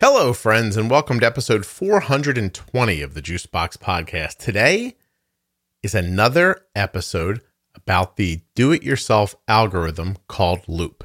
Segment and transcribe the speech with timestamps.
[0.00, 4.36] Hello, friends, and welcome to episode 420 of the Juicebox Podcast.
[4.36, 4.94] Today
[5.82, 7.40] is another episode
[7.74, 11.02] about the do it yourself algorithm called Loop.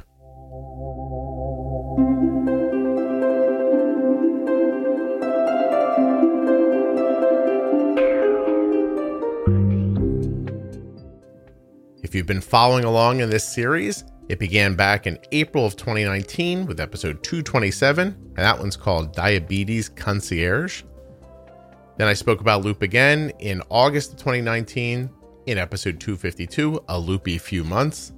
[12.04, 14.04] If you've been following along in this series,
[14.34, 19.90] it began back in April of 2019 with episode 227, and that one's called Diabetes
[19.90, 20.82] Concierge.
[21.98, 25.08] Then I spoke about Loop again in August of 2019
[25.46, 28.12] in episode 252, A Loopy Few Months.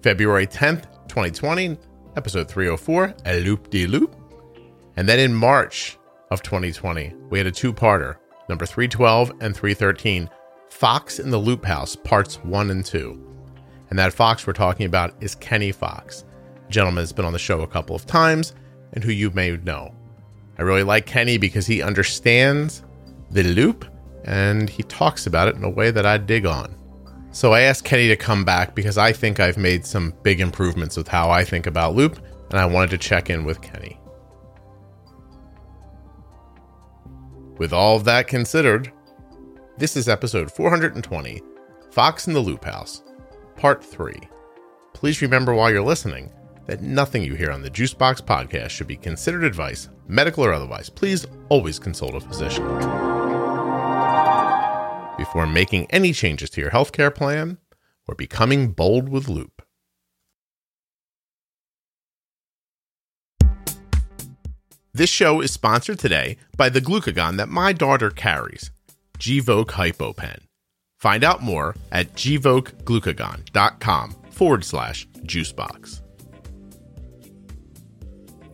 [0.00, 1.76] February 10th, 2020,
[2.16, 4.14] episode 304, A Loop de Loop.
[4.96, 5.98] And then in March
[6.30, 8.14] of 2020, we had a two parter,
[8.48, 10.30] number 312 and 313,
[10.70, 13.31] Fox in the Loop House, parts one and two.
[13.92, 16.24] And that Fox we're talking about is Kenny Fox,
[16.70, 18.54] gentleman that's been on the show a couple of times
[18.94, 19.94] and who you may know.
[20.58, 22.84] I really like Kenny because he understands
[23.32, 23.84] the loop
[24.24, 26.74] and he talks about it in a way that I dig on.
[27.32, 30.96] So I asked Kenny to come back because I think I've made some big improvements
[30.96, 34.00] with how I think about loop, and I wanted to check in with Kenny.
[37.58, 38.90] With all of that considered,
[39.76, 41.42] this is episode 420
[41.90, 43.01] Fox in the Loop House,
[43.56, 44.14] Part 3.
[44.94, 46.32] Please remember while you're listening
[46.66, 50.88] that nothing you hear on the Juicebox podcast should be considered advice, medical or otherwise.
[50.88, 52.64] Please always consult a physician.
[55.16, 57.58] Before making any changes to your healthcare plan
[58.08, 59.62] or becoming bold with Loop.
[64.94, 68.70] This show is sponsored today by the glucagon that my daughter carries,
[69.18, 70.40] Gvoke HypoPen.
[71.02, 76.00] Find out more at gvokeglucagon.com forward slash juicebox.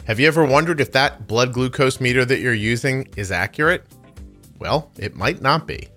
[0.07, 3.85] Have you ever wondered if that blood glucose meter that you're using is accurate?
[4.59, 5.89] Well, it might not be.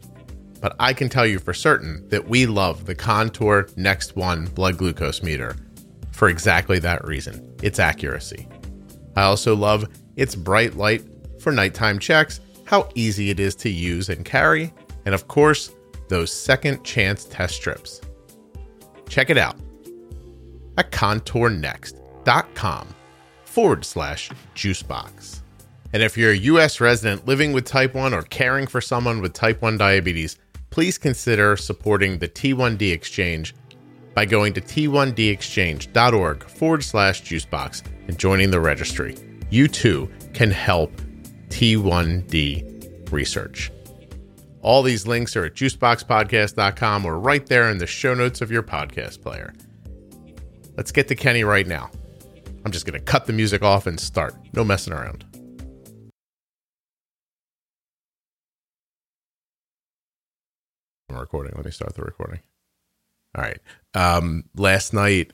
[0.60, 4.78] But I can tell you for certain that we love the Contour Next One blood
[4.78, 5.56] glucose meter
[6.12, 8.46] for exactly that reason its accuracy.
[9.16, 9.88] I also love
[10.18, 11.06] its bright light
[11.40, 14.74] for nighttime checks, how easy it is to use and carry,
[15.06, 15.72] and of course,
[16.12, 18.02] those second chance test strips.
[19.10, 19.56] Check it out
[20.78, 22.88] at contournext.com
[23.46, 25.40] forward slash juicebox.
[25.94, 29.34] And if you're a US resident living with type 1 or caring for someone with
[29.34, 30.38] type 1 diabetes,
[30.70, 33.56] please consider supporting the T1D Exchange
[34.14, 39.16] by going to t1dexchange.org forward slash juicebox and joining the registry.
[39.50, 40.92] You too can help
[41.50, 43.72] T1D research.
[44.62, 48.64] All these links are at juiceboxpodcast.com or right there in the show notes of your
[48.64, 49.54] podcast player.
[50.78, 51.90] Let's get to Kenny right now.
[52.64, 54.36] I'm just going to cut the music off and start.
[54.54, 55.26] No messing around.
[61.10, 61.54] I'm recording.
[61.56, 62.40] Let me start the recording.
[63.36, 63.60] All right.
[63.94, 65.34] Um, last night,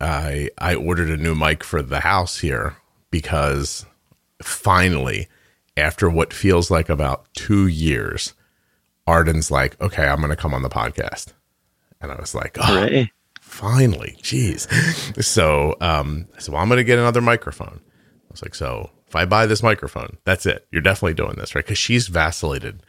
[0.00, 2.76] I I ordered a new mic for the house here
[3.10, 3.84] because
[4.42, 5.28] finally,
[5.78, 8.34] after what feels like about two years,
[9.06, 11.32] Arden's like, "Okay, I'm going to come on the podcast,"
[12.00, 13.12] and I was like, "Oh, Hooray.
[13.40, 14.66] finally, jeez."
[15.24, 18.90] so, um, I said, "Well, I'm going to get another microphone." I was like, "So,
[19.06, 20.66] if I buy this microphone, that's it.
[20.70, 22.82] You're definitely doing this, right?" Because she's vacillated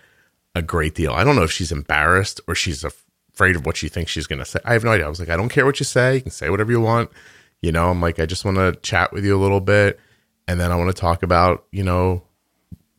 [0.56, 1.14] a great deal.
[1.14, 4.40] I don't know if she's embarrassed or she's afraid of what she thinks she's going
[4.40, 4.60] to say.
[4.66, 5.06] I have no idea.
[5.06, 6.16] I was like, I don't care what you say.
[6.16, 7.12] You can say whatever you want.
[7.62, 10.00] You know, I'm like, I just want to chat with you a little bit.
[10.48, 12.24] And then I want to talk about, you know,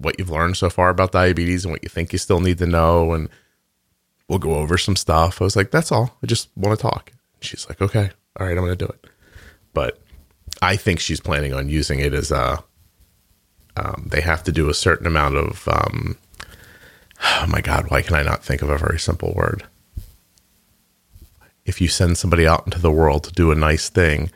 [0.00, 2.66] what you've learned so far about diabetes and what you think you still need to
[2.66, 3.12] know.
[3.12, 3.28] And
[4.28, 5.40] we'll go over some stuff.
[5.40, 6.16] I was like, that's all.
[6.22, 7.12] I just want to talk.
[7.40, 9.06] She's like, okay, all right, I'm going to do it.
[9.72, 10.00] But
[10.62, 12.62] I think she's planning on using it as a,
[13.76, 16.18] um, they have to do a certain amount of, um,
[17.22, 19.64] oh my God, why can I not think of a very simple word?
[21.64, 24.30] If you send somebody out into the world to do a nice thing,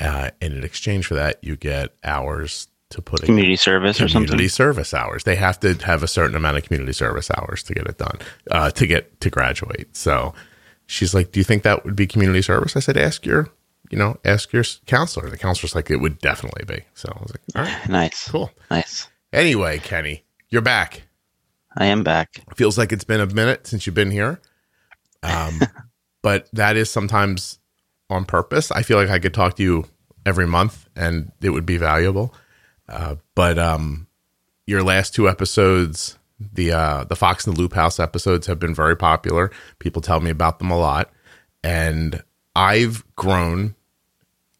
[0.00, 4.08] uh, and in exchange for that, you get hours to put in Community service or
[4.08, 4.26] something.
[4.28, 5.24] community service hours.
[5.24, 8.18] They have to have a certain amount of community service hours to get it done,
[8.50, 9.96] uh, to get to graduate.
[9.96, 10.34] So
[10.86, 13.48] she's like, "Do you think that would be community service?" I said, "Ask your,
[13.90, 17.30] you know, ask your counselor." The counselor's like, "It would definitely be." So I was
[17.32, 18.28] like, "All right, Nice.
[18.28, 19.08] cool." Nice.
[19.32, 21.02] Anyway, Kenny, you're back.
[21.76, 22.42] I am back.
[22.56, 24.40] Feels like it's been a minute since you've been here.
[25.22, 25.60] Um,
[26.22, 27.60] but that is sometimes
[28.08, 28.72] on purpose.
[28.72, 29.84] I feel like I could talk to you
[30.26, 32.34] every month and it would be valuable.
[32.90, 34.06] Uh, but um,
[34.66, 38.74] your last two episodes, the uh, the Fox and the Loop House episodes, have been
[38.74, 39.50] very popular.
[39.78, 41.10] People tell me about them a lot,
[41.62, 42.22] and
[42.56, 43.74] I've grown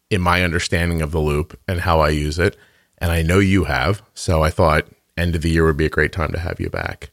[0.09, 2.57] in my understanding of the loop and how I use it.
[3.01, 4.01] and I know you have.
[4.13, 4.85] So I thought
[5.17, 7.09] end of the year would be a great time to have you back.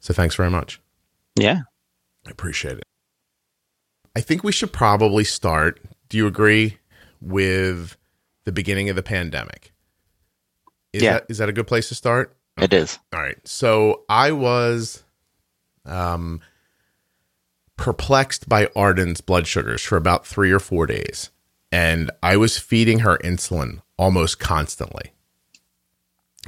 [0.00, 0.80] So thanks very much.
[1.36, 1.60] Yeah.
[2.26, 2.86] I appreciate it.
[4.16, 5.80] I think we should probably start.
[6.08, 6.78] Do you agree
[7.20, 7.96] with
[8.44, 9.72] the beginning of the pandemic?
[10.98, 11.12] Is Yeah.
[11.14, 12.36] that is that a good place to start?
[12.60, 12.98] It is.
[13.12, 13.38] All right.
[13.46, 15.02] So I was
[15.86, 16.40] um,
[17.76, 21.30] perplexed by Arden's blood sugars for about three or four days.
[21.70, 25.12] And I was feeding her insulin almost constantly.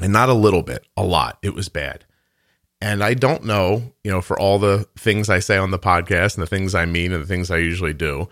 [0.01, 1.39] And not a little bit, a lot.
[1.43, 2.05] It was bad.
[2.81, 6.35] And I don't know, you know, for all the things I say on the podcast
[6.35, 8.29] and the things I mean and the things I usually do,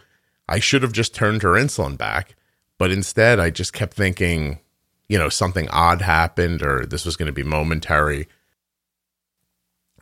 [0.49, 2.35] I should have just turned her insulin back.
[2.79, 4.61] But instead, I just kept thinking,
[5.09, 8.29] you know, something odd happened or this was going to be momentary.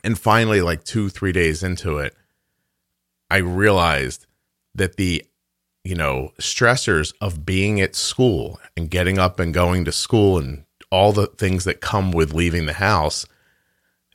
[0.03, 2.15] And finally, like two, three days into it,
[3.29, 4.25] I realized
[4.75, 5.25] that the,
[5.83, 10.65] you know, stressors of being at school and getting up and going to school and
[10.91, 13.25] all the things that come with leaving the house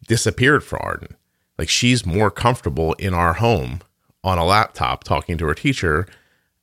[0.06, 1.16] disappeared for Arden.
[1.58, 3.80] Like she's more comfortable in our home
[4.24, 6.06] on a laptop talking to her teacher.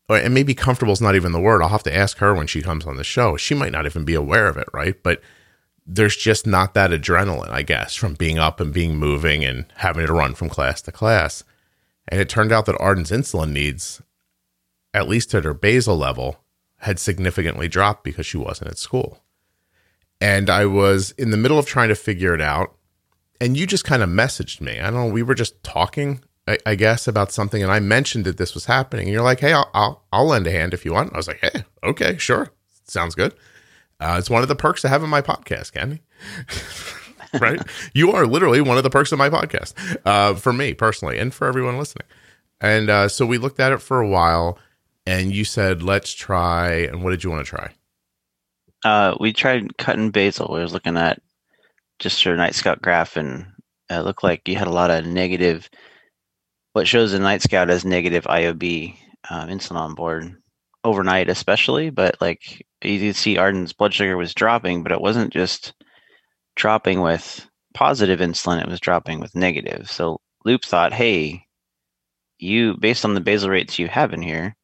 [0.09, 1.61] And maybe comfortable is not even the word.
[1.61, 3.37] I'll have to ask her when she comes on the show.
[3.37, 5.01] She might not even be aware of it, right?
[5.03, 5.21] But
[5.85, 10.05] there's just not that adrenaline, I guess, from being up and being moving and having
[10.05, 11.43] to run from class to class.
[12.07, 14.01] And it turned out that Arden's insulin needs,
[14.93, 16.39] at least at her basal level,
[16.77, 19.19] had significantly dropped because she wasn't at school.
[20.21, 22.75] And I was in the middle of trying to figure it out.
[23.41, 24.79] And you just kind of messaged me.
[24.79, 25.13] I don't know.
[25.13, 26.21] We were just talking,
[26.65, 27.61] I, guess, about something.
[27.61, 29.05] And I mentioned that this was happening.
[29.05, 31.13] And you're like, hey, I'll, I'll, I'll lend a hand if you want.
[31.13, 32.51] I was like, hey, okay, sure.
[32.85, 33.33] Sounds good.
[33.99, 36.01] Uh, it's one of the perks of having my podcast, Kenny.
[37.39, 37.61] right?
[37.93, 39.73] You are literally one of the perks of my podcast
[40.05, 42.07] uh, for me personally and for everyone listening.
[42.61, 44.57] And uh, so we looked at it for a while
[45.05, 46.71] and you said, let's try.
[46.71, 47.73] And what did you want to try?
[48.83, 50.53] Uh, we tried cutting basal.
[50.53, 51.21] We was looking at
[51.99, 53.45] just your Nightscout graph, and
[53.89, 55.69] it looked like you had a lot of negative.
[56.73, 58.95] What shows the Nightscout as negative IOB
[59.29, 60.35] um, insulin on board
[60.83, 61.89] overnight, especially.
[61.89, 65.73] But like you could see, Arden's blood sugar was dropping, but it wasn't just
[66.55, 69.89] dropping with positive insulin; it was dropping with negative.
[69.89, 71.43] So Loop thought, "Hey,
[72.37, 74.55] you based on the basal rates you have in here,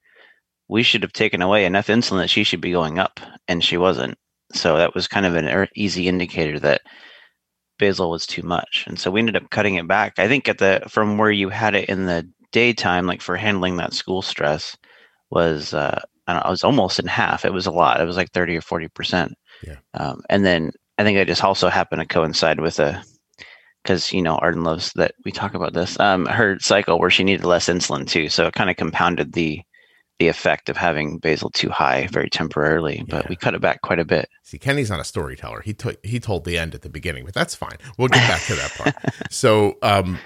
[0.68, 3.78] we should have taken away enough insulin that she should be going up, and she
[3.78, 4.18] wasn't.
[4.54, 6.82] So that was kind of an er- easy indicator that
[7.78, 10.20] basal was too much, and so we ended up cutting it back.
[10.20, 13.78] I think at the from where you had it in the daytime, like for handling
[13.78, 14.78] that school stress,
[15.30, 17.46] was uh, I don't know, it was almost in half.
[17.46, 18.02] It was a lot.
[18.02, 19.34] It was like thirty or forty percent.
[19.66, 19.78] Yeah.
[19.94, 23.04] Um, and then I think it just also happened to coincide with a
[23.84, 26.00] because you know Arden loves that we talk about this.
[26.00, 29.62] Um, her cycle where she needed less insulin too, so it kind of compounded the
[30.20, 33.04] the effect of having basal too high very temporarily.
[33.08, 33.30] But Yeah.
[33.30, 34.30] we cut it back quite a bit.
[34.44, 35.62] See, Kenny's not a storyteller.
[35.62, 37.78] He took he told the end at the beginning, but that's fine.
[37.98, 38.96] We'll get back to that part.
[39.32, 40.18] so, um,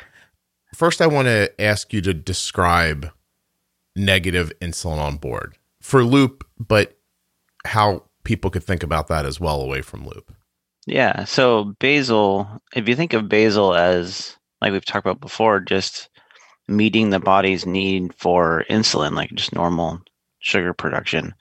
[0.75, 3.11] first, I want to ask you to describe
[3.95, 6.97] negative insulin on board for Loop, but
[7.65, 10.33] how people could think about that as well away from Loop.
[10.85, 11.23] Yeah.
[11.25, 16.08] So basal, if you think of basal as like we've talked about before, just
[16.69, 19.99] meeting the body's need for insulin, like just normal
[20.39, 21.33] sugar production.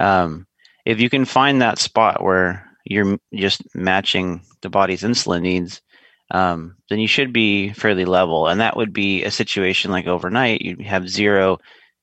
[0.00, 0.46] Um,
[0.84, 5.82] if you can find that spot where you're just matching the body's insulin needs,
[6.30, 8.46] um, then you should be fairly level.
[8.48, 11.58] And that would be a situation like overnight, you have zero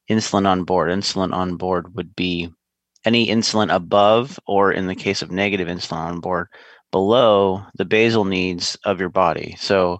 [0.09, 0.89] insulin on board.
[0.89, 2.49] Insulin on board would be
[3.05, 6.47] any insulin above, or in the case of negative insulin on board,
[6.91, 9.55] below the basal needs of your body.
[9.59, 9.99] So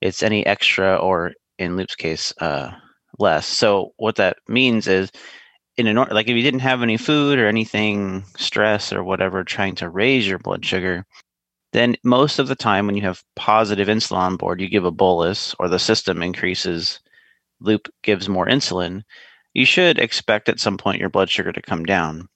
[0.00, 2.70] it's any extra, or in Loop's case, uh,
[3.18, 3.46] less.
[3.46, 5.10] So what that means is,
[5.76, 9.74] in an like if you didn't have any food or anything, stress or whatever, trying
[9.76, 11.04] to raise your blood sugar,
[11.72, 14.92] then most of the time when you have positive insulin on board, you give a
[14.92, 17.00] bolus, or the system increases.
[17.60, 19.02] Loop gives more insulin.
[19.54, 22.28] You should expect at some point your blood sugar to come down.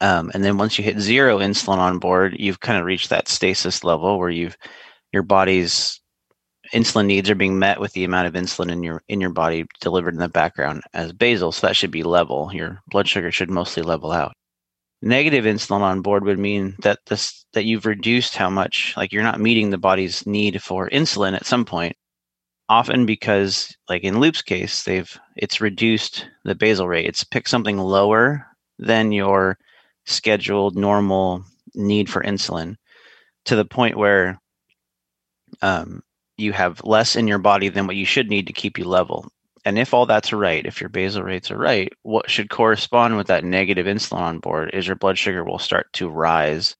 [0.00, 3.28] Um, and then once you hit zero insulin on board, you've kind of reached that
[3.28, 4.56] stasis level where you've
[5.12, 6.00] your body's
[6.72, 9.66] insulin needs are being met with the amount of insulin in your in your body
[9.80, 11.52] delivered in the background as basal.
[11.52, 12.50] So that should be level.
[12.52, 14.32] Your blood sugar should mostly level out.
[15.00, 19.22] Negative insulin on board would mean that this that you've reduced how much like you're
[19.22, 21.96] not meeting the body's need for insulin at some point.
[22.68, 27.06] Often because like in Loop's case, they've it's reduced the basal rate.
[27.06, 28.46] It's picked something lower
[28.78, 29.58] than your
[30.04, 31.44] scheduled normal
[31.74, 32.76] need for insulin
[33.44, 34.38] to the point where
[35.62, 36.02] um,
[36.38, 39.30] you have less in your body than what you should need to keep you level.
[39.64, 43.26] And if all that's right, if your basal rates are right, what should correspond with
[43.26, 46.76] that negative insulin on board is your blood sugar will start to rise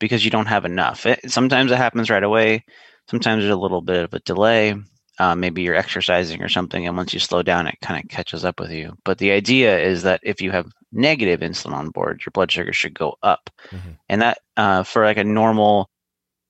[0.00, 1.06] because you don't have enough.
[1.06, 2.64] It, sometimes it happens right away.
[3.08, 4.74] Sometimes there's a little bit of a delay.
[5.18, 8.44] Uh, maybe you're exercising or something, and once you slow down, it kind of catches
[8.44, 8.94] up with you.
[9.04, 12.72] But the idea is that if you have negative insulin on board, your blood sugar
[12.74, 13.92] should go up, mm-hmm.
[14.10, 15.88] and that uh, for like a normal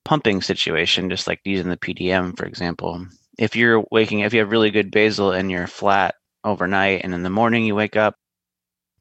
[0.06, 3.04] pumping situation, just like using the PDM, for example,
[3.38, 7.24] if you're waking, if you have really good basal and you're flat overnight, and in
[7.24, 8.14] the morning you wake up,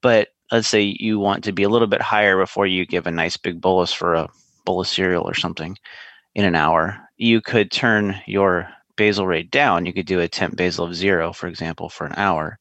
[0.01, 3.11] but let's say you want to be a little bit higher before you give a
[3.11, 4.27] nice big bolus for a
[4.65, 5.77] bowl of cereal or something
[6.33, 9.85] in an hour, you could turn your basal rate down.
[9.85, 12.57] You could do a temp basal of zero, for example, for an hour.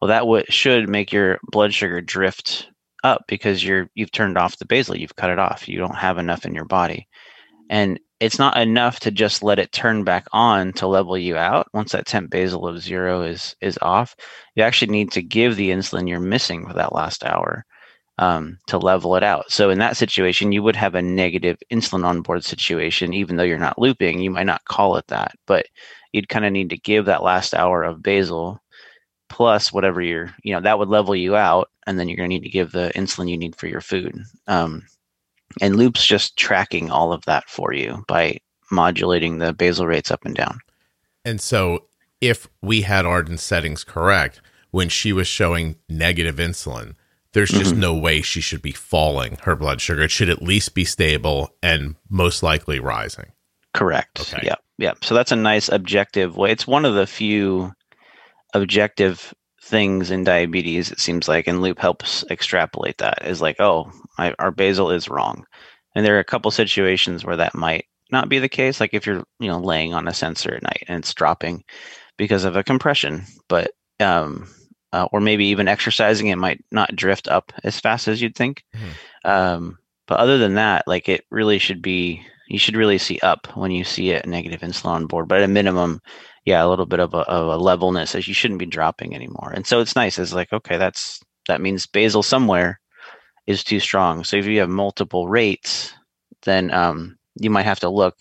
[0.00, 2.68] Well, that would should make your blood sugar drift
[3.04, 5.68] up because you're you've turned off the basal, you've cut it off.
[5.68, 7.06] You don't have enough in your body.
[7.68, 11.68] And it's not enough to just let it turn back on to level you out.
[11.74, 14.16] Once that temp basal of zero is is off
[14.54, 17.64] you actually need to give the insulin you're missing for that last hour
[18.18, 19.50] um, to level it out.
[19.52, 23.12] So in that situation you would have a negative insulin on board situation.
[23.12, 25.66] Even though you're not looping you might not call it that but
[26.12, 28.60] you'd kind of need to give that last hour of basal
[29.28, 31.70] plus whatever you're you know that would level you out.
[31.86, 34.18] And then you're going to need to give the insulin you need for your food.
[34.48, 34.82] Um,
[35.60, 38.38] and Loop's just tracking all of that for you by
[38.70, 40.60] modulating the basal rates up and down.
[41.24, 41.84] And so
[42.20, 46.94] if we had Arden's settings correct, when she was showing negative insulin,
[47.32, 47.80] there's just mm-hmm.
[47.80, 50.02] no way she should be falling her blood sugar.
[50.02, 53.32] It should at least be stable and most likely rising.
[53.74, 54.20] Correct.
[54.20, 54.40] Okay.
[54.42, 54.54] Yeah.
[54.78, 54.94] Yeah.
[55.02, 56.50] So that's a nice objective way.
[56.50, 57.72] It's one of the few
[58.54, 59.34] objective
[59.66, 64.34] things in diabetes, it seems like, and Loop helps extrapolate that is like, oh, my,
[64.38, 65.44] our basal is wrong.
[65.94, 69.06] And there are a couple situations where that might not be the case, like if
[69.06, 71.64] you're, you know, laying on a sensor at night and it's dropping
[72.16, 74.48] because of a compression, but um,
[74.92, 78.62] uh, or maybe even exercising, it might not drift up as fast as you'd think.
[78.74, 79.30] Mm-hmm.
[79.30, 83.48] Um, but other than that, like it really should be, you should really see up
[83.56, 85.26] when you see a negative insulin on board.
[85.26, 86.00] But at a minimum,
[86.46, 89.52] yeah, a little bit of a, of a levelness as you shouldn't be dropping anymore.
[89.52, 90.18] And so it's nice.
[90.18, 92.80] It's like, okay, that's, that means basal somewhere
[93.46, 94.24] is too strong.
[94.24, 95.92] So if you have multiple rates,
[96.44, 98.16] then um, you might have to look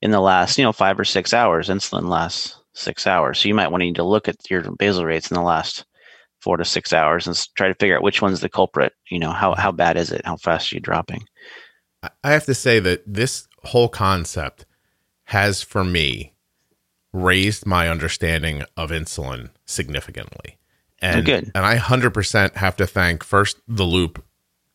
[0.00, 1.68] in the last, you know, five or six hours.
[1.68, 3.38] Insulin lasts six hours.
[3.38, 5.84] So you might want to need to look at your basal rates in the last
[6.40, 8.94] four to six hours and try to figure out which one's the culprit.
[9.10, 10.22] You know, how, how bad is it?
[10.24, 11.24] How fast are you dropping?
[12.24, 14.64] I have to say that this whole concept
[15.24, 16.32] has, for me,
[17.12, 20.58] raised my understanding of insulin significantly.
[21.02, 24.22] And, oh, and I 100% have to thank first the loop,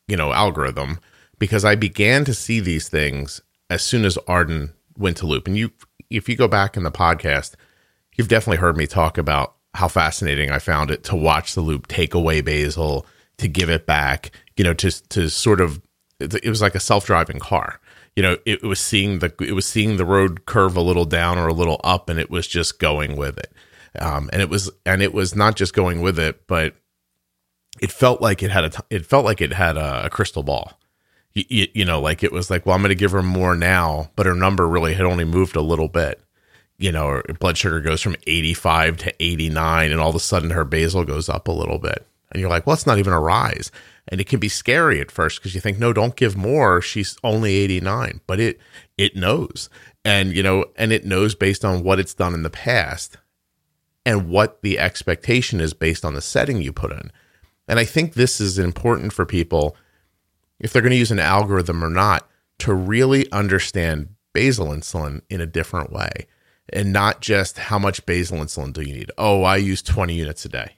[0.07, 0.99] you know, algorithm
[1.37, 5.47] because I began to see these things as soon as Arden went to loop.
[5.47, 5.71] And you,
[6.09, 7.55] if you go back in the podcast,
[8.15, 11.87] you've definitely heard me talk about how fascinating I found it to watch the loop
[11.87, 13.05] take away basal,
[13.37, 15.81] to give it back, you know, to, to sort of,
[16.19, 17.79] it was like a self driving car
[18.15, 21.37] you know it, was seeing the it was seeing the road curve a little down
[21.37, 23.51] or a little up and it was just going with it.
[23.99, 26.75] Um, and it was and it was not just going with it but
[27.81, 30.79] it felt like it had a it felt like it had a, a crystal ball.
[31.33, 33.55] You, you, you, know like it was like well i'm going to give her more
[33.55, 36.21] now but her number really had only moved a little bit.
[36.77, 40.51] You know her blood sugar goes from 85 to 89 and all of a sudden
[40.51, 43.19] her basal goes up a little bit and you're like well it's not even a
[43.19, 43.71] rise.
[44.07, 46.81] And it can be scary at first because you think no don't give more.
[46.81, 48.59] She's only 89 but it
[48.97, 49.69] it knows.
[50.03, 53.17] And you know and it knows based on what it's done in the past
[54.05, 57.11] and what the expectation is based on the setting you put in.
[57.67, 59.75] And i think this is important for people
[60.59, 62.29] if they're going to use an algorithm or not
[62.59, 66.27] to really understand basal insulin in a different way
[66.69, 69.11] and not just how much basal insulin do you need.
[69.17, 70.75] Oh i use 20 units a day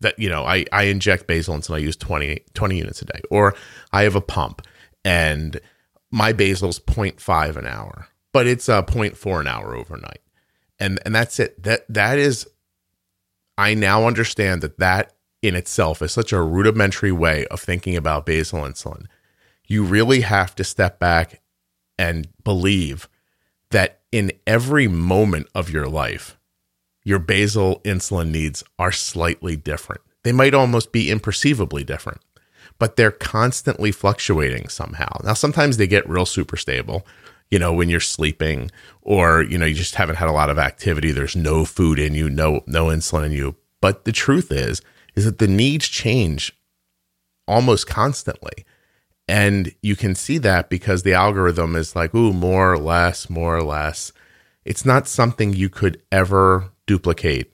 [0.00, 3.20] that you know I, I inject basal insulin i use 20, 20 units a day.
[3.30, 3.54] Or
[3.92, 4.62] i have a pump
[5.04, 5.60] and
[6.10, 10.20] my basal's 0.5 an hour but it's uh, a 0.4 an hour overnight.
[10.78, 11.62] And and that's it.
[11.62, 12.48] That that is
[13.58, 18.26] i now understand that that in itself is such a rudimentary way of thinking about
[18.26, 19.06] basal insulin.
[19.66, 21.40] You really have to step back
[21.98, 23.08] and believe
[23.70, 26.38] that in every moment of your life
[27.04, 30.02] your basal insulin needs are slightly different.
[30.22, 32.20] They might almost be imperceivably different,
[32.78, 35.20] but they're constantly fluctuating somehow.
[35.24, 37.06] Now, sometimes they get real super stable,
[37.50, 38.70] you know, when you're sleeping
[39.02, 41.10] or, you know, you just haven't had a lot of activity.
[41.10, 43.56] There's no food in you, no, no insulin in you.
[43.80, 44.82] But the truth is,
[45.16, 46.52] is that the needs change
[47.48, 48.64] almost constantly.
[49.26, 53.56] And you can see that because the algorithm is like, ooh, more or less, more
[53.56, 54.12] or less.
[54.64, 57.52] It's not something you could ever duplicate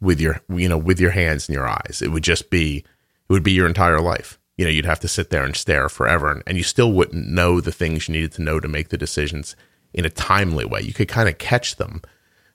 [0.00, 2.00] with your you know with your hands and your eyes.
[2.02, 4.38] It would just be it would be your entire life.
[4.56, 7.28] you know, you'd have to sit there and stare forever and, and you still wouldn't
[7.28, 9.54] know the things you needed to know to make the decisions
[9.92, 10.80] in a timely way.
[10.80, 12.00] You could kind of catch them,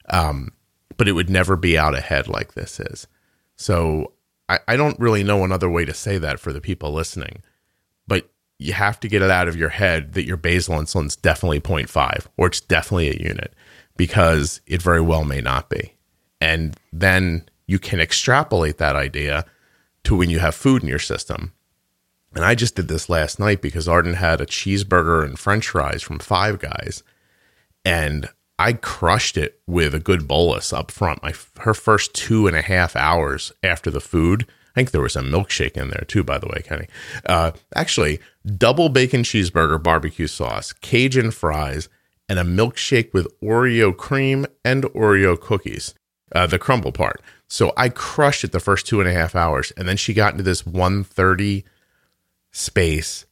[0.09, 0.49] um,
[0.97, 3.05] but it would never be out ahead like this is.
[3.55, 4.13] So
[4.49, 7.43] I, I don't really know another way to say that for the people listening,
[8.07, 8.27] but
[8.57, 12.25] you have to get it out of your head that your basal insulin's definitely 0.5
[12.37, 13.53] or it's definitely a unit
[14.01, 15.93] because it very well may not be.
[16.41, 19.45] And then you can extrapolate that idea
[20.05, 21.53] to when you have food in your system.
[22.33, 26.01] And I just did this last night because Arden had a cheeseburger and french fries
[26.01, 27.03] from Five Guys.
[27.85, 28.27] And
[28.57, 31.21] I crushed it with a good bolus up front.
[31.21, 35.15] My her first two and a half hours after the food, I think there was
[35.15, 36.87] a milkshake in there too, by the way, Kenny.
[37.27, 38.19] Uh, actually,
[38.57, 41.87] double bacon cheeseburger, barbecue sauce, Cajun fries,
[42.31, 45.93] and a milkshake with Oreo cream and Oreo cookies,
[46.33, 47.21] uh, the crumble part.
[47.49, 50.31] So I crushed it the first two and a half hours, and then she got
[50.31, 51.65] into this 130
[52.53, 53.25] space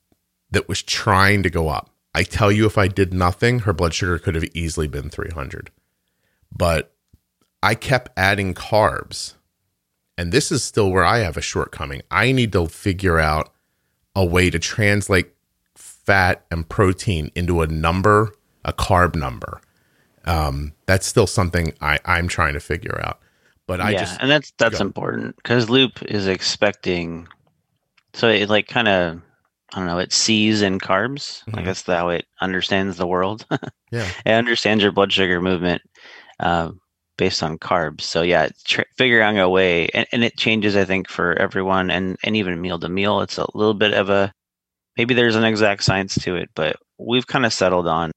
[0.52, 1.92] that was trying to go up.
[2.14, 5.72] I tell you, if I did nothing, her blood sugar could have easily been 300.
[6.52, 6.94] But
[7.64, 9.36] I kept adding carbs.
[10.18, 12.02] And this is still where I have a shortcoming.
[12.12, 13.54] I need to figure out
[14.14, 15.32] a way to translate
[15.78, 18.34] fat and protein into a number,
[18.66, 19.62] a carb number.
[20.26, 23.20] Um, that's still something I, I'm trying to figure out.
[23.68, 24.86] But I yeah, just and that's that's go.
[24.86, 27.28] important because Loop is expecting,
[28.14, 29.22] so it like kind of
[29.74, 31.44] I don't know, it sees in carbs.
[31.46, 31.56] Mhm.
[31.56, 33.46] Like that's how it understands the world.
[33.92, 34.10] yeah.
[34.26, 35.84] it understands your blood sugar movement
[36.40, 36.72] uh,
[37.18, 38.02] based on carbs.
[38.02, 40.76] So yeah, it's tr- figuring a way, and, and it changes.
[40.76, 44.10] I think for everyone, and and even meal to meal, it's a little bit of
[44.10, 44.34] a
[44.98, 48.12] maybe there's an exact science to it, but we've kind of settled on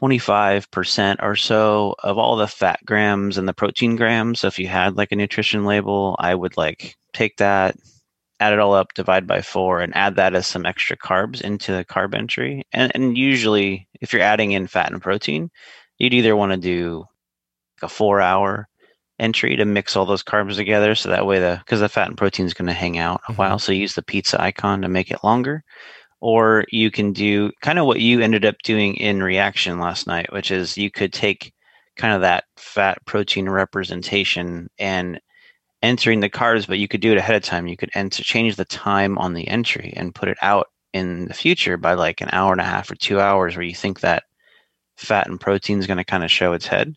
[0.00, 4.40] 25% or so of all the fat grams and the protein grams.
[4.40, 7.76] So if you had like a nutrition label, I would like take that,
[8.40, 11.72] add it all up, divide by four, and add that as some extra carbs into
[11.72, 12.64] the carb entry.
[12.72, 15.50] And, and usually, if you're adding in fat and protein,
[15.98, 17.04] you'd either want to do
[17.80, 18.68] like a four hour
[19.18, 20.94] entry to mix all those carbs together.
[20.94, 23.32] So that way, the because the fat and protein is going to hang out a
[23.32, 23.38] Mhm.
[23.38, 23.58] while.
[23.58, 25.64] So use the pizza icon to make it longer.
[26.20, 30.32] Or you can do kind of what you ended up doing in reaction last night,
[30.32, 31.52] which is you could take
[31.96, 35.20] kind of that fat protein representation and
[35.82, 37.66] entering the carbs, but you could do it ahead of time.
[37.66, 41.34] You could enter change the time on the entry and put it out in the
[41.34, 44.24] future by like an hour and a half or two hours where you think that
[44.96, 46.94] fat and protein is going to kind of show its head.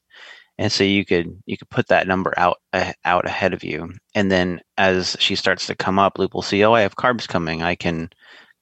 [0.58, 3.94] And so you could you could put that number out uh, out ahead of you,
[4.14, 7.28] and then as she starts to come up, Loop will see, oh, I have carbs
[7.28, 7.64] coming.
[7.64, 8.10] I can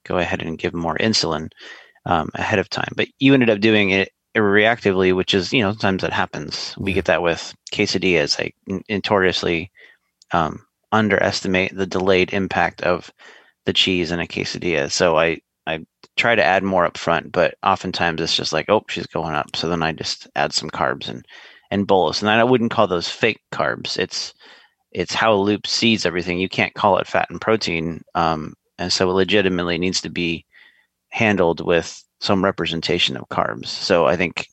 [0.08, 1.50] go ahead and give more insulin
[2.06, 2.92] um, ahead of time.
[2.96, 6.76] But you ended up doing it reactively, which is you know sometimes that happens.
[6.78, 8.40] We get that with quesadillas.
[8.40, 9.72] Like n- notoriously
[10.32, 13.12] um, underestimate the delayed impact of
[13.66, 14.92] the cheese in a quesadilla.
[14.92, 18.84] So I I try to add more up front, but oftentimes it's just like, oh,
[18.90, 19.56] she's going up.
[19.56, 21.26] So then I just add some carbs and
[21.70, 22.22] and bolus.
[22.22, 23.98] And I wouldn't call those fake carbs.
[23.98, 24.34] It's
[24.92, 26.40] it's how a Loop sees everything.
[26.40, 28.04] You can't call it fat and protein.
[28.16, 30.46] Um, and so it legitimately needs to be
[31.10, 33.68] handled with some representation of carbs.
[33.68, 34.48] So I think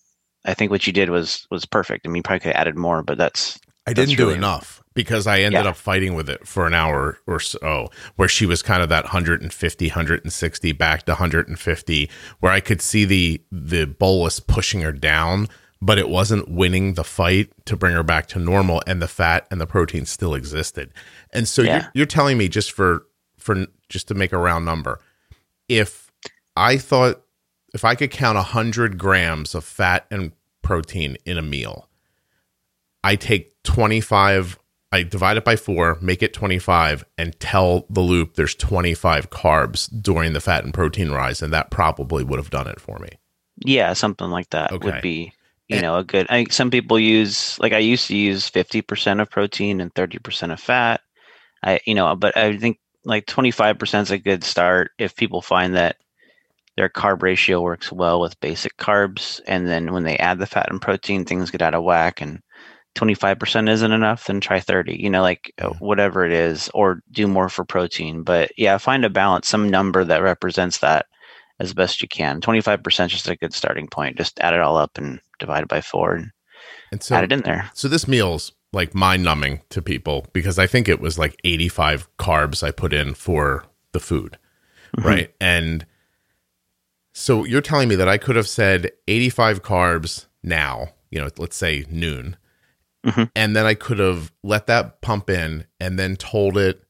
[0.45, 2.07] I think what you did was was perfect.
[2.07, 4.83] I mean, you probably could have added more, but that's I That's didn't do enough
[4.95, 5.71] because I ended Yeah.
[5.71, 9.05] up fighting with it for an hour or so, where she was kind of that
[9.05, 12.11] 150, 160 back to 150,
[12.41, 15.49] where I could see the the bolus pushing her down,
[15.83, 19.47] but it wasn't winning the fight to bring her back to normal, and the fat
[19.51, 20.91] and the protein still existed.
[21.33, 21.75] And so Yeah.
[21.75, 23.07] you're, you're telling me just for
[23.45, 25.01] for just to make a round number,
[25.69, 26.11] if
[26.57, 27.23] I thought
[27.75, 31.89] if I could count 100 grams of fat and protein in a meal,
[33.05, 34.59] I take 25,
[34.93, 39.91] I divide it by four, make it 25, and tell the loop there's 25 carbs
[40.03, 41.43] during the fat and protein rise.
[41.43, 43.11] And that probably would have done it for me.
[43.65, 44.87] yeah, something like that Okay.
[44.87, 45.33] would be
[45.69, 46.27] you know a good.
[46.31, 50.19] I some people use like I used to use fifty percent of protein and thirty
[50.19, 51.01] percent of fat.
[51.65, 55.17] I you know, but I think like twenty five percent is a good start if
[55.17, 55.97] people find that
[56.77, 60.71] their carb ratio works well with basic carbs, and then when they add the fat
[60.71, 62.41] and protein, things get out of whack and.
[62.97, 65.71] 25% isn't enough then try 30 you know like Yeah.
[65.81, 70.05] whatever it is or do more for protein but yeah find a balance some number
[70.05, 71.07] that represents that
[71.59, 72.41] as best you can.
[72.41, 74.17] 25% is just a good starting point.
[74.17, 76.31] Just add it all up and divide it by four and
[76.93, 77.69] And so, add it in there.
[77.75, 82.09] so this meal's like mind numbing to people because I think it was like 85
[82.19, 84.39] carbs I put in for the food.
[84.97, 85.05] Mhm.
[85.05, 85.35] Right.
[85.41, 85.87] And
[87.13, 91.57] so you're telling me that I could have said 85 carbs now, you know, let's
[91.57, 92.37] say noon.
[93.07, 93.31] Mhm.
[93.37, 96.83] And then I could have let that pump in and then told it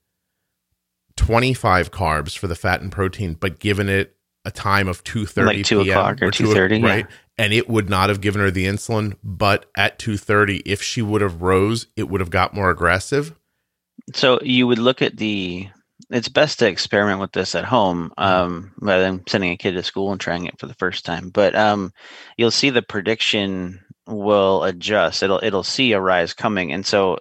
[1.16, 5.64] 25 carbs for the fat and protein, but given it a time of 2.30 Like
[5.64, 5.98] 2 p.m.
[5.98, 7.02] o'clock or 2 2:30, yeah.
[7.36, 11.20] And it would not have given her the insulin, but at 2.30, if she would
[11.20, 13.34] have rose, it would have got more aggressive.
[14.12, 15.68] So you would look at the.
[16.10, 19.82] It's best to experiment with this at home um, rather than sending a kid to
[19.82, 21.30] school and trying it for the first time.
[21.30, 21.92] But um,
[22.36, 25.22] you'll see the prediction will adjust.
[25.22, 27.18] It'll it'll see a rise coming, and so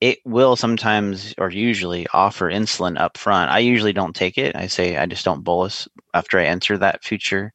[0.00, 3.50] it will sometimes or usually offer insulin up front.
[3.50, 4.56] I usually don't take it.
[4.56, 7.52] I say I just don't bolus after I enter that future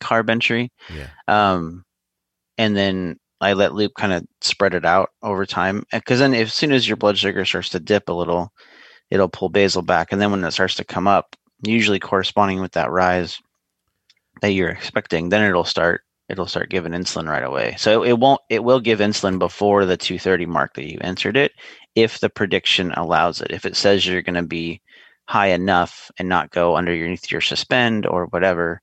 [0.00, 0.70] carb entry.
[0.94, 1.08] Yeah.
[1.26, 1.84] Um,
[2.56, 5.84] and then I let loop kind of spread it out over time.
[5.92, 8.52] Because then, as soon as your blood sugar starts to dip a little,
[9.10, 12.72] it'll pull basal back, and then when it starts to come up, usually corresponding with
[12.72, 13.38] that rise
[14.42, 17.74] that you're expecting, then it'll start it'll start giving insulin right away.
[17.78, 21.52] So it won't it will give insulin before the 230 mark that you entered it
[21.94, 23.50] if the prediction allows it.
[23.50, 24.80] If it says you're going to be
[25.26, 28.80] high enough and not go underneath your suspend or whatever,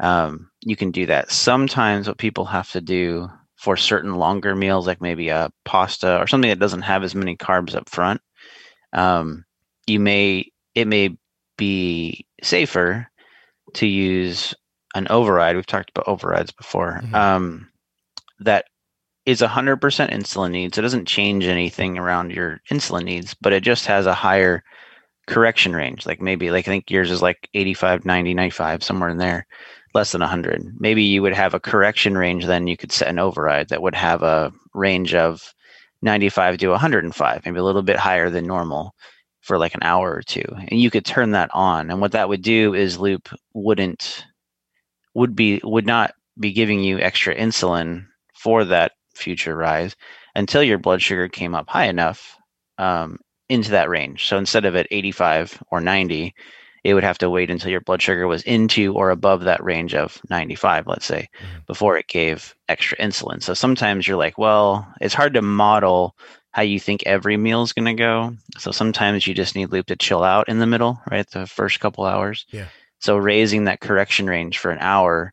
[0.00, 1.30] um, you can do that.
[1.30, 6.26] Sometimes what people have to do for certain longer meals, like maybe a pasta or
[6.26, 8.20] something that doesn't have as many carbs up front,
[8.92, 9.44] um,
[9.86, 11.16] you may it may
[11.56, 13.08] be safer
[13.74, 14.54] to use
[14.94, 15.56] an override.
[15.56, 17.00] We've talked about overrides before.
[17.02, 17.14] Mhm.
[17.14, 17.68] Um,
[18.40, 18.66] that
[19.26, 20.76] is 100% insulin needs.
[20.76, 24.62] It doesn't change anything around your insulin needs, but it just has a higher
[25.26, 26.06] correction range.
[26.06, 29.46] Like maybe, like I think yours is like 85, 90, 95, somewhere in there,
[29.94, 30.74] less than 100.
[30.78, 33.94] Maybe you would have a correction range, then you could set an override that would
[33.94, 35.54] have a range of
[36.02, 38.94] 95 to 105, maybe a little bit higher than normal
[39.40, 40.44] for like an hour or two.
[40.68, 41.90] And you could turn that on.
[41.90, 44.24] And what that would do is loop wouldn't
[45.14, 49.94] would be would not be giving you extra insulin for that future rise
[50.34, 52.36] until your blood sugar came up high enough
[52.78, 54.26] um, into that range.
[54.26, 56.34] So instead of at 85 or 90,
[56.84, 59.94] it would have to wait until your blood sugar was into or above that range
[59.94, 61.66] of 95, let's say, Mhm.
[61.66, 63.42] before it gave extra insulin.
[63.42, 66.14] So sometimes you're like, well, it's hard to model
[66.52, 68.36] how you think every meal is going to go.
[68.58, 71.28] So sometimes you just need loop to chill out in the middle, right?
[71.28, 72.44] The first couple hours.
[72.50, 72.66] Yeah.
[73.00, 75.32] So raising that correction range for an hour,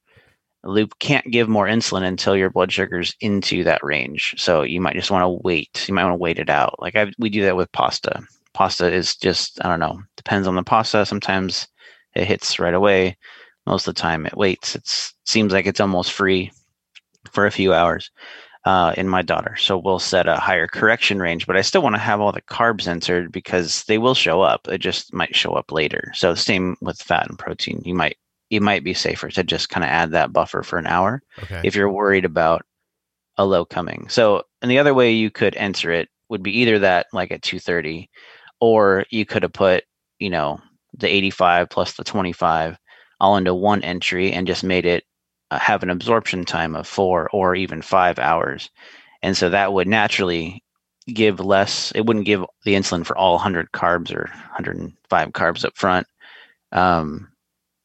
[0.64, 4.36] loop can't give more insulin until your blood sugar's into that range.
[4.38, 5.86] So you might just want to wait.
[5.88, 6.82] You might want to wait it out.
[6.82, 8.22] Like I, we do that with pasta.
[8.54, 10.02] Pasta is just I don't know.
[10.18, 11.06] Depends on the pasta.
[11.06, 11.68] Sometimes
[12.16, 13.18] it hits right away.
[13.66, 14.76] Most of the time it waits.
[14.76, 14.88] It
[15.26, 16.52] seems like it's almost free
[17.32, 18.10] for a few hours
[18.66, 19.56] uh, in my daughter.
[19.56, 22.42] So we'll set a higher correction range, but I still want to have all the
[22.42, 24.68] carbs entered because they will show up.
[24.68, 26.12] It just might show up later.
[26.16, 27.82] So same with fat and protein.
[27.86, 28.18] You might
[28.50, 31.62] it might be safer to just kind of add that buffer for an hour Okay.
[31.64, 32.66] if you're worried about
[33.38, 34.08] a low coming.
[34.10, 37.42] So and the other way you could enter it would be either that like at
[37.44, 38.10] 230
[38.62, 39.84] or you could have put,
[40.19, 40.62] you know,
[40.97, 42.78] the 85 plus the 25
[43.19, 45.04] all into one entry and just made it
[45.52, 48.69] uh, have an absorption time of 4 or even 5 hours.
[49.21, 50.63] And so that would naturally
[51.08, 55.76] give less it wouldn't give the insulin for all 100 carbs or 105 carbs up
[55.76, 56.08] front.
[56.71, 57.31] Um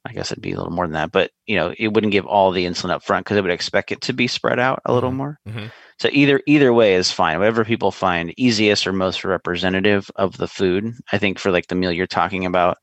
[0.09, 2.27] I guess it'd be a little more than that, but you know, it wouldn't give
[2.27, 4.93] all the insulin up front because it would expect it to be spread out a
[4.95, 5.17] little Mhm.
[5.17, 5.39] more.
[5.49, 5.73] Mhm.
[5.99, 7.39] So either either way is fine.
[7.39, 10.93] Whatever people find easiest or most representative of the food.
[11.13, 12.77] I think for like the meal you're talking about,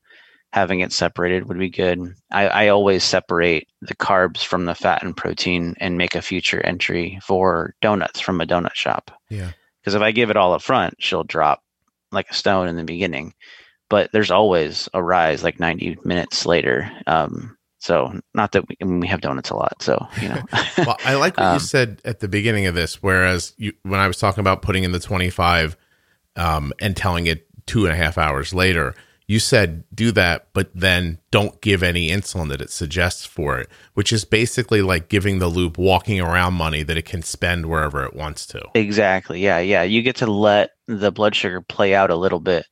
[0.52, 2.00] having it separated would be good.
[2.30, 6.60] I, I always separate the carbs from the fat and protein and make a future
[6.64, 9.10] entry for donuts from a donut shop.
[9.30, 9.50] Yeah.
[9.80, 11.60] Because if I give it all up front, she'll drop
[12.12, 13.34] like a stone in the beginning.
[13.90, 16.90] But there's always a rise like 90 minutes later.
[17.06, 19.82] Um, so not that we, I mean, we have donuts a lot.
[19.82, 20.42] So, you know,
[20.78, 24.00] well, I like what you Um, said at the beginning of this, whereas you, when
[24.00, 25.76] I was talking about putting in the 25
[26.36, 28.94] um, and telling it two and a half hours later,
[29.26, 33.68] you said do that, but then don't give any insulin that it suggests for it,
[33.94, 38.04] which is basically like giving the loop walking around money that it can spend wherever
[38.04, 38.62] it wants to.
[38.74, 39.40] Exactly.
[39.40, 39.82] Yeah, yeah.
[39.82, 42.66] You get to let the blood sugar play out a little bit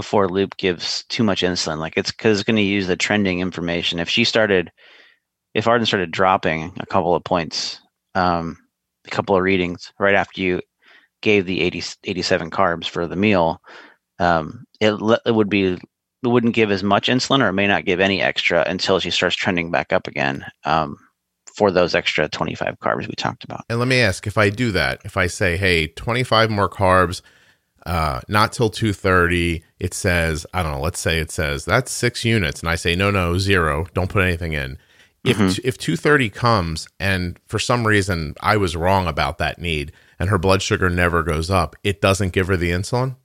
[0.00, 1.76] before Loop gives too much insulin.
[1.76, 3.98] Like it's because it's going to use the trending information.
[3.98, 4.72] If she started,
[5.52, 7.78] if Arden started dropping a couple of points,
[8.14, 8.56] um,
[9.06, 10.62] a couple of readings right after you
[11.20, 13.60] gave the 80, 87 carbs for the meal,
[14.18, 14.94] um, it,
[15.26, 15.80] it would be it
[16.28, 19.36] wouldn't give as much insulin or it may not give any extra until she starts
[19.36, 20.96] trending back up again um,
[21.54, 23.66] for those extra 25 carbs we talked about.
[23.68, 27.20] And let me ask if I do that, if I say, hey, 25 more carbs,
[27.86, 32.24] uh, not till 230, it says, I don't know, let's say it says that's six
[32.24, 32.60] units.
[32.60, 34.78] And I say, no, no, zero, don't put anything in.
[35.24, 35.60] If, Mhm.
[35.64, 40.38] if 230 comes and for some reason I was wrong about that need and her
[40.38, 43.16] blood sugar never goes up, it doesn't give her the insulin?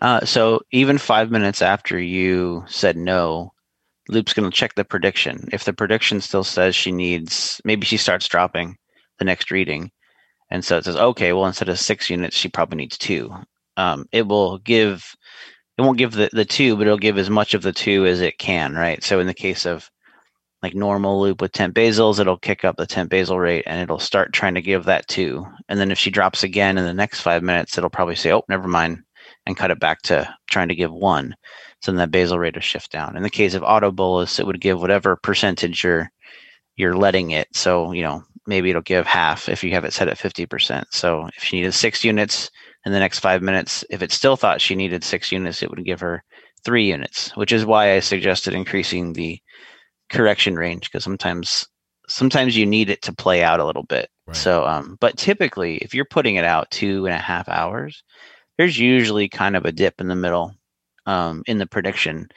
[0.00, 3.52] Uh, so even five minutes after you said no,
[4.08, 5.48] Loop's going to check the prediction.
[5.52, 8.78] If the prediction still says she needs, maybe she starts dropping
[9.18, 9.90] the next reading,
[10.50, 13.34] and so it says, okay, well instead of six units, she probably needs two.
[13.78, 15.14] Um, it will give,
[15.78, 18.20] it won't give the the two, but it'll give as much of the two as
[18.20, 19.02] it can, right?
[19.02, 19.88] So in the case of
[20.62, 24.00] like normal loop with temp basals, it'll kick up the temp basal rate and it'll
[24.00, 25.46] start trying to give that two.
[25.68, 28.42] And then if she drops again in the next five minutes, it'll probably say, oh,
[28.48, 28.98] never mind,
[29.46, 31.36] and cut it back to trying to give one.
[31.80, 33.16] So then that basal rate will shift down.
[33.16, 36.10] In the case of auto bolus, it would give whatever percentage you're
[36.76, 37.48] you're letting it.
[37.54, 40.84] So, you know, maybe it'll give half if you have it set at 50%.
[40.90, 42.50] So if she needed six units
[42.84, 45.84] in the next five minutes, if it still thought she needed six units, it would
[45.84, 46.24] give her
[46.64, 49.40] three units, which is why I suggested increasing the
[50.10, 51.66] correction range because sometimes
[52.08, 54.08] sometimes you need it to play out a little bit.
[54.26, 54.36] Right.
[54.36, 58.02] So, um, but typically, if you're putting it out two and a half hours,
[58.56, 60.54] there's usually kind of a dip in the middle
[61.06, 62.28] um, in the prediction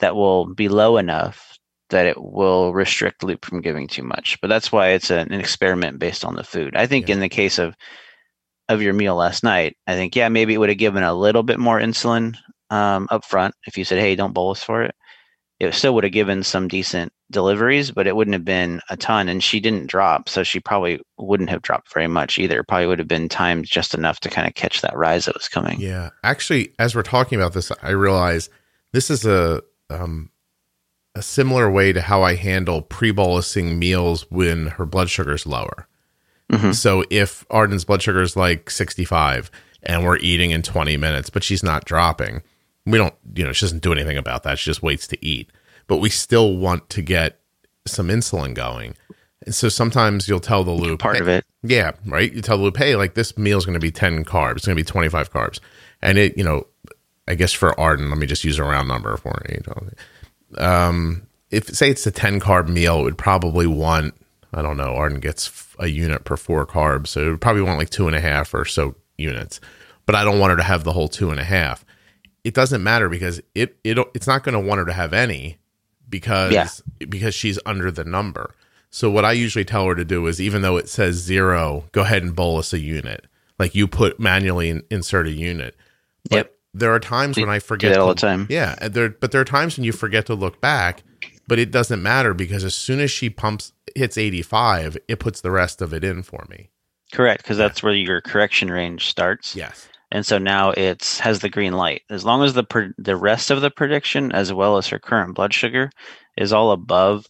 [0.00, 1.58] that will be low enough
[1.90, 4.38] that it will restrict loop from giving too much.
[4.40, 6.74] But that's why it's an, experiment based on the food.
[6.74, 7.14] I think yeah.
[7.14, 7.76] in the case of
[8.68, 11.42] of your meal last night, I think yeah maybe it would have given a little
[11.42, 12.36] bit more insulin
[12.70, 14.94] um, up front if you said hey don't bolus for it
[15.62, 19.28] it still would have given some decent deliveries, but it wouldn't have been a ton.
[19.28, 22.64] And she didn't drop, so she probably wouldn't have dropped very much either.
[22.64, 25.48] probably would have been timed just enough to kind of catch that rise that was
[25.48, 25.80] coming.
[25.80, 28.50] Yeah, actually, as we're talking about this, I realize
[28.92, 30.30] this is a um,
[31.14, 35.86] a similar way to how I handle pre-bolusing meals when her blood sugar is lower.
[36.52, 36.72] Mm-hmm.
[36.72, 39.50] So if Arden's blood sugar is like 65
[39.82, 42.42] and we're eating in 20 minutes, but she's not dropping,
[42.86, 44.58] we don't, you know, she doesn't do anything about that.
[44.58, 45.50] She just waits to eat.
[45.86, 47.40] But we still want to get
[47.86, 48.94] some insulin going.
[49.44, 51.44] And so sometimes you'll tell the loop part hey, of it.
[51.62, 52.32] Yeah, right.
[52.32, 54.56] You tell the loop, hey, like this meal is going to be 10 carbs.
[54.56, 55.58] It's going to be 25 carbs.
[56.00, 56.66] And it, you know,
[57.26, 59.62] I guess for Arden, let me just use a round number for you.
[60.62, 64.14] Um, if say it's a 10 carb meal, it would probably want,
[64.52, 65.46] I don't know, Arden gets
[65.82, 67.08] a unit per four carbs.
[67.08, 69.60] So it probably want like two and a half or so units.
[70.06, 71.84] But I don't want her to have the whole two and a half
[72.44, 75.58] it doesn't matter because it it it's not going to want her to have any
[76.08, 76.68] because yeah.
[77.08, 78.54] because she's under the number.
[78.90, 82.02] So what I usually tell her to do is even though it says zero, go
[82.02, 83.26] ahead and bolus a unit.
[83.58, 85.76] Like you put manually in, insert a unit.
[86.28, 86.54] But yep.
[86.74, 88.46] there are times when I forget all to, the time.
[88.50, 91.04] Yeah, there but there are times when you forget to look back,
[91.52, 95.50] but it doesn't matter because as soon as she pumps hits 85, it puts the
[95.50, 96.70] rest of it in for me.
[97.12, 99.54] Correct, because that's where your correction range starts.
[99.54, 103.50] Yes and so now it's has the green light as long as the the rest
[103.50, 105.90] of the prediction as well as her current blood sugar
[106.38, 107.26] is all above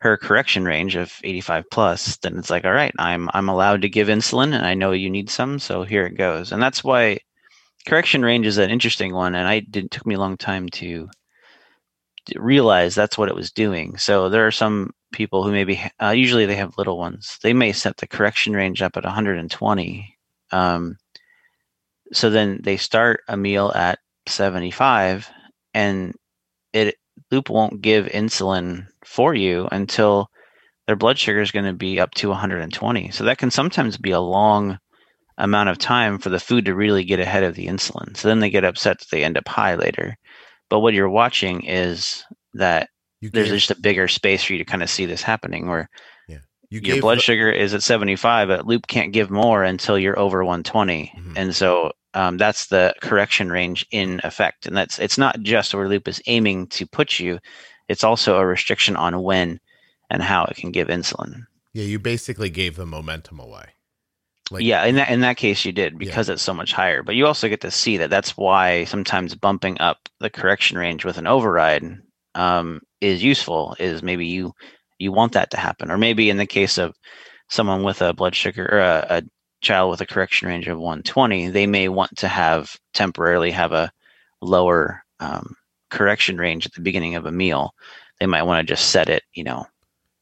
[0.00, 3.88] her correction range of 85 plus then it's like all right i'm i'm allowed to
[3.88, 7.18] give insulin and i know you need some so here it goes and that's why
[7.86, 11.08] correction range is an interesting one and i didn't took me a long time to
[12.36, 13.96] realize that's what it was doing.
[13.98, 17.38] So there are some people who maybe uh, usually they have little ones.
[17.42, 20.14] They may set the correction range up at 120
[20.54, 20.96] um,
[22.12, 25.28] so then they start a meal at 75
[25.74, 26.14] and
[26.72, 26.96] it
[27.30, 30.30] loop won't give insulin for you until
[30.86, 34.12] their blood sugar is going to be up to 120 so that can sometimes be
[34.12, 34.78] a long
[35.38, 38.16] amount of time for the food to really get ahead of the insulin.
[38.16, 40.16] So then they get upset that they end up high later
[40.68, 42.24] but what you're watching is
[42.54, 42.88] that
[43.20, 45.88] there's just a bigger space for you to kind of see this happening where
[46.70, 50.18] you your blood the- sugar is at 75 but loop can't give more until you're
[50.18, 51.32] over 120 mm-hmm.
[51.36, 54.66] and so um, that's the correction range in effect.
[54.66, 57.40] And that's it's not just where loop is aiming to put you
[57.88, 59.60] it's also a restriction on when
[60.08, 61.44] and how it can give insulin.
[61.72, 63.73] Yeah you basically gave the momentum away
[64.50, 66.34] like, yeah in that in that case you did because yeah.
[66.34, 69.80] it's so much higher but you also get to see that that's why sometimes bumping
[69.80, 71.98] up the correction range with an override
[72.34, 74.52] um, is useful is maybe you
[74.98, 75.90] you want that to happen.
[75.90, 76.96] Or maybe in the case of
[77.48, 79.22] someone with a blood sugar or a, a
[79.60, 83.92] child with a correction range of 120, they may want to have temporarily have a
[84.40, 85.54] lower um,
[85.90, 87.74] correction range at the beginning of a meal.
[88.20, 89.66] They might want to just set it, you know,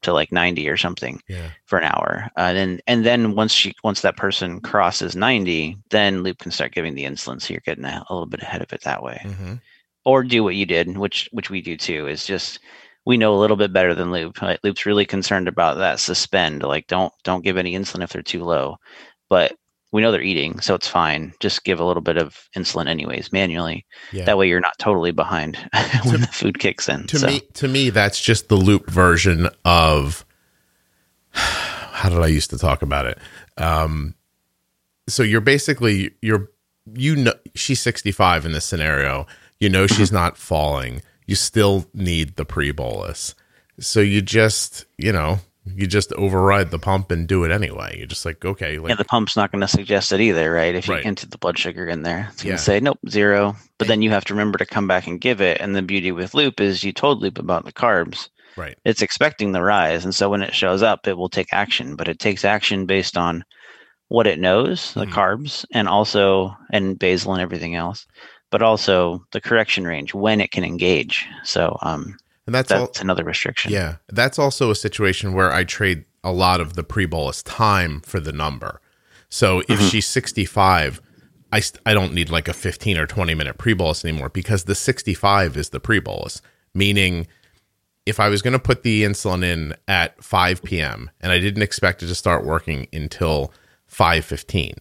[0.02, 1.50] to like 90 or something yeah.
[1.66, 2.28] for an hour.
[2.36, 6.52] Uh, and then, and then once she, once that person crosses 90, then Loop can
[6.52, 7.40] start giving the insulin.
[7.40, 9.20] So you're getting a, a little bit ahead of it that way.
[9.24, 9.54] Mm-hmm.
[10.04, 12.58] Or do what you did, which which we do too, is just
[13.06, 14.42] we know a little bit better than Loop.
[14.42, 16.62] Like, Loop's really concerned about that suspend.
[16.64, 18.78] Like don't don't give any insulin if they're too low.
[19.30, 19.52] But
[19.92, 21.32] we know they're eating, so it's fine.
[21.38, 23.84] Just give a little bit of insulin anyways, manually.
[24.12, 24.24] Yeah.
[24.24, 25.56] That way you're not totally behind
[26.04, 27.06] when to, the food kicks in.
[27.08, 27.26] To so.
[27.26, 30.24] me to me that's just the loop version of
[31.30, 33.18] how did I used to talk about it?
[33.58, 34.14] Um,
[35.08, 36.48] so you're basically you're
[36.94, 39.26] you know she's 65 in this scenario.
[39.60, 40.16] You know she's Mm-hmm.
[40.16, 41.02] not falling.
[41.26, 43.34] You still need the pre bolus.
[43.78, 47.96] So you just, you know, you just override the pump and do it anyway.
[47.96, 50.74] You're just like, okay, like yeah, the pump's not going to suggest it either, right?
[50.74, 51.06] If you Right.
[51.06, 52.56] enter the blood sugar in there, it's going Yeah.
[52.56, 53.56] to say nope, zero.
[53.78, 55.60] But then you have to remember to come back and give it.
[55.60, 58.28] And the beauty with loop is you told loop about the carbs.
[58.56, 58.76] right.
[58.84, 61.96] It's expecting the rise, and so when it shows up, it will take action.
[61.96, 63.44] But it takes action based on
[64.08, 65.12] what it knows, the Mhm.
[65.12, 68.04] carbs, and also and basal and everything else,
[68.50, 71.24] but also the correction range when it can engage.
[71.44, 72.14] So um,
[72.46, 73.72] And that's that's another restriction.
[73.72, 78.00] Yeah, that's also a situation where I trade a lot of the pre bolus time
[78.00, 78.80] for the number.
[79.28, 79.90] So if Mhm.
[79.90, 81.00] she's 65,
[81.52, 84.64] I, st- I don't need like a 15 or 20 minute pre bolus anymore because
[84.64, 86.42] the 65 is the pre bolus,
[86.74, 87.26] meaning
[88.06, 91.10] if I was going to put the insulin in at 5 p.m.
[91.20, 93.52] and I didn't expect it to start working until
[93.90, 94.78] 5:15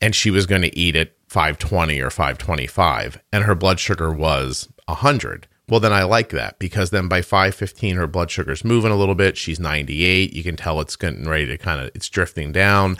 [0.00, 4.68] and she was going to eat at 520 or 525 and her blood sugar was
[4.86, 8.96] 100 well then i like that because then by 515 her blood sugar's moving a
[8.96, 9.36] little bit.
[9.36, 12.96] She's 98 you can tell it's getting ready to kind of it's drifting down.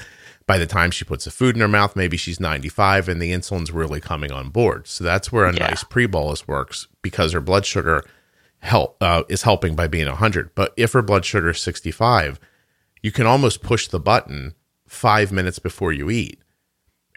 [0.47, 3.33] By the time she puts the food in her mouth maybe she's 95 and the
[3.33, 4.87] insulin's really coming on board.
[4.87, 5.69] So that's where a Yeah.
[5.69, 8.03] nice pre-bolus works because her blood sugar
[8.61, 12.41] help uh, is helping by being 100 but if her blood sugar is 65
[13.03, 14.55] you can almost push the button
[14.89, 16.41] five minutes before you eat.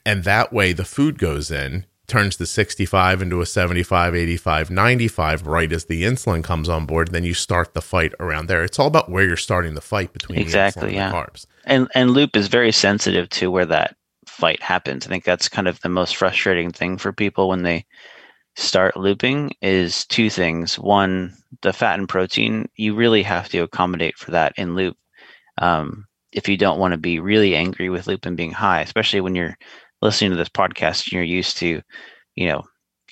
[0.05, 5.45] And that way the food goes in turns the 65 into a 75 85 95
[5.45, 8.63] right as the insulin comes on board then you start the fight around there.
[8.63, 11.05] It's all about where you're starting the fight between Exactly, yeah.
[11.05, 11.45] and the carbs.
[11.65, 15.05] And and loop is very sensitive to where that fight happens.
[15.05, 17.85] I think that's kind of the most frustrating thing for people when they
[18.55, 20.79] start looping is two things.
[20.79, 24.97] One the fat and protein you really have to accommodate for that in loop.
[25.59, 29.21] Um, if you don't want to be really angry with loop and being high especially
[29.21, 29.57] when you're
[30.01, 31.81] listening to this podcast and you're used to
[32.36, 32.63] you know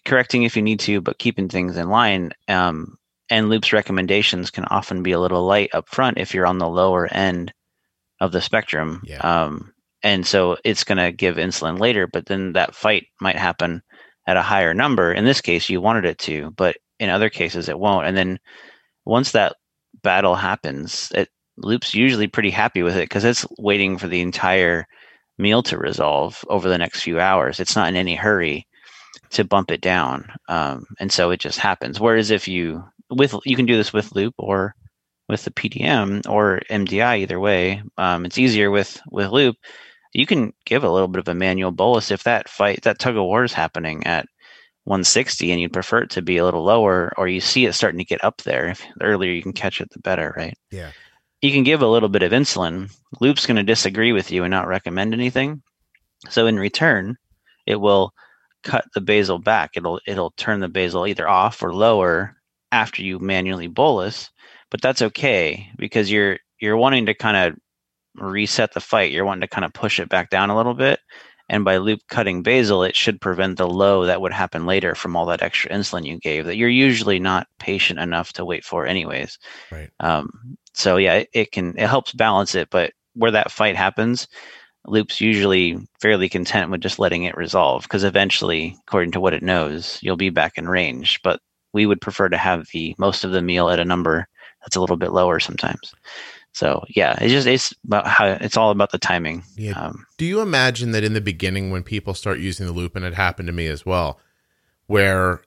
[0.06, 2.98] correcting if you need to but keeping things in line um,
[3.30, 6.70] and loop's recommendations can often be a little light up front if you're on the
[6.70, 7.54] lower end
[8.20, 9.02] of the spectrum.
[9.06, 9.20] Yeah.
[9.20, 13.82] Um, and so it's going to give insulin later, but then that fight might happen
[14.28, 15.12] at a higher number.
[15.12, 18.08] In this case, you wanted it to, but in other cases, it won't.
[18.08, 18.40] And then
[19.06, 19.56] once that
[20.04, 24.86] battle happens, it Loop's usually pretty happy with it because it's waiting for the entire
[25.38, 27.60] meal to resolve over the next few hours.
[27.60, 28.68] It's not in any hurry
[29.32, 30.32] to bump it down.
[30.48, 32.00] Um, and so it just happens.
[32.00, 34.76] Whereas if you with you can do this with Loop or
[35.28, 37.82] with the PDM or MDI either way.
[37.98, 39.58] Um, it's easier with with Loop.
[40.14, 43.18] You can give a little bit of a manual bolus if that fight that tug
[43.18, 44.26] of war is happening at
[44.86, 47.98] 160 and you'd prefer it to be a little lower or you see it starting
[47.98, 48.70] to get up there.
[48.70, 50.58] If the earlier you can catch it, the better, right?
[50.72, 50.92] yeah
[51.42, 52.92] You can give a little bit of insulin.
[53.20, 55.62] Loop's going to disagree with you and not recommend anything.
[56.30, 57.18] So in return,
[57.66, 58.14] it will
[58.64, 59.72] cut the basal back.
[59.76, 62.36] It'll it'll turn the basal either off or lower
[62.72, 64.30] after you manually bolus,
[64.72, 67.60] but that's okay because you're you're wanting to kind of
[68.22, 69.12] reset the fight.
[69.12, 71.00] You're wanting to kind of push it back down a little bit.
[71.48, 75.16] And by loop cutting basal, it should prevent the low that would happen later from
[75.16, 78.88] all that extra insulin you gave that you're usually not patient enough to wait for
[78.88, 79.38] anyways.
[79.72, 79.92] Right.
[80.00, 84.28] Um, so yeah, it, it can it helps balance it, but where that fight happens,
[84.86, 89.44] loop's usually fairly content with just letting it resolve because eventually, according to what it
[89.44, 91.20] knows, you'll be back in range.
[91.24, 91.40] But
[91.74, 94.28] we would prefer to have the most of the meal at a number
[94.62, 95.94] that's a little bit lower sometimes.
[96.54, 99.44] So yeah, it's just it's about how it's all about the timing.
[99.56, 99.74] Yeah.
[99.74, 103.04] Um, Do you imagine that in the beginning, when people start using the loop, and
[103.04, 104.20] it happened to me as well,
[104.88, 105.42] where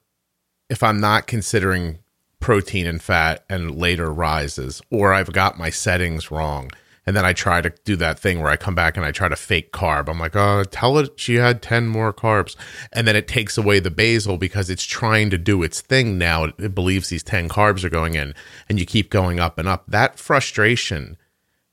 [0.69, 1.99] if I'm not considering
[2.40, 6.70] protein and fat and later rises, or I've got my settings wrong,
[7.07, 9.29] and then I try to do that thing where I come back and I try
[9.29, 10.11] to fake carb.
[10.11, 12.55] I'm like, oh, tell it she had 10 more carbs.
[12.92, 16.44] And then it takes away the basal because it's trying to do its thing now.
[16.44, 18.35] It, it believes these 10 carbs are going in,
[18.68, 19.85] and you keep going up and up.
[19.88, 21.16] That frustration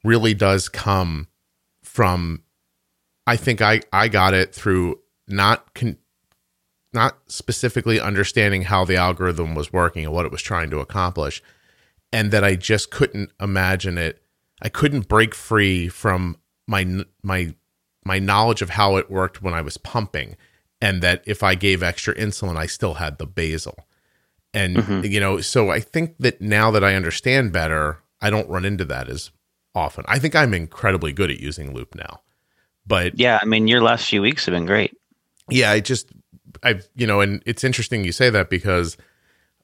[0.06, 1.28] really does come
[1.84, 2.43] from
[3.28, 5.97] I think I I got it through not con-
[6.95, 11.43] not specifically understanding how the algorithm was working and what it was trying to accomplish
[12.11, 14.22] and that I just couldn't imagine it
[14.61, 17.53] I couldn't break free from my my
[18.03, 20.36] my knowledge of how it worked when I was pumping
[20.82, 23.78] and that if I gave extra insulin I still had the basal
[24.53, 25.11] and Mhm.
[25.11, 28.86] you know so I think that now that I understand better I don't run into
[28.86, 29.32] that as
[29.76, 32.22] often I think I'm incredibly good at using loop now
[32.88, 34.95] but yeah, I mean, your last few weeks have been great.
[35.49, 36.11] yeah, I just
[36.64, 38.97] I've you know, and it's interesting you say that because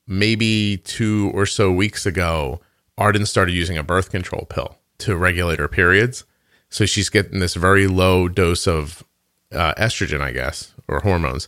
[0.07, 2.59] maybe two or so weeks ago,
[2.97, 6.25] Arden started using a birth control pill to regulate her periods.
[6.69, 9.03] So she's getting this very low dose of
[9.51, 11.47] uh, estrogen, I guess, or hormones.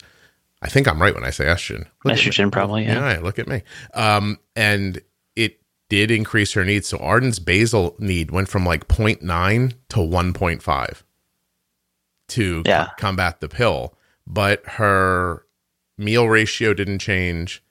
[0.62, 1.86] I think I'm right when I say estrogen.
[2.06, 2.16] Look.
[2.18, 2.84] Estrogen, probably.
[2.84, 3.14] Yeah.
[3.14, 3.64] Yeah, look at me.
[3.94, 5.02] Um, and
[5.36, 6.88] it did increase her needs.
[6.88, 11.04] So Arden's basal need went from like 0.9 to 1.5
[12.30, 12.86] to Yeah.
[12.86, 13.96] co- combat the pill.
[14.26, 15.46] But her
[15.98, 17.62] meal ratio didn't change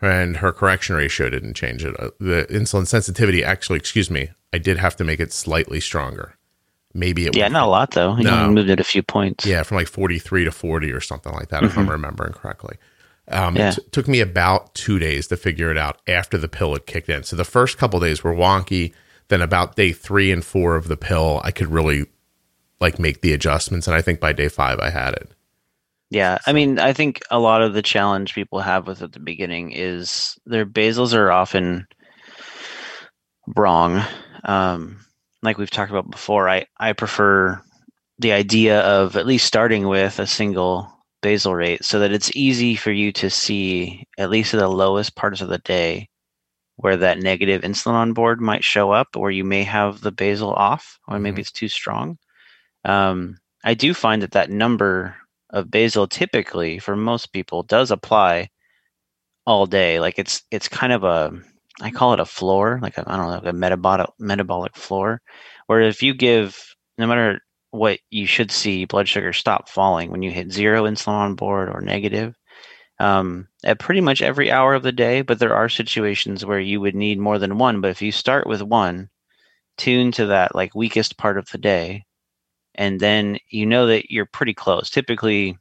[0.00, 1.84] and her correction ratio didn't change.
[1.84, 1.94] It.
[2.00, 6.36] Uh, The insulin sensitivity, actually, excuse me, I did have to make it slightly stronger.
[6.94, 8.16] Maybe it Yeah, went not a lot though.
[8.16, 8.50] You No.
[8.50, 9.44] moved it a few points.
[9.46, 12.76] yeah, from like 43 to 40 or something like that, if I'm remembering correctly.
[13.28, 13.68] Um, Yeah.
[13.70, 16.86] It t- took me about two days to figure it out after the pill had
[16.86, 17.22] kicked in.
[17.22, 18.92] So the first couple days were wonky.
[19.28, 22.06] Then about day three and four of the pill, I could really
[22.80, 23.86] like make the adjustments.
[23.86, 25.30] And I think by day five, I had it.
[26.10, 29.20] Yeah, I mean, I think a lot of the challenge people have with at the
[29.20, 31.86] beginning is their basals are often
[33.56, 34.02] wrong.
[34.44, 34.98] Um,
[35.42, 37.60] like we've talked about before, I I prefer
[38.18, 40.92] the idea of at least starting with a single
[41.22, 45.16] basal rate so that it's easy for you to see at least at the lowest
[45.16, 46.08] parts of the day
[46.76, 50.52] where that negative insulin on board might show up or you may have the basal
[50.54, 52.16] off or maybe it's too strong
[52.86, 55.14] um, i do find that that number
[55.50, 58.48] of basal typically for most people does apply
[59.46, 61.32] all day like it's it's kind of a
[61.80, 65.20] i call it a floor like I i don't know like a metabolic metabolic floor
[65.66, 67.40] where if you give no matter
[67.70, 71.68] what you should see blood sugar stop falling when you hit zero insulin on board
[71.68, 72.34] or negative
[72.98, 76.80] um, at pretty much every hour of the day but there are situations where you
[76.80, 79.08] would need more than one but if you start with one
[79.78, 82.04] tune to that like weakest part of the day
[82.74, 84.90] and then you know that you're pretty close.
[84.90, 85.56] Typically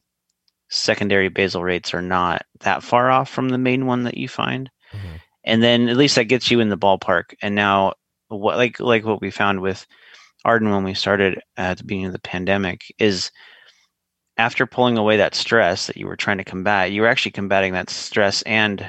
[0.69, 4.69] secondary basal rates are not that far off from the main one that you find.
[4.93, 5.19] Mhm.
[5.45, 7.33] and then at least that gets you in the ballpark.
[7.41, 7.93] And now
[8.27, 9.85] what like like what we found with
[10.45, 13.31] arden when we started at the beginning of the pandemic is
[14.37, 17.73] after pulling away that stress that you were trying to combat you were actually combating
[17.73, 18.85] that stress and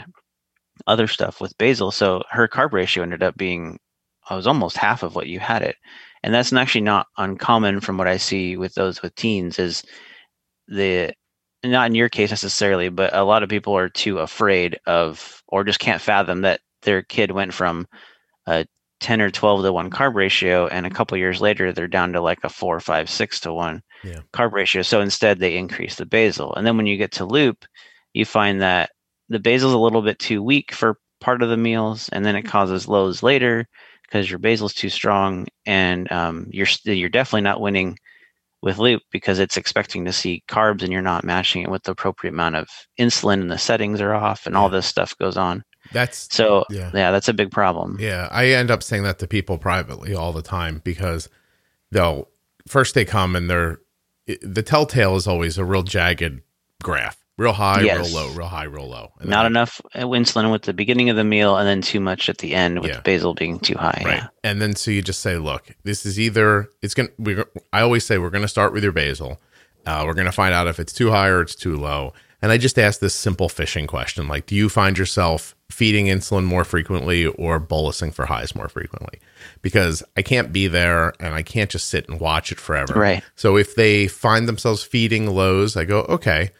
[0.87, 1.91] other stuff with basal.
[1.91, 3.79] So her carb ratio ended up being
[4.29, 5.77] I was almost half of what you had it
[6.23, 9.83] and that's actually not uncommon from what i see with those with teens is
[10.69, 11.13] the
[11.65, 15.65] not in your case necessarily but a lot of people are too afraid of or
[15.65, 17.87] just can't fathom that their kid went from
[18.47, 18.67] a
[19.01, 22.21] 10 or 12 to 1 carb ratio and a couple years later they're down to
[22.21, 24.21] like a 4 5 6 to 1 Yeah.
[24.33, 24.83] carb ratio.
[24.83, 26.55] So instead they increase the basal.
[26.55, 27.65] And then when you get to loop
[28.13, 28.91] you find that
[29.29, 32.43] the basal's a little bit too weak for part of the meals and then it
[32.43, 33.67] causes lows later
[34.11, 37.97] because your basal's too strong and um, you're you're definitely not winning
[38.63, 41.93] with loop because it's expecting to see carbs and you're not matching it with the
[41.93, 45.65] appropriate amount of insulin and the settings are off and all this stuff goes on.
[45.93, 46.91] That's so Yeah.
[46.93, 47.97] yeah, that's a big problem.
[47.99, 51.29] Yeah, I end up saying that to people privately all the time because
[51.91, 52.29] they'll
[52.67, 53.81] first they come and they're
[54.43, 56.43] the telltale is always a real jagged
[56.83, 58.13] graph, real high, Yes.
[58.13, 59.13] real low, real high, real low.
[59.25, 62.29] Not then- enough uh, insulin with the beginning of the meal and then too much
[62.29, 63.01] at the end with Yeah.
[63.01, 64.17] basal being too high right?
[64.17, 64.27] yeah.
[64.45, 67.09] And then so you just say, look, this is either it's gonna.
[67.19, 67.37] We
[67.73, 69.41] I always say we're gonna start with your basal.
[69.87, 72.13] Uh, we're gonna find out if it's too high or it's too low.
[72.43, 76.45] And I just ask this simple fishing question: like, do you find yourself feeding insulin
[76.45, 79.19] more frequently or bolusing for highs more frequently?
[79.63, 82.95] Because I can't be there and I can't just sit and watch it forever.
[82.95, 83.23] Right.
[83.37, 86.51] So if they find themselves feeding lows, I go, okay.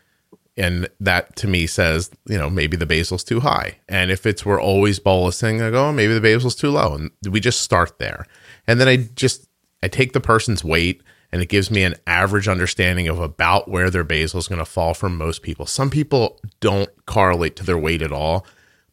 [0.57, 3.79] And that to me says, you know, maybe the basal's too high.
[3.89, 6.95] And if it's we're always bolusing, I go, oh, maybe the basal's too low.
[6.95, 8.27] And we just start there.
[8.67, 9.47] And then I just
[9.83, 13.91] I take the person's weight and it gives me an average understanding of about where
[13.91, 15.65] their basal is going to fall for most people.
[15.65, 18.45] Some people don't correlate to their weight at all,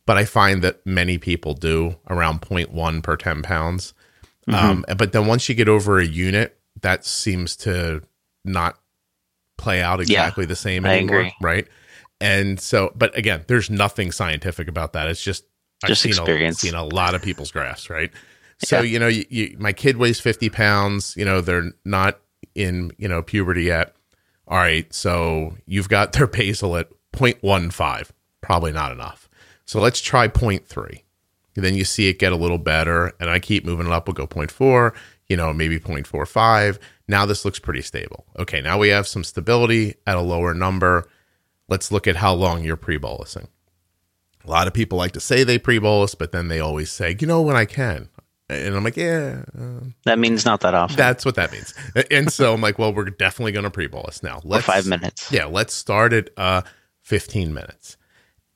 [0.06, 3.94] but I find that many people do around 0.1 per 10 pounds.
[4.50, 8.04] Um, but then once you get over a unit, that seems to
[8.46, 8.80] not
[9.58, 11.68] play out exactly the same anymore, right?
[12.20, 15.08] And so, but again, there's nothing scientific about that.
[15.08, 15.46] It's just
[15.84, 16.58] I've Just seen experience.
[16.58, 18.12] A, seen a lot of people's graphs, right?
[18.60, 18.84] So Yeah.
[18.84, 21.16] you know, you, you, my kid weighs 50 pounds.
[21.16, 22.20] You know, they're not
[22.56, 23.96] in you know puberty yet.
[24.48, 28.10] All right, so you've got their basal at 0.15,
[28.42, 29.30] probably not enough.
[29.66, 31.02] So let's try 0.3.
[31.56, 34.08] And then you see it get a little better, and I keep moving it up.
[34.08, 34.96] We'll go 0.4,
[35.28, 36.80] you know, maybe 0.45.
[37.08, 38.26] Now this looks pretty stable.
[38.38, 41.08] Okay, now we have some stability at a lower number.
[41.70, 43.48] Let's look at how long you're pre bolusing.
[44.46, 47.16] A lot of people like to say they pre bolus, but then they always say,
[47.20, 48.10] you know, when I can.
[48.50, 51.74] And I'm like, yeah, uh, that means not that often that's what that means.
[52.12, 54.40] And so I'm like, well, we're definitely going to pre bolus now.
[54.44, 56.62] Let's five minutes yeah, let's start at uh,
[57.04, 57.98] 15 minutes.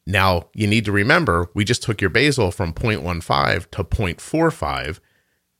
[0.07, 4.99] Now, you need to remember, we just took your basal from 0.15 to 0.45.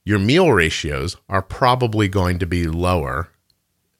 [0.04, 3.30] Your meal ratios are probably going to be lower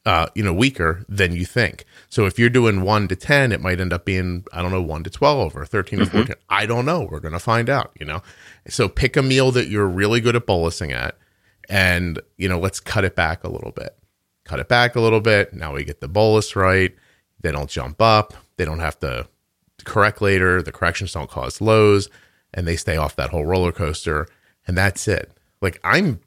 [0.06, 1.86] uh, you know, weaker than you think.
[2.10, 4.82] So if you're doing one to 10, it might end up being, I don't know,
[4.82, 6.08] one to 12 or 13 mm-hmm.
[6.08, 6.36] or 14.
[6.50, 7.08] I don't know.
[7.10, 8.24] We're going to find out, you know?
[8.68, 11.18] So pick a meal that you're really good at bolusing at
[11.70, 13.96] and, you know, let's cut it back a little bit.
[14.44, 15.54] Cut it back a little bit.
[15.54, 16.96] Now we get the bolus right.
[17.40, 18.34] They don't jump up.
[18.58, 19.28] They don't have to
[19.86, 20.64] correct later.
[20.64, 22.10] The corrections don't cause lows
[22.54, 24.28] and they stay off that whole roller coaster.
[24.68, 25.32] And that's it.
[25.62, 26.20] Like I'm,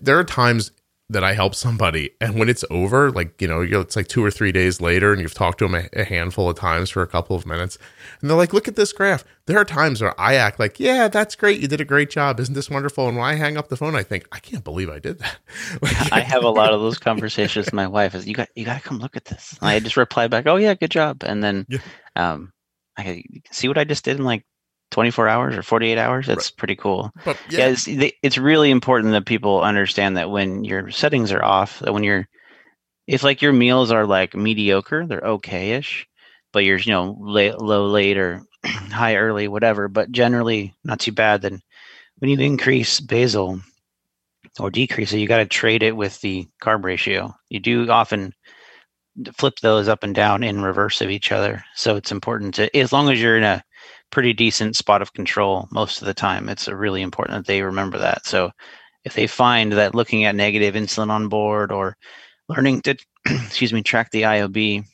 [0.00, 0.72] there are times
[1.10, 4.30] that I help somebody, and when it's over, like you know, it's like two or
[4.30, 7.06] three days later, and you've talked to them a, a, handful of times for a
[7.06, 7.78] couple of minutes,
[8.20, 11.08] and they're like, "Look at this graph." There are times where I act like, "Yeah,
[11.08, 11.60] that's great.
[11.60, 12.38] You did a great job.
[12.40, 14.90] Isn't this wonderful?" And when I hang up the phone, I think, "I can't believe
[14.90, 15.38] I did that."
[15.82, 18.14] like, I have a lot of those conversations with my wife.
[18.14, 19.56] Is you got you got to come look at this.
[19.62, 21.78] And I just reply back, "Oh yeah, good job," and then, yeah.
[22.16, 22.52] um,
[22.98, 24.44] I see what I just did in like
[24.90, 26.26] 24 hours or 48 hours.
[26.26, 26.56] That's right.
[26.56, 27.12] pretty cool.
[27.24, 31.44] But yeah, yeah it's, it's, really important that people understand that when your settings are
[31.44, 32.28] off, that when you're,
[33.06, 36.06] if like your meals are like mediocre, they're okay-ish,
[36.52, 39.88] but you're you know late, low late or high early, whatever.
[39.88, 41.42] But generally not too bad.
[41.42, 41.60] Then
[42.18, 43.60] when you increase basal
[44.58, 47.34] or decrease it, you got to trade it with the carb ratio.
[47.48, 48.34] You do often
[49.34, 51.64] flip those up and down in reverse of each other.
[51.74, 53.62] So it's important to, as long as you're in a
[54.10, 56.48] pretty decent spot of control most of the time.
[56.48, 58.26] It's really important that they remember that.
[58.26, 58.50] So
[59.04, 61.96] if they find that looking at negative insulin on board or
[62.48, 62.96] learning to
[63.26, 64.84] excuse me track the IOB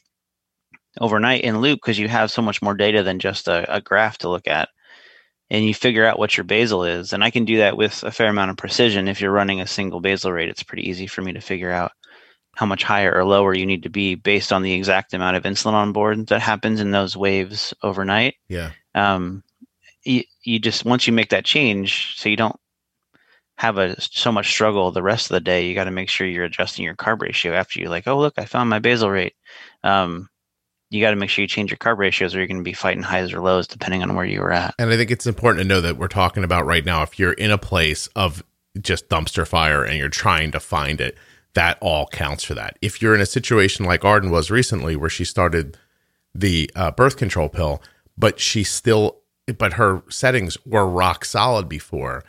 [1.01, 4.19] overnight in Loop because you have so much more data than just a, a graph
[4.19, 4.69] to look at
[5.51, 8.11] and you figure out what your basal is and i can do that with a
[8.11, 11.23] fair amount of precision if you're running a single basal rate it's pretty easy for
[11.23, 11.93] me to figure out
[12.57, 15.43] how much higher or lower you need to be based on the exact amount of
[15.43, 19.43] insulin on board that happens in those waves overnight yeah um,
[20.05, 22.59] you, you just once you make that change, so you don't
[23.57, 25.67] have a so much struggle the rest of the day.
[25.67, 28.35] You got to make sure you're adjusting your carb ratio after you're like, oh look,
[28.37, 29.35] I found my basal rate.
[29.83, 30.29] Um,
[30.91, 32.73] you got to make sure you change your carb ratios, or you're going to be
[32.73, 34.75] fighting highs or lows depending on where you were at.
[34.79, 37.03] And I think it's important to know that we're talking about right now.
[37.03, 38.45] If you're in a place of
[38.81, 41.17] just dumpster fire and you're trying to find it,
[41.55, 42.77] that all counts for that.
[42.83, 45.79] If you're in a situation like Arden was recently, where she started
[46.35, 47.81] the uh, birth control pill,
[48.17, 49.19] but she still
[49.59, 52.25] but her settings were rock solid before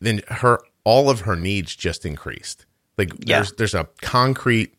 [0.00, 2.64] then her all of her needs just increased.
[2.96, 3.36] Like yeah.
[3.36, 4.74] there's there's a concrete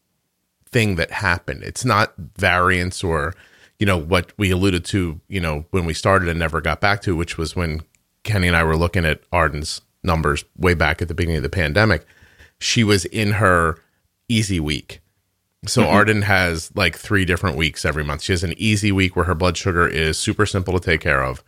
[0.66, 1.64] thing that happened.
[1.64, 3.34] It's not variance or
[3.78, 7.02] you know what we alluded to you know when we started and never got back
[7.04, 7.82] to which was when
[8.24, 11.50] kenny and i were looking at arden's numbers way back at the beginning of the
[11.50, 12.06] pandemic.
[12.60, 13.78] She was in her
[14.28, 15.00] easy week
[15.66, 15.92] so mm-hmm.
[15.92, 18.22] Arden has like three different weeks every month.
[18.24, 21.24] She has an easy week where her blood sugar is super simple to take care
[21.24, 21.44] of.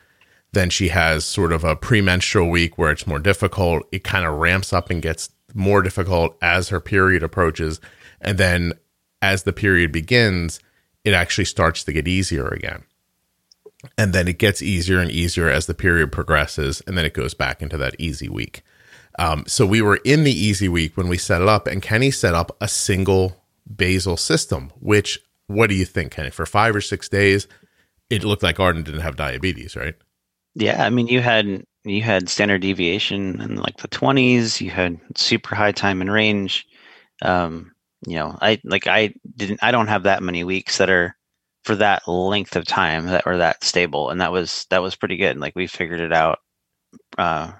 [0.54, 3.88] Then she has sort of a premenstrual week where it's more difficult.
[3.92, 7.80] It kind of ramps up and gets more difficult as her period approaches.
[8.20, 8.74] And then
[9.22, 10.60] as the period begins,
[11.06, 12.84] it actually starts to get easier again.
[13.98, 16.82] And then it gets easier and easier as the period progresses.
[16.86, 18.62] And then it goes back into that easy week.
[19.20, 22.12] Um, so we were in the easy week when we set it up, and Kenny
[22.12, 23.41] set up a single
[23.76, 26.30] basal system, which what do you think, Kenny?
[26.30, 27.48] For five or six days,
[28.10, 29.96] it looked like Arden didn't have diabetes, right?
[30.56, 35.00] Yeah, I mean you had you had standard deviation in like the twenties, you had
[35.16, 36.66] super high time and range.
[37.22, 37.72] Um,
[38.06, 41.16] you know, I like I didn't I don't have that many weeks that are
[41.64, 45.18] for that length of time that were that stable and that was that was pretty
[45.18, 45.38] good.
[45.38, 46.40] Like we figured it out.
[47.18, 47.52] Uh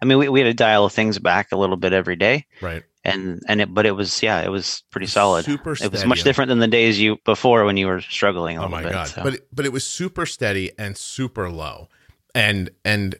[0.00, 2.46] I mean we, we had to dial things back a little bit every day.
[2.60, 5.44] Right and and it but it was yeah it was pretty solid.
[5.44, 5.86] super steady.
[5.86, 8.82] it was much different than the days you before when you were struggling oh my
[8.82, 9.08] bit, god.
[9.08, 9.22] so.
[9.22, 11.88] but but it was super steady and super low.
[12.34, 13.14] And and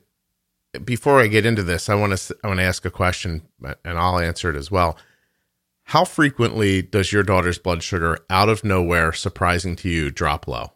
[0.84, 3.98] before i get into this i want to i want to ask a question and
[3.98, 4.96] i'll answer it as well.
[5.88, 10.72] How frequently does your daughter's blood sugar out of nowhere surprising to you drop low?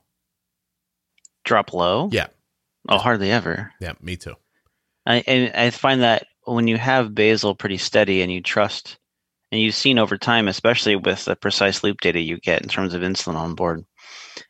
[1.45, 2.11] Drop low?
[2.13, 2.27] Yeah.
[2.89, 3.73] Oh hardly ever.
[3.81, 4.35] Yeah me too.
[5.07, 8.99] I, and I find that when you have basal pretty steady and you trust,
[9.51, 12.95] and you've seen over time, especially with the precise loop data you get in terms
[12.95, 13.85] of insulin on board,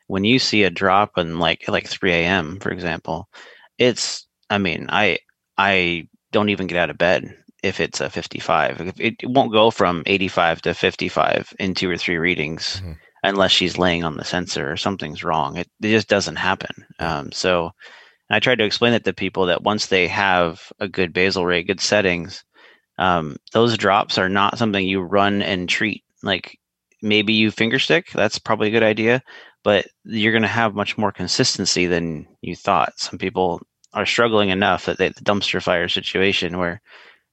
[0.07, 2.59] when you see a drop in like like 3 a.m.
[2.59, 3.29] for example,
[3.77, 5.19] it's I mean I
[5.57, 8.93] I don't even get out of bed if it's a 55.
[8.97, 12.77] It, won't go from 85 to 55 in two or three readings.
[12.77, 12.93] Mm-hmm
[13.23, 15.57] unless she's laying on the sensor or something's wrong.
[15.57, 16.85] It, it just doesn't happen.
[16.99, 17.71] Um, so
[18.29, 21.45] and I tried to explain it to people that once they have a good basal
[21.45, 22.43] rate, good settings,
[22.97, 26.03] um, those drops are not something you run and treat.
[26.21, 26.57] Like
[27.01, 29.23] maybe you finger stick, that's probably a good idea,
[29.63, 32.93] but you're going to have much more consistency than you thought.
[32.97, 33.61] Some people
[33.93, 36.81] are struggling enough that they, the dumpster fire situation where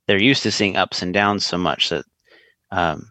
[0.07, 2.05] they're used to seeing ups and downs so much that
[2.71, 3.11] um,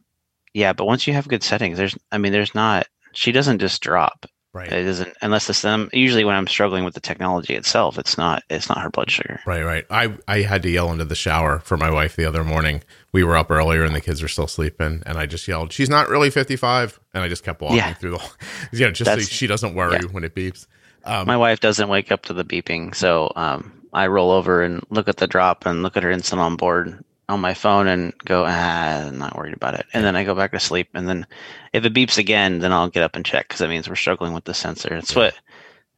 [0.54, 3.82] yeah, but once you have good settings, there's I mean, there's not she doesn't just
[3.82, 4.26] drop.
[4.56, 4.72] Right.
[4.72, 5.90] It doesn't unless it's them.
[5.92, 9.42] Usually, when I'm struggling with the technology itself, it's not it's not her blood sugar.
[9.46, 9.86] Right, right.
[9.90, 12.82] I I had to yell into the shower for my wife the other morning.
[13.12, 15.90] We were up earlier and the kids were still sleeping, and I just yelled, "She's
[15.90, 17.96] not really 55," and I just kept walking Yeah.
[17.96, 18.30] through the,
[18.72, 20.08] you know, just so she doesn't worry yeah.
[20.12, 20.68] when it beeps.
[21.04, 24.82] Um, My wife doesn't wake up to the beeping, so um, I roll over and
[24.90, 28.14] look at the drop and look at her insulin on board on my phone and
[28.26, 29.86] go, ah, I'm not worried about it.
[29.94, 30.90] And then I go back to sleep.
[30.94, 31.26] And then
[31.74, 34.34] if it beeps again, then I'll get up and check because that means we're struggling
[34.34, 34.96] with the sensor.
[34.96, 35.36] It's what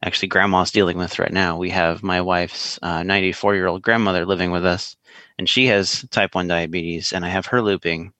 [0.02, 1.56] actually grandma's dealing with right now.
[1.56, 4.96] We have my wife's 94 year old grandmother living with us,
[5.38, 8.12] and she has type 1 diabetes, and I have her looping.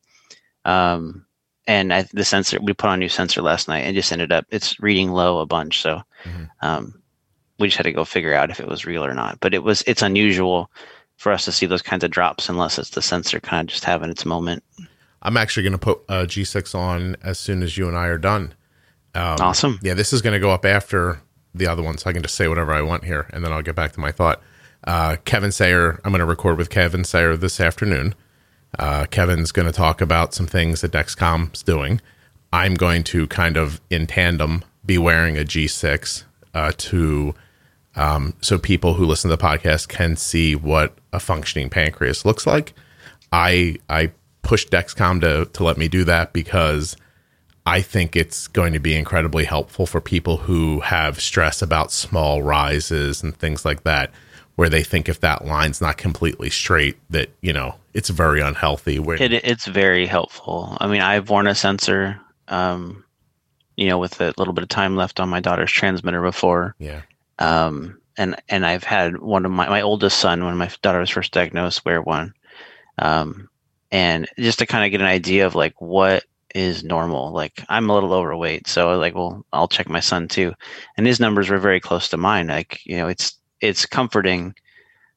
[0.64, 1.24] Um,
[1.66, 4.32] and I, the sensor, we put on a new sensor last night and just ended
[4.32, 5.80] up, it's reading low a bunch.
[5.82, 6.50] So, Mhm.
[6.62, 7.02] um,
[7.58, 9.38] we just had to go figure out if it was real or not.
[9.40, 10.70] But it was it's unusual
[11.18, 13.84] for us to see those kinds of drops unless it's the sensor kind of just
[13.84, 14.62] having its moment.
[15.20, 18.18] I'm actually going to put uh, G6 on as soon as you and I are
[18.18, 18.54] done.
[19.14, 19.80] Um, awesome.
[19.82, 21.20] Yeah, this is going to go up after
[21.52, 23.62] the other one, so I can just say whatever I want here, and then I'll
[23.62, 24.40] get back to my thought.
[24.84, 28.14] Uh, Kevin Sayer, I'm going to record with Kevin Sayer this afternoon.
[28.78, 32.00] Uh, Kevin's going to talk about some things that Dexcom's doing.
[32.52, 36.22] I'm going to kind of in tandem be wearing a G6
[36.54, 37.34] uh, to
[37.98, 42.46] um, so people who listen to the podcast can see what a functioning pancreas looks
[42.46, 42.72] like.
[43.32, 46.96] I I pushed Dexcom to to let me do that because
[47.66, 52.42] I think it's going to be incredibly helpful for people who have stress about small
[52.42, 54.10] rises and things like that,
[54.54, 58.98] where they think if that line's not completely straight, that you know it's very unhealthy.
[58.98, 60.78] Where It it's very helpful.
[60.80, 63.04] I mean, I've worn a sensor, um,
[63.76, 66.74] you know, with a little bit of time left on my daughter's transmitter before.
[66.78, 67.02] yeah,
[67.38, 71.10] um, and and I've had one of my my oldest son when my daughter was
[71.10, 72.34] first diagnosed wear one,
[72.98, 73.48] um,
[73.90, 76.24] and just to kind of get an idea of like what
[76.54, 77.32] is normal.
[77.32, 80.54] Like I'm a little overweight, so I was like well I'll check my son too,
[80.96, 82.48] and his numbers were very close to mine.
[82.48, 84.54] Like you know it's it's comforting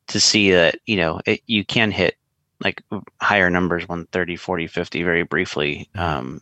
[0.08, 2.16] to see that you know it, you can hit
[2.64, 2.84] like
[3.22, 6.42] higher numbers 130 40 50 very briefly um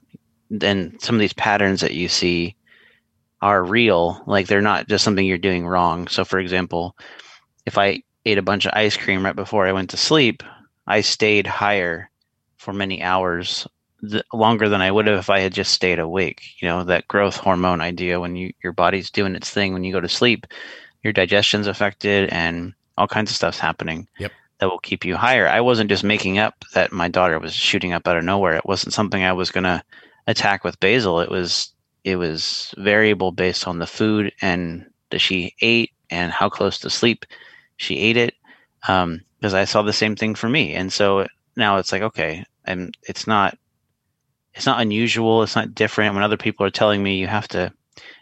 [0.49, 2.55] then some of these patterns that you see
[3.41, 6.95] are real like they're not just something you're doing wrong so for example
[7.65, 10.43] if i ate a bunch of ice cream right before i went to sleep
[10.87, 12.09] i stayed higher
[12.57, 13.65] for many hours
[14.09, 17.07] th- longer than i would have if i had just stayed awake you know that
[17.07, 20.45] growth hormone idea when you your body's doing its thing when you go to sleep
[21.03, 24.33] your digestion's affected and all kinds of stuff's happening Yep.
[24.59, 27.93] that will keep you higher i wasn't just making up that my daughter was shooting
[27.93, 29.81] up out of nowhere it wasn't something i was going to
[30.27, 31.21] attack with basal.
[31.21, 31.73] it was
[32.03, 36.89] it was variable based on the food and that she ate and how close to
[36.89, 37.25] sleep
[37.77, 38.33] she ate it
[38.87, 40.73] um because i saw the same thing for me.
[40.73, 43.57] And so now it's like okay and it's not
[44.53, 46.13] it's not unusual it's not different.
[46.13, 47.71] When other people are telling me you have to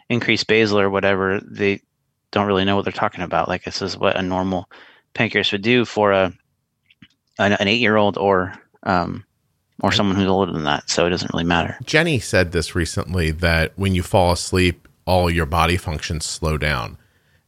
[0.08, 1.80] increase basal or whatever they
[2.30, 3.48] don't really know what they're talking about.
[3.48, 4.68] Like this is what a normal
[5.14, 6.32] pancreas would do for a
[7.38, 8.54] an, an eight year old or
[8.84, 9.24] um
[9.82, 13.30] or someone who's older than that so it doesn't really matter Jenny said this recently
[13.30, 16.98] that when you fall asleep, all your body functions slow down,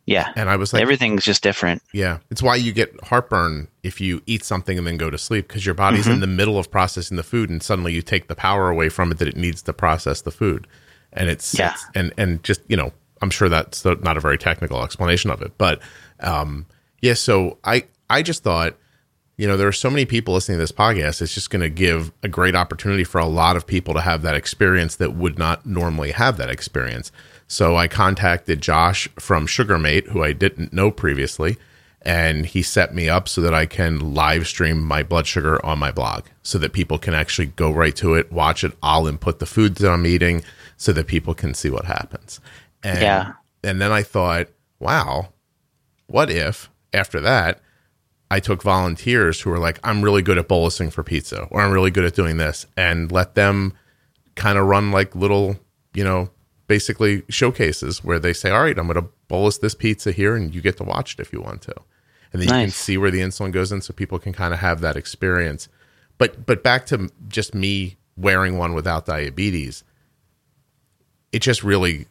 [0.07, 4.01] yeah and I was like, everything's just different Yeah, it's why you get heartburn if
[4.01, 6.13] you eat something and then go to sleep because your body's Mm-hmm.
[6.15, 9.11] in the middle of processing the food, and suddenly you take the power away from
[9.13, 10.67] it that it needs to process the food,
[11.13, 11.67] and it's, Yeah.
[11.69, 15.43] it's- and and just you know, I'm sure that's not a very technical explanation of
[15.43, 15.81] it, but
[16.21, 16.67] um,
[17.03, 17.15] yeah.
[17.15, 18.77] So I I just thought,
[19.41, 21.23] you know, there are so many people listening to this podcast.
[21.23, 24.21] It's just going to give a great opportunity for a lot of people to have
[24.21, 27.11] that experience that would not normally have that experience.
[27.49, 31.57] So I contacted Josh from Sugarmate, who I didn't know previously,
[32.03, 35.79] and he set me up so that I can live stream my blood sugar on
[35.79, 38.77] my blog so that people can actually go right to it, watch it.
[38.83, 40.45] I'll input the foods that I'm eating
[40.77, 42.41] so that people can see what happens.
[42.83, 43.33] And, Yeah.
[43.65, 45.31] And then I thought, wow,
[46.09, 47.63] what if after that
[48.31, 51.73] I took volunteers who were like, I'm really good at bolusing for pizza, or I'm
[51.73, 53.73] really good at doing this, and let them
[54.37, 55.57] kind of run like little,
[55.95, 56.31] you know,
[56.69, 60.55] basically showcases where they say, All right, I'm going to bolus this pizza here, and
[60.55, 61.75] you get to watch it if you want to.
[62.33, 64.61] And then you can see where the insulin goes in so people can kind of
[64.61, 65.69] have that experience.
[66.17, 69.83] But but back to just me wearing one without diabetes,
[71.33, 72.07] it just really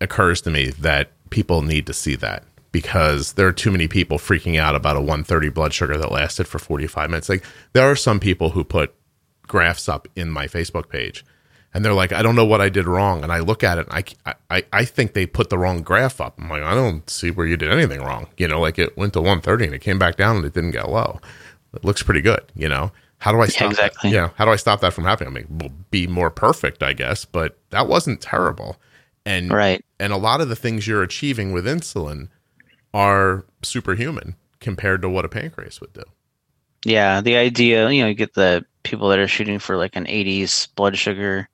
[0.00, 4.18] occurs to me that people need to see that because there are too many people
[4.18, 7.28] freaking out about a 130 blood sugar that lasted for 45 minutes.
[7.28, 8.94] Like there are some people who put
[9.46, 11.24] graphs up in my Facebook page
[11.74, 13.22] and they're like, I don't know what I did wrong.
[13.22, 16.20] And I look at it and I, I, I think they put the wrong graph
[16.20, 16.38] up.
[16.38, 18.28] I'm like, I don't see where you did anything wrong.
[18.36, 20.72] You know, like it went to 130 and it came back down and it didn't
[20.72, 21.20] get low.
[21.74, 22.92] It looks pretty good, you know?
[23.18, 24.10] How do I stop exactly.
[24.10, 24.16] that?
[24.16, 25.34] Yeah, how do I stop that from happening?
[25.34, 28.76] I mean, we'll be more perfect, I guess, but that wasn't terrible.
[29.26, 29.84] And right.
[29.98, 32.28] and a lot of the things you're achieving with insulin
[32.94, 36.04] are superhuman compared to what a pancreas would do.
[36.84, 40.06] Yeah, the idea, you know, you get the people that are shooting for like an
[40.06, 41.48] 80s blood sugar.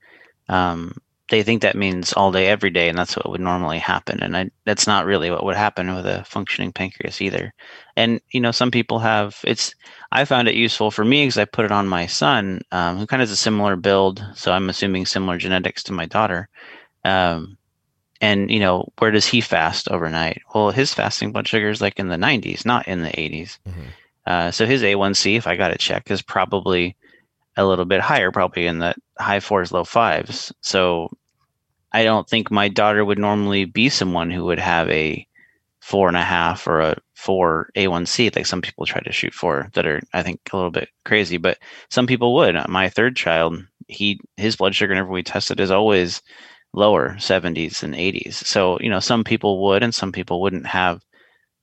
[0.49, 0.97] Um,
[1.31, 4.23] they think that means all day, every day, and that's what would normally happen.
[4.23, 7.55] And I, that's not really what would happen with a functioning pancreas either.
[7.97, 9.75] And you know, some people have it's.
[10.13, 13.07] I found it useful for me because I put it on my son, um, who
[13.07, 14.25] kind of has a similar build.
[14.35, 16.49] So I'm assuming similar genetics to my daughter.
[17.05, 17.57] Um,
[18.21, 20.43] and you know, where does he fast overnight?
[20.55, 23.59] Well, his fasting blood sugar is like in the 90s, not in the 80s.
[23.69, 23.83] Mm-hmm.
[24.27, 26.97] Uh, so his A1C, if I got it checked, is probably
[27.57, 30.53] a little bit higher, probably in the high fours, low fives.
[30.61, 31.11] So
[31.93, 35.27] I don't think my daughter would normally be someone who would have a
[35.81, 39.69] four and a half or a four A1C, like some people try to shoot for
[39.75, 41.59] that are, I think, a little bit crazy, but
[41.91, 42.57] some people would.
[42.69, 46.23] My third child, he his blood sugar whenever we tested is always
[46.75, 48.35] lower 70s and 80s.
[48.35, 51.03] So, you know, some people would and some people wouldn't have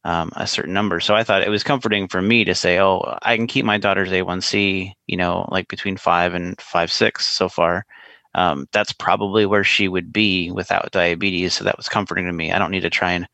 [0.03, 0.99] um, a certain number.
[0.99, 3.77] So I thought it was comforting for me to say, oh, I can keep my
[3.77, 7.85] daughter's A1C, you know, like between five and five, six so far.
[8.33, 11.53] Um, that's probably where she would be without diabetes.
[11.53, 12.51] So that was comforting to me.
[12.51, 13.27] I don't need to try and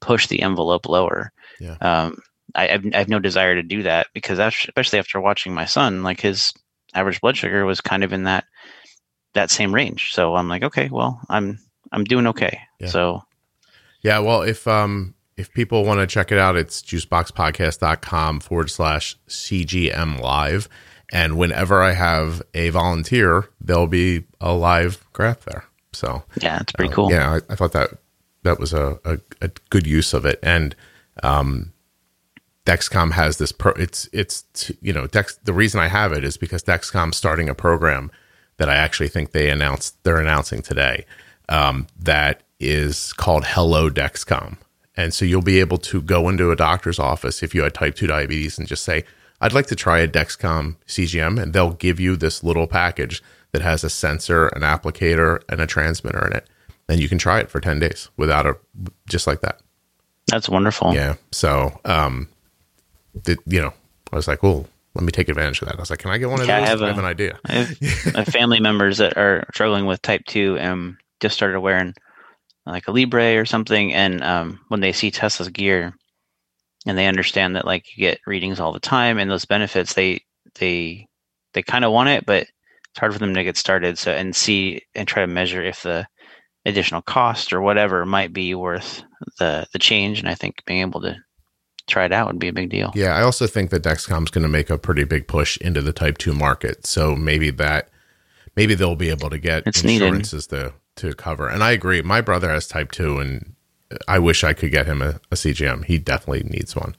[0.00, 1.32] push the envelope lower.
[1.58, 1.76] Yeah.
[1.80, 2.18] Um,
[2.54, 6.04] I, have, I have no desire to do that because especially after watching my son,
[6.04, 6.52] like his
[6.94, 8.44] average blood sugar was kind of in that
[9.34, 10.12] that same range.
[10.14, 11.58] So I'm like, okay, well, I'm
[11.92, 12.60] I'm doing okay.
[12.80, 12.88] Yeah.
[12.88, 13.22] So
[14.02, 19.16] yeah, well, if um if people want to check it out, it's juiceboxpodcast.com forward slash
[19.28, 20.68] CGM live.
[21.12, 25.64] And whenever I have a volunteer, there'll be a live graph there.
[25.92, 27.10] So yeah, it's pretty uh, cool.
[27.10, 27.90] Yeah, I, I, thought that
[28.42, 30.38] that was a, a, a, good use of it.
[30.42, 30.74] And
[31.22, 31.72] um,
[32.66, 33.72] Dexcom has this pro.
[33.72, 35.36] It's it's you know Dex.
[35.44, 38.10] The reason I have it is because Dexcom's starting a program
[38.56, 41.04] that I actually think they announced they're announcing today.
[41.48, 44.56] Um, that is called Hello Dexcom
[44.96, 47.96] and so you'll be able to go into a doctor's office if you had type
[47.96, 49.04] 2 diabetes and just say,
[49.40, 51.42] I'd like to try a Dexcom CGM.
[51.42, 55.66] And they'll give you this little package that has a sensor, an applicator, and a
[55.66, 56.48] transmitter in it.
[56.88, 58.56] And you can try it for 10 days without a,
[59.08, 59.60] just like that.
[60.28, 60.94] That's wonderful.
[60.94, 61.14] Yeah.
[61.32, 62.28] So, um,
[63.24, 63.74] the, you know,
[64.12, 65.76] I was like, well, let me take advantage of that.
[65.76, 66.66] I was like, can I get one of yeah, those?
[66.66, 67.38] I have, a, I have an idea.
[67.46, 67.52] I
[68.14, 71.94] have family members that are struggling with type 2 and just started wearing
[72.66, 75.94] like a Libre or something, and um, when they see Tesla's gear,
[76.86, 80.20] and they understand that like you get readings all the time and those benefits, they
[80.58, 81.06] they
[81.52, 83.98] they kind of want it, but it's hard for them to get started.
[83.98, 86.06] So and see and try to measure if the
[86.66, 89.02] additional cost or whatever might be worth
[89.38, 90.20] the the change.
[90.20, 91.16] And I think being able to
[91.86, 92.92] try it out would be a big deal.
[92.94, 95.92] Yeah, I also think that Dexcom's going to make a pretty big push into the
[95.92, 96.86] Type Two market.
[96.86, 97.88] So maybe that
[98.56, 100.72] maybe they'll be able to get it's insurances needed.
[100.96, 101.48] to to cover.
[101.48, 102.02] And I agree.
[102.02, 103.54] My brother has type two, and
[104.06, 105.84] I wish I could get him a, a CGM.
[105.84, 106.96] He definitely needs one.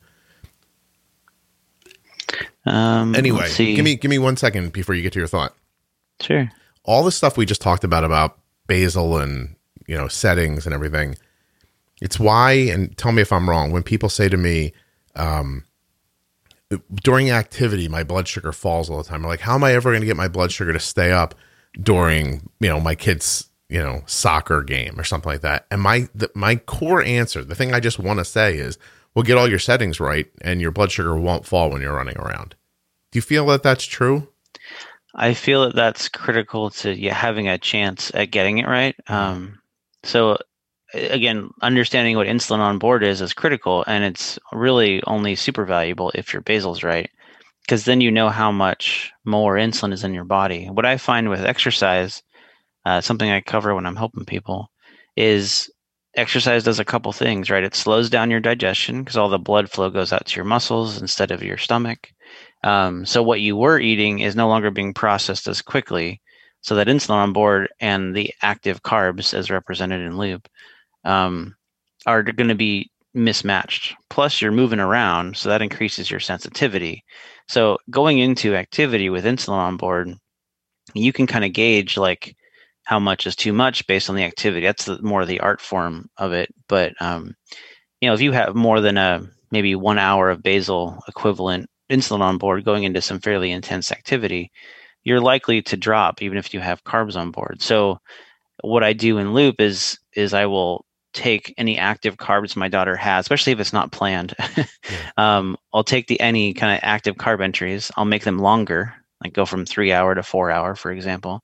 [2.66, 5.56] Um, anyway, give me give me one second before you get to your thought.
[6.20, 6.50] Sure.
[6.84, 9.56] All the stuff we just talked about about basal and
[9.88, 11.16] you know settings and everything.
[12.02, 13.72] It's why, and tell me if I'm wrong.
[13.72, 14.74] When people say to me,
[15.16, 15.64] um,
[17.04, 19.24] during activity, my blood sugar falls all the time.
[19.24, 21.36] I'm like, how am I ever going to get my blood sugar to stay up
[21.82, 26.08] during you know my kids you know soccer game or something like that and my
[26.16, 28.78] the, my core answer the thing i just want to say is
[29.14, 32.18] well get all your settings right and your blood sugar won't fall when you're running
[32.18, 32.56] around
[33.12, 34.28] do you feel that that's true
[35.16, 39.60] i feel that that's critical to yeah, having a chance at getting it right um,
[40.04, 40.38] so
[40.96, 46.12] again understanding what insulin on board is is critical and it's really only super valuable
[46.16, 47.10] if your basal's right
[47.62, 51.30] because then you know how much more insulin is in your body what i find
[51.30, 52.22] with exercise
[52.86, 54.72] uh, something I cover when I'm helping people
[55.16, 55.70] is
[56.16, 57.64] exercise does a couple things, right?
[57.64, 61.02] It slows down your digestion because all the blood flow goes out to your muscles
[61.02, 62.12] instead of your stomach.
[62.64, 66.22] Um, so what you were eating is no longer being processed as quickly.
[66.62, 70.48] So that insulin on board and the active carbs, as represented in Loop,
[71.06, 71.56] um,
[72.06, 73.96] are going to be mismatched.
[74.10, 77.04] Plus, you're moving around, so that increases your sensitivity.
[77.48, 80.14] So going into activity with insulin on board,
[80.94, 82.36] you can kind of gauge like
[82.84, 84.66] how much is too much based on the activity.
[84.66, 86.54] That's the, more the art form of it.
[86.68, 87.36] But um,
[88.02, 92.22] you know, if you have more than a maybe one hour of basal equivalent insulin
[92.22, 94.52] on board going into some fairly intense activity,
[95.04, 97.62] you're likely to drop even if you have carbs on board.
[97.62, 98.00] So
[98.64, 100.86] what I do in loop is is I will
[101.16, 104.36] take any active carbs my daughter has, especially if it's not planned.
[104.58, 104.66] yeah.
[105.18, 107.92] um, I'll take the any kind of active carb entries.
[107.98, 108.94] I'll make them longer
[109.24, 111.42] like go from three hour to four hour, for example.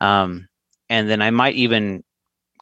[0.00, 0.48] Um,
[0.88, 2.02] and then I might even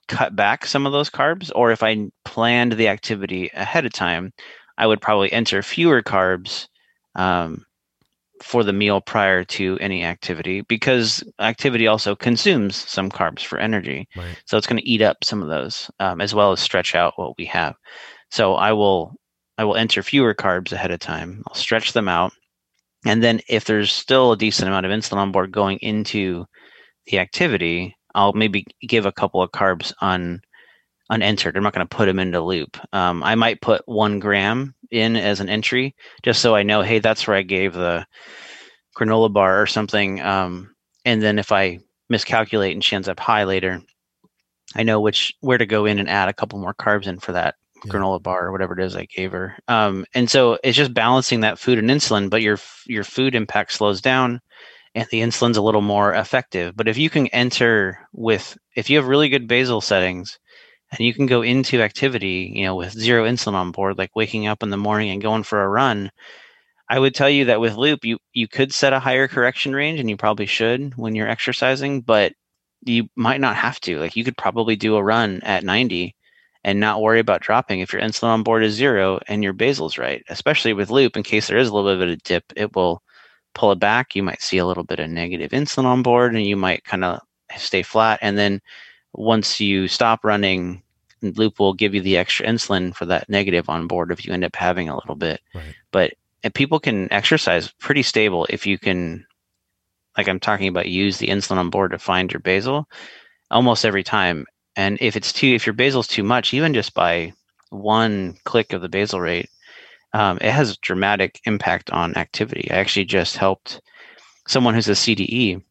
[0.08, 4.32] cut back some of those carbs, or if I planned the activity ahead of time,
[4.76, 6.68] I would probably enter fewer carbs
[7.14, 7.64] um,
[8.42, 14.08] for the meal prior to any activity because activity also consumes some carbs for energy.
[14.16, 14.40] Right.
[14.46, 17.14] So it's going to eat up some of those um, as well as stretch out
[17.16, 17.74] what we have.
[18.30, 19.14] So I will
[19.56, 21.42] I will enter fewer carbs ahead of time.
[21.48, 22.32] I'll stretch them out.
[23.04, 26.46] And then if there's still a decent amount of insulin on board going into
[27.06, 30.40] the activity, I'll maybe give a couple of carbs on
[31.10, 31.56] unentered.
[31.56, 32.76] I'm not going to put them into loop.
[32.92, 36.98] Um, I might put one gram in as an entry just so I know, hey,
[36.98, 38.06] that's where I gave the
[38.96, 40.20] granola bar or something.
[40.20, 41.78] Um, and then if I
[42.08, 43.80] miscalculate and she ends up high later,
[44.74, 47.32] I know which where to go in and add a couple more carbs in for
[47.32, 47.54] that
[47.84, 47.92] yeah.
[47.92, 49.56] granola bar or whatever it is I gave her.
[49.68, 53.72] Um, and so it's just balancing that food and insulin, but your your food impact
[53.72, 54.40] slows down
[54.94, 56.76] and the insulin's a little more effective.
[56.76, 60.38] But if you can enter with if you have really good basal settings
[60.90, 64.46] and you can go into activity, you know, with zero insulin on board, like waking
[64.46, 66.10] up in the morning and going for a run,
[66.88, 70.00] I would tell you that with loop, you you could set a higher correction range,
[70.00, 72.32] and you probably should when you're exercising, but
[72.84, 73.98] you might not have to.
[73.98, 76.14] Like you could probably do a run at 90
[76.64, 79.98] and not worry about dropping if your insulin on board is zero and your basal's
[79.98, 80.22] right.
[80.28, 83.02] Especially with loop, in case there is a little bit of a dip, it will
[83.54, 84.14] pull it back.
[84.14, 87.04] You might see a little bit of negative insulin on board, and you might kind
[87.04, 87.20] of
[87.56, 88.60] stay flat, and then
[89.14, 90.82] once you stop running,
[91.22, 94.44] Loop will give you the extra insulin for that negative on board if you end
[94.44, 95.40] up having a little bit.
[95.54, 95.74] Right.
[95.90, 96.14] But
[96.54, 99.26] people can exercise pretty stable if you can,
[100.16, 102.88] like I'm talking about, use the insulin on board to find your basal
[103.50, 104.46] almost every time.
[104.76, 107.32] And if it's too, if your basal's too much, even just by
[107.70, 109.50] one click of the basal rate,
[110.12, 112.70] um, it has a dramatic impact on activity.
[112.70, 113.80] I actually just helped
[114.46, 115.62] someone who's a CDE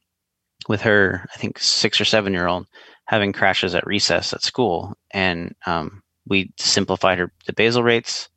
[0.68, 2.68] with her, I think six or seven year old
[3.08, 8.30] having crashes at recess at school, and um, we simplified her the basal rates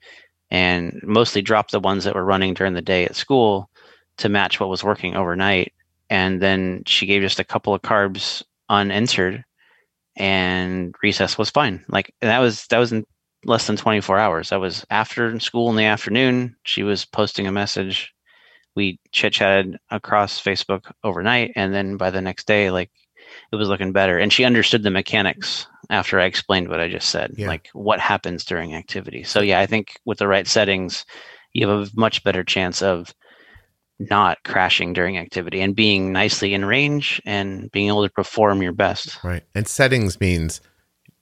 [0.50, 3.70] and mostly dropped the ones that were running during the day at school
[4.16, 5.72] to match what was working overnight.
[6.08, 9.44] And then she gave just a couple of carbs unentered,
[10.16, 11.84] and recess was fine.
[11.88, 13.04] Like that was that was in
[13.44, 14.50] less than 24 hours.
[14.50, 16.56] That was after school in the afternoon.
[16.64, 18.12] She was posting a message.
[18.76, 22.90] We chit chatted across Facebook overnight, and then by the next day, like
[23.52, 24.18] it was looking better.
[24.18, 27.48] And she understood the mechanics after I explained what I just said, yeah.
[27.48, 29.24] like what happens during activity.
[29.24, 31.04] So yeah, I think with the right settings,
[31.52, 33.12] you have a much better chance of
[33.98, 38.72] not crashing during activity and being nicely in range and being able to perform your
[38.72, 39.22] best.
[39.22, 39.42] Right.
[39.54, 40.60] And settings means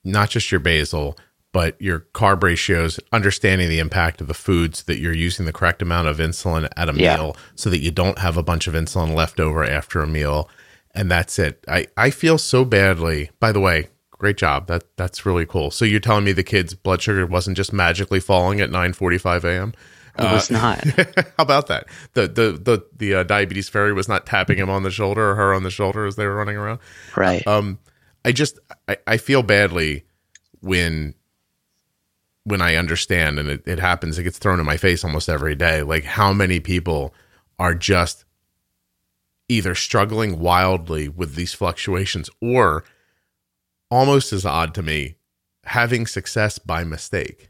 [0.03, 1.17] not just your basal,
[1.51, 5.81] but your carb ratios, understanding the impact of the foods that you're using the correct
[5.81, 7.17] amount of insulin at a yeah.
[7.17, 10.47] meal so that you don't have a bunch of insulin left over after a meal
[10.93, 11.63] and that's it.
[11.67, 13.31] I I feel so badly.
[13.39, 14.67] By the way, great job.
[14.67, 15.71] That that's really cool.
[15.71, 19.73] So you're telling me the kid's blood sugar wasn't just magically falling at 9:45 a.m.
[20.17, 20.83] It was uh, not.
[21.37, 21.87] how about that?
[22.13, 25.35] The the the the uh, diabetes fairy was not tapping him on the shoulder or
[25.35, 26.79] her on the shoulder as they were running around.
[27.15, 27.45] Right.
[27.47, 27.79] Um,
[28.25, 30.05] I just I, I feel badly
[30.59, 31.15] when
[32.43, 34.17] when I understand and it, it happens.
[34.17, 35.83] It gets thrown in my face almost every day.
[35.83, 37.13] Like how many people
[37.57, 38.25] are just
[39.49, 42.85] either struggling wildly with these fluctuations or
[43.91, 45.15] almost as odd to me,
[45.65, 47.49] having success by mistake.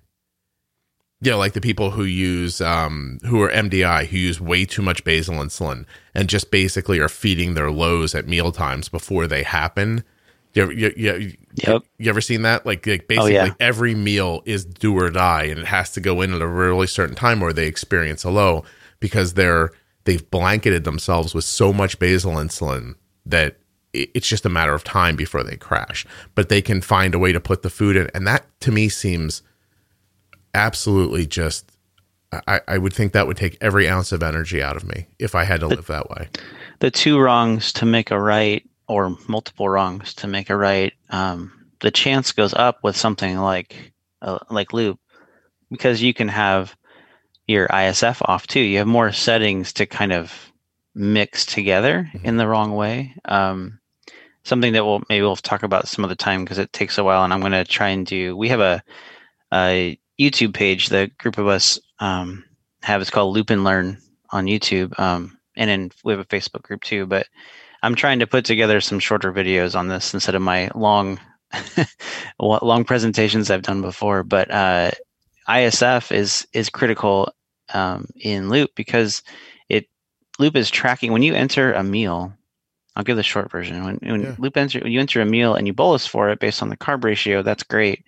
[1.22, 5.04] Yeah, like the people who use um, who are MDI who use way too much
[5.04, 5.86] basal insulin
[6.16, 10.06] and just basically are feeding their lows at meal times before they happen.
[10.54, 11.84] You ever, you, you, yep.
[11.98, 12.66] you ever seen that?
[12.66, 13.54] Like, like basically oh, yeah.
[13.60, 16.88] every meal is do or die, and it has to go in at a really
[16.88, 18.64] certain time or they experience a low
[19.02, 19.72] because they're
[20.10, 22.96] they've blanketed themselves with so much basal insulin
[23.28, 23.58] that
[23.94, 26.04] it's just a matter of time before they crash.
[26.34, 28.10] But they can find a way to put the food in.
[28.16, 29.44] And that to me seems
[30.56, 31.72] absolutely just,
[32.48, 35.36] I, I would think that would take every ounce of energy out of me if
[35.36, 36.30] I had to the, live that way.
[36.80, 41.52] The two wrongs to make a right, or multiple wrongs to make a right, um,
[41.82, 43.94] the chance goes up with something like
[44.24, 45.00] uh, like loop
[45.70, 46.76] because you can have
[47.50, 48.60] your ISF off too.
[48.60, 50.52] You have more settings to kind of
[50.94, 52.26] mix together mm-hmm.
[52.26, 53.16] in the wrong way.
[53.26, 53.80] Um,
[54.44, 57.24] something that we'll maybe we'll talk about some other time because it takes a while,
[57.24, 58.38] and I'm going to try and do.
[58.38, 58.84] We have a,
[59.52, 60.90] a YouTube page.
[60.90, 62.46] The group of us um,
[62.84, 63.98] have it's called Loop and Learn
[64.30, 67.08] on YouTube, um, and then we have a Facebook group too.
[67.08, 67.26] But
[67.82, 71.20] I'm trying to put together some shorter videos on this instead of my long,
[72.40, 74.24] long presentations I've done before.
[74.24, 74.92] But uh,
[75.48, 77.34] ISF is is critical
[77.74, 79.24] um, in Loop because
[79.70, 79.88] it
[80.40, 82.34] Loop is tracking when you enter a meal.
[82.96, 83.84] I'll give the short version.
[83.84, 84.36] When, when Yeah.
[84.38, 86.78] Loop enter, when you enter a meal and you bolus for it based on the
[86.78, 88.04] carb ratio, that's great.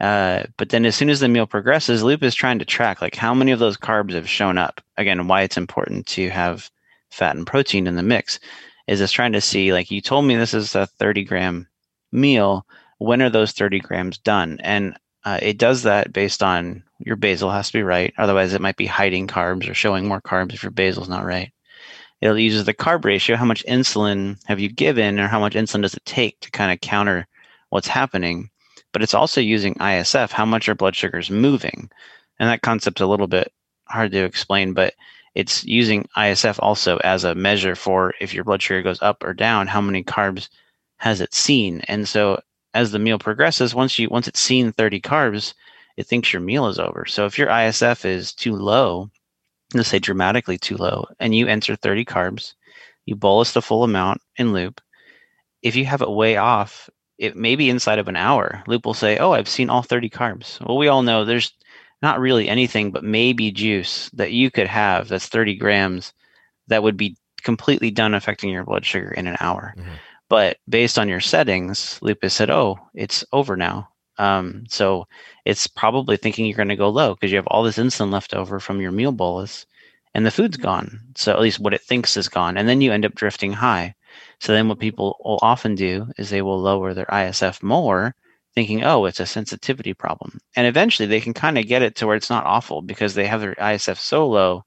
[0.00, 3.16] Uh, but then as soon as the meal progresses, Loop is trying to track like
[3.16, 4.80] how many of those carbs have shown up.
[4.96, 6.70] Again, why it's important to have
[7.10, 8.38] fat and protein in the mix
[8.86, 11.66] is it's trying to see like you told me this is a 30 gram
[12.12, 12.66] meal.
[12.98, 14.58] When are those 30 grams done?
[14.62, 18.12] And uh, it does that based on your basal has to be right.
[18.18, 21.52] Otherwise, it might be hiding carbs or showing more carbs if your basal's not right.
[22.20, 23.36] It uses the carb ratio.
[23.36, 26.72] How much insulin have you given, or how much insulin does it take to kind
[26.72, 27.26] of counter
[27.70, 28.50] what's happening?
[28.92, 30.32] But it's also using ISF.
[30.32, 31.90] How much your blood sugar is moving,
[32.40, 33.52] and that concept's a little bit
[33.86, 34.94] hard to explain, but
[35.34, 39.32] it's using ISF also as a measure for if your blood sugar goes up or
[39.32, 40.48] down, how many carbs
[40.96, 41.82] has it seen?
[41.86, 42.40] And so
[42.74, 45.54] as the meal progresses, once you once it's seen 30 carbs,
[45.98, 47.04] it thinks your meal is over.
[47.06, 49.10] So if your ISF is too low,
[49.74, 52.54] let's say dramatically too low, and you enter 30 carbs,
[53.04, 54.80] you bolus the full amount in loop.
[55.60, 56.88] If you have it way off,
[57.18, 58.62] it may be inside of an hour.
[58.68, 60.64] Loop will say, Oh, I've seen all 30 carbs.
[60.64, 61.52] Well, we all know there's
[62.00, 66.12] not really anything but maybe juice that you could have that's 30 grams
[66.68, 69.74] that would be completely done affecting your blood sugar in an hour.
[69.76, 69.98] Mhm.
[70.28, 73.88] But based on your settings, Loop's said, "Oh, it's over now."
[74.18, 75.06] Um, so
[75.44, 78.34] it's probably thinking you're going to go low because you have all this insulin left
[78.34, 79.64] over from your meal bolus,
[80.14, 81.00] and the food's gone.
[81.16, 83.94] So at least what it thinks is gone, and then you end up drifting high.
[84.40, 88.14] So then what people will often do is they will lower their ISF more,
[88.54, 92.06] thinking, "Oh, it's a sensitivity problem," and eventually they can kind of get it to
[92.06, 94.64] where it's not awful because they have their ISF so low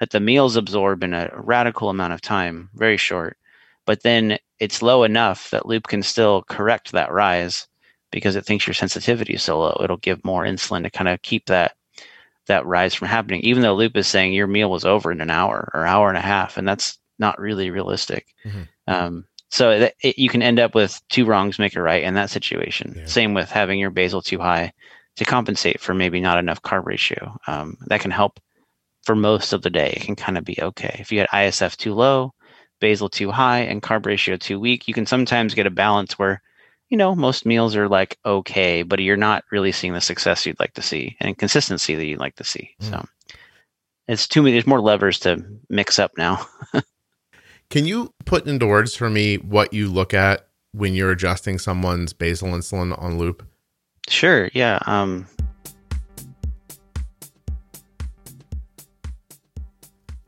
[0.00, 3.36] that the meals absorb in a radical amount of time, very short.
[3.86, 7.66] But then it's low enough that Loop can still correct that rise
[8.14, 9.78] because it thinks your sensitivity is so low.
[9.82, 11.76] It'll give more insulin to kind of keep that
[12.46, 13.40] that rise from happening.
[13.40, 16.18] Even though Loop is saying your meal was over in an hour or hour and
[16.18, 18.26] a half, and that's not really realistic.
[18.44, 18.68] Mhm.
[18.86, 22.14] Um, so that it, you can end up with two wrongs make a right in
[22.14, 22.94] that situation.
[22.96, 23.06] Yeah.
[23.06, 24.72] Same with having your basal too high
[25.16, 27.38] to compensate for maybe not enough carb ratio.
[27.46, 28.40] Um, that can help
[29.04, 29.92] for most of the day.
[29.96, 30.96] It can kind of be okay.
[30.98, 32.34] If you had ISF too low,
[32.80, 36.42] basal too high, and carb ratio too weak, you can sometimes get a balance where,
[36.94, 40.60] you know, most meals are like okay, but you're not really seeing the success you'd
[40.60, 42.70] like to see and consistency that you'd like to see.
[42.80, 42.90] Mm.
[42.90, 43.06] So
[44.06, 44.52] it's too many.
[44.52, 46.46] There's more levers to mix up now.
[47.70, 52.12] Can you put into words for me what you look at when you're adjusting someone's
[52.12, 53.44] basal insulin on loop?
[54.08, 54.48] Sure.
[54.54, 54.78] Yeah.
[54.86, 55.26] Um,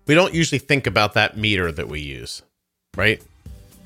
[0.08, 2.42] We don't usually think about that meter that we use,
[2.96, 3.22] right?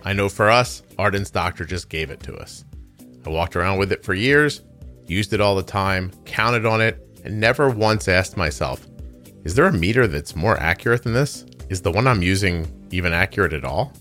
[0.03, 2.65] I know for us, Arden's doctor just gave it to us.
[3.27, 4.63] I walked around with it for years,
[5.07, 8.87] used it all the time, counted on it, and never once asked myself,
[9.45, 11.45] is there a meter that's more accurate than this?
[11.69, 13.93] Is the one I'm using even accurate at all?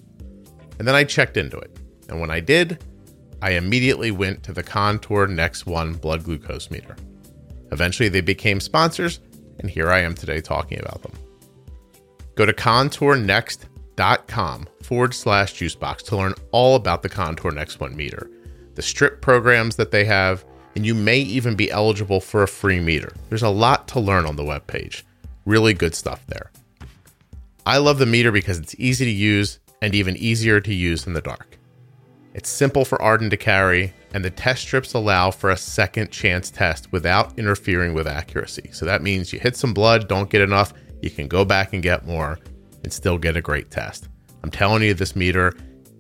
[0.78, 1.78] And then I checked into it.
[2.09, 2.84] And when I did,
[3.41, 6.95] I immediately went to the Contour Next One blood glucose meter.
[7.72, 9.20] Eventually, they became sponsors,
[9.59, 11.13] and here I am today talking about them.
[12.36, 18.30] Go to contournext.com forward slash juicebox to learn all about the Contour Next One meter,
[18.80, 22.80] the strip programs that they have, and you may even be eligible for a free
[22.80, 23.12] meter.
[23.28, 25.04] There's a lot to learn on the webpage.
[25.44, 26.50] Really good stuff there.
[27.66, 31.12] I love the meter because it's easy to use and even easier to use in
[31.12, 31.58] the dark.
[32.34, 36.50] It's simple for Arden to carry, and the test strips allow for a second chance
[36.50, 38.70] test without interfering with accuracy.
[38.72, 41.84] So that means you hit some blood, don't get enough, you can go back and
[41.84, 42.40] get more
[42.86, 44.08] and still get a great test.
[44.42, 45.54] I'm telling you, this meter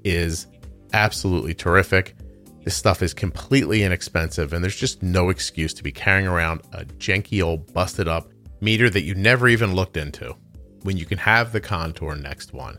[0.05, 0.47] is
[0.93, 2.15] absolutely terrific.
[2.63, 6.85] This stuff is completely inexpensive, and there's just no excuse to be carrying around a
[6.85, 8.29] janky old busted up
[8.61, 10.35] meter that you never even looked into
[10.83, 12.77] when you can have the Contour Next One.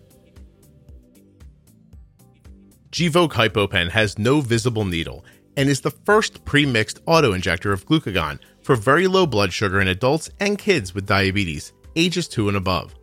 [2.91, 5.25] Gvoke HypoPen has no visible needle
[5.57, 10.29] and is the first pre-mixed auto-injector of glucagon for very low blood sugar in adults
[10.41, 12.95] and kids with diabetes, ages 2 and above.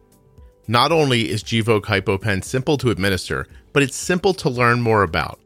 [0.67, 5.39] Not only is Gvoke HypoPen simple to administer, but it's simple to learn more about.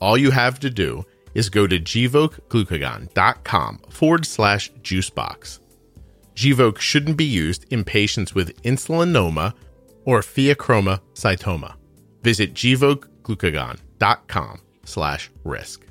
[0.00, 5.60] All you have to do is go to gvokeglucagon.com forward slash juicebox.
[6.34, 9.54] Gvoke shouldn't be used in patients with insulinoma
[10.04, 11.74] or pheochromocytoma.
[12.22, 15.84] Visit gvokeglucagon.com slash risk.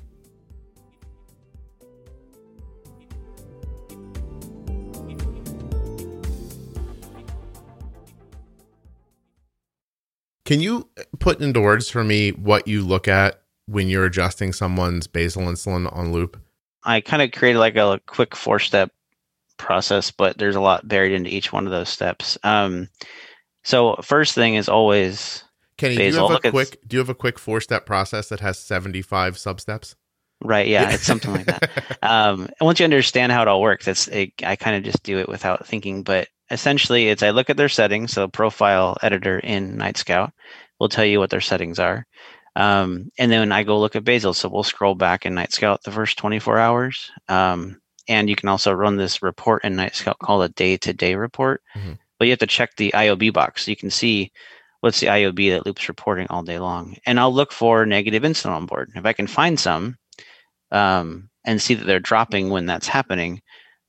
[10.44, 10.88] Can you
[11.18, 15.94] put into words for me what you look at when you're adjusting someone's basal insulin
[15.96, 16.40] on loop?
[16.84, 18.90] I kind of created like a quick four step
[19.58, 22.38] process, but there's a lot buried into each one of those steps.
[22.44, 22.88] Um,
[23.64, 25.44] So first thing is always
[25.78, 28.28] Kenny, do you have a look, quick do you have a quick four step process
[28.28, 29.96] that has seventy five sub steps?
[30.42, 30.66] right.
[30.68, 31.64] Yeah, it's something like that.
[32.02, 35.02] Um, and once you understand how it all works, it's it, I kind of just
[35.02, 36.02] do it without thinking.
[36.04, 38.12] But essentially, it's I look at their settings.
[38.12, 40.30] So profile editor in Nightscout
[40.78, 42.06] will tell you what their settings are.
[42.58, 44.34] Um, and then I go look at basal.
[44.34, 47.08] So we'll scroll back in Nightscout the first 24 hours.
[47.28, 51.14] Um, and you can also run this report in Nightscout called a day to day
[51.14, 51.62] report.
[51.76, 51.98] Mhm.
[52.18, 54.32] But you have to check the IOB box so you can see
[54.80, 56.96] what's the IOB that Loop's reporting all day long.
[57.06, 58.90] And I'll look for negative insulin on board.
[58.96, 59.96] If I can find some
[60.72, 63.40] um, and see that they're dropping when that's happening,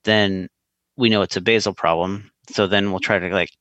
[0.04, 0.48] then
[0.96, 2.32] we know it's a basal problem.
[2.52, 3.52] So then we'll try to like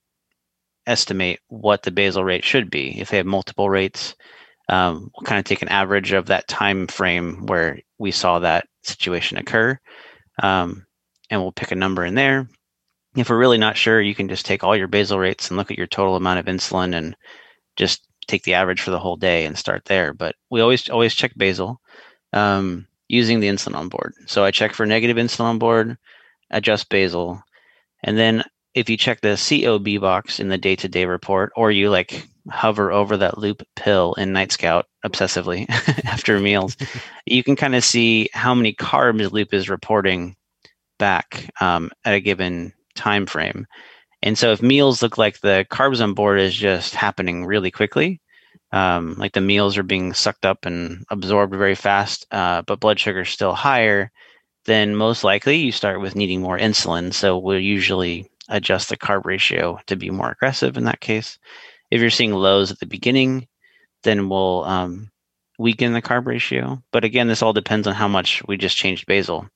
[0.87, 3.01] estimate what the basal rate should be.
[3.01, 4.15] If they have multiple rates,
[4.69, 8.67] um, we'll kind of take an average of that time frame where we saw that
[8.83, 9.79] situation occur,
[10.43, 10.87] um,
[11.31, 12.49] and we'll pick a number in there.
[13.17, 15.71] If we're really not sure, you can just take all your basal rates and look
[15.71, 17.17] at your total amount of insulin and
[17.77, 20.13] just take the average for the whole day and start there.
[20.13, 21.81] But we always always check basal
[22.33, 24.13] um, using the insulin on board.
[24.27, 25.97] So I check for negative insulin on board,
[26.51, 27.43] adjust basal,
[28.05, 28.45] and then
[28.75, 32.29] if you check the COB box in the day to day report, or you like
[32.51, 35.69] hover over that loop pill in Nightscout obsessively
[36.05, 36.77] after meals,
[37.27, 40.37] you can kind of see how many carbs Loop is reporting
[40.99, 43.67] back um, at a given time frame.
[44.23, 48.21] And so if meals look like the carbs on board is just happening really quickly,
[48.73, 52.99] um, like the meals are being sucked up and absorbed very fast, uh, but blood
[52.99, 54.11] sugar is still higher,
[54.65, 57.15] then most likely you start with needing more insulin.
[57.15, 61.39] So we'll usually adjust the carb ratio to be more aggressive in that case.
[61.91, 63.47] If you're seeing lows at the beginning,
[64.03, 65.11] then we'll um,
[65.59, 66.83] weaken the carb ratio.
[66.93, 69.49] But again, this all depends on how much we just changed basal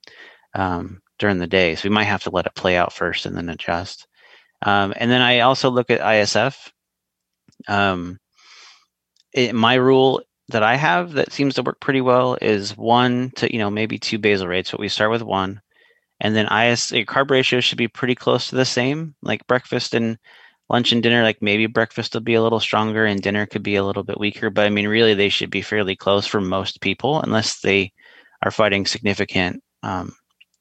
[0.54, 1.74] um, during the day.
[1.74, 4.06] So we might have to let it play out first and then adjust.
[4.64, 6.70] Um, and then I also look at ISF.
[7.68, 8.18] Um,
[9.32, 13.50] it, my rule that I have that seems to work pretty well is one to
[13.52, 15.60] you know maybe two basal rates, but we start with one,
[16.20, 19.14] and then IS your carb ratio should be pretty close to the same.
[19.22, 20.18] Like breakfast and
[20.72, 23.76] lunch and dinner, like maybe breakfast will be a little stronger and dinner could be
[23.76, 26.80] a little bit weaker, but I mean really they should be fairly close for most
[26.80, 27.92] people unless they
[28.42, 30.12] are fighting significant um,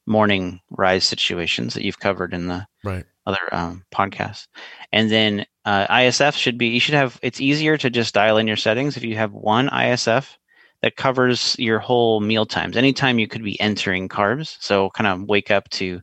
[0.06, 3.04] morning rise situations that you've covered in the Right.
[3.26, 4.46] other um, podcasts.
[4.92, 8.48] And then uh, ISF should be, you should have, it's easier to just dial in
[8.48, 10.36] your settings if you have one ISF
[10.82, 12.76] that covers your whole meal times.
[12.76, 14.56] Anytime you could be entering carbs.
[14.60, 16.00] So kind of wake up to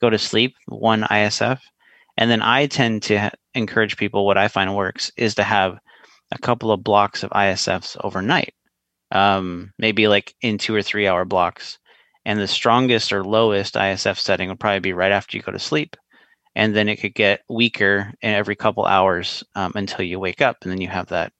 [0.00, 1.60] go to sleep, one ISF.
[2.20, 5.78] And then I tend to ha- encourage people, what I find works is to have
[6.30, 8.54] a couple of blocks of ISFs overnight,
[9.10, 11.78] um, maybe like in two or three hour blocks.
[12.26, 15.58] And the strongest or lowest ISF setting would probably be right after you go to
[15.58, 15.96] sleep.
[16.54, 20.70] And then it could get weaker every couple hours um, until you wake up and
[20.70, 21.32] then you have that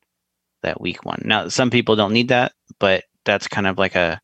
[0.63, 1.23] that weak one.
[1.25, 4.21] Now some people don't need that but that's kind of like a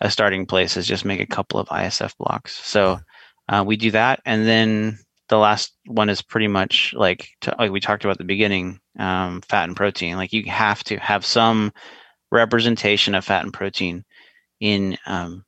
[0.00, 2.56] a starting place is just make a couple of isf blocks.
[2.64, 3.00] So
[3.48, 4.98] uh, we do that and then
[5.30, 9.40] the last one is pretty much like like we talked about at the beginning um,
[9.42, 10.16] fat and protein.
[10.16, 11.72] Like you have to have some
[12.32, 14.04] representation of fat and protein
[14.60, 15.44] in um,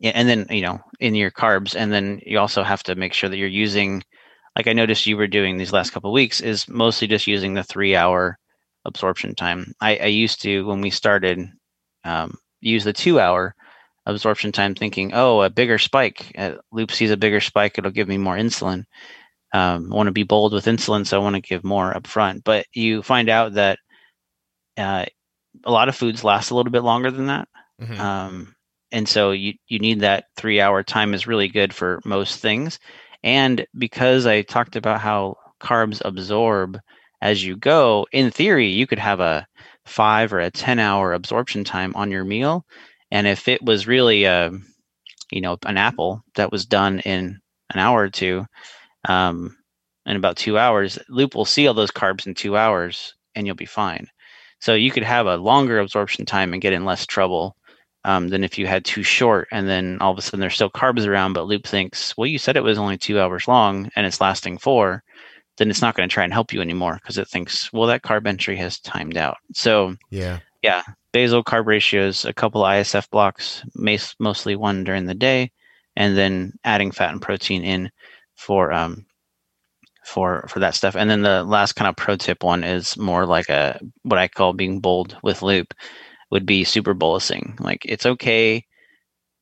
[0.00, 1.74] and then you know in your carbs.
[1.76, 4.02] And then you also have to make sure that you're using
[4.56, 7.64] like i noticed you were doing these last couple weeks is mostly just using the
[7.64, 8.38] three hour
[8.84, 9.74] absorption time.
[9.80, 11.48] I, I used to when we started
[12.04, 13.56] um, use the two hour
[14.06, 16.32] absorption time thinking oh a bigger spike.
[16.38, 18.84] Uh, loop sees a bigger spike it'll give me more insulin.
[19.52, 22.06] Um, i want to be bold with insulin so i want to give more up
[22.06, 23.78] front but you find out that
[24.76, 25.04] uh,
[25.64, 27.48] a lot of foods last a little bit longer than that.
[27.80, 27.98] Mhm.
[27.98, 28.54] um,
[28.92, 32.78] and so you you need that three hour time is really good for most things.
[33.22, 36.78] And because i talked about how carbs absorb
[37.20, 39.46] as you go in theory you could have a
[39.86, 42.64] five or a ten hour absorption time on your meal
[43.14, 44.50] and if it was really a
[45.30, 47.40] you know an apple that was done in
[47.72, 48.44] an hour or two
[49.08, 49.56] um,
[50.04, 53.56] in about two hours loop will see all those carbs in two hours and you'll
[53.56, 54.06] be fine
[54.58, 57.56] so you could have a longer absorption time and get in less trouble
[58.04, 60.70] um, than if you had too short and then all of a sudden there's still
[60.70, 64.06] carbs around, but Loop thinks, well, you said it was only two hours long and
[64.06, 65.02] it's lasting four,
[65.56, 68.02] then it's not going to try and help you anymore because it thinks, well, that
[68.02, 69.36] carb entry has timed out.
[69.54, 70.82] So yeah, Yeah.
[71.14, 73.62] Basal carb ratios, a couple ISF blocks,
[74.18, 75.52] mostly one during the day,
[75.94, 77.90] and then adding fat and protein in
[78.34, 79.06] for um,
[80.04, 80.96] for for that stuff.
[80.96, 84.26] And then the last kind of pro tip one is more like a what I
[84.26, 85.72] call being bold with loop
[86.32, 87.60] would be super bolusing.
[87.60, 88.66] Like it's okay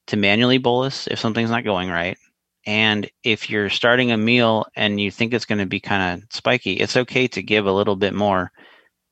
[0.09, 2.19] to manually bolus if something's not going right.
[2.67, 6.29] And if you're starting a meal and you think it's going to be kind of
[6.31, 8.53] spiky, it's okay to give a little bit more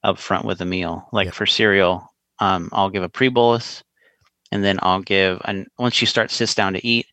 [0.04, 1.08] up front with a meal.
[1.10, 1.32] Like yeah.
[1.32, 2.09] for cereal,
[2.40, 3.82] um, I'll give a pre bolus,
[4.50, 5.40] and then I'll give.
[5.44, 7.06] And once she starts sits down to eat,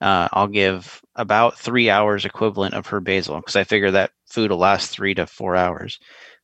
[0.00, 4.50] uh, I'll give about three hours equivalent of her basal because I figure that food
[4.50, 5.98] will last three to four hours.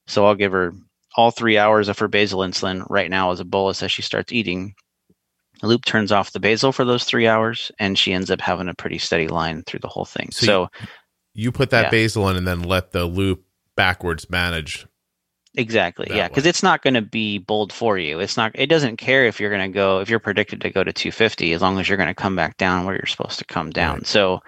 [0.06, 0.72] So I'll give her
[1.16, 4.32] all three hours of her basal insulin right now as a bolus as she starts
[4.32, 4.74] eating.
[5.62, 8.74] Loop turns off the basal for those three hours, and she ends up having a
[8.74, 10.28] pretty steady line through the whole thing.
[10.30, 10.70] So, so
[11.32, 11.90] you, put that yeah.
[11.90, 13.42] basal in, and then let the loop
[13.74, 14.86] backwards manage.
[15.56, 16.08] Exactly.
[16.10, 18.20] Yeah, because it's not going to be bold for you.
[18.20, 18.52] It's not.
[18.54, 21.52] It doesn't care if you're going to go if you're predicted to go to 250
[21.52, 23.96] as long as you're going to come back down where you're supposed to come down.
[23.98, 24.06] Right.
[24.06, 24.42] So,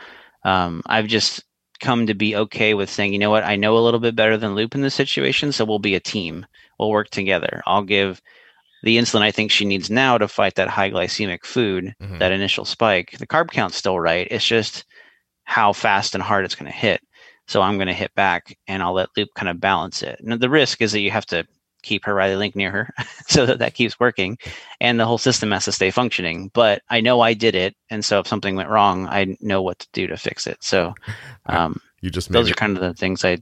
[0.44, 1.43] um, I've just
[1.80, 4.36] come to be okay with saying, you know what, I know a little bit better
[4.36, 6.44] than Loop in this situation, so we'll be a team.
[6.78, 7.62] We'll work together.
[7.66, 8.20] I'll give
[8.82, 12.18] the insulin I think she needs now to fight that high glycemic food, mm-hmm.
[12.18, 13.16] that initial spike.
[13.18, 14.28] The carb count's still right.
[14.30, 14.85] It's just
[15.44, 17.01] how fast and hard it's going to hit.
[17.49, 20.20] So I'm going to hit back and I'll let Loop kind of balance it.
[20.20, 21.47] And the risk is that you have to
[21.83, 22.95] keep her RileyLink near her
[23.29, 24.37] so that that keeps working
[24.81, 26.51] and the whole system has to stay functioning.
[26.55, 27.75] But I know I did it.
[27.91, 30.59] And so if something went wrong, I know what to do to fix it.
[30.62, 30.95] So
[31.47, 33.39] um, you just those are kind of the things I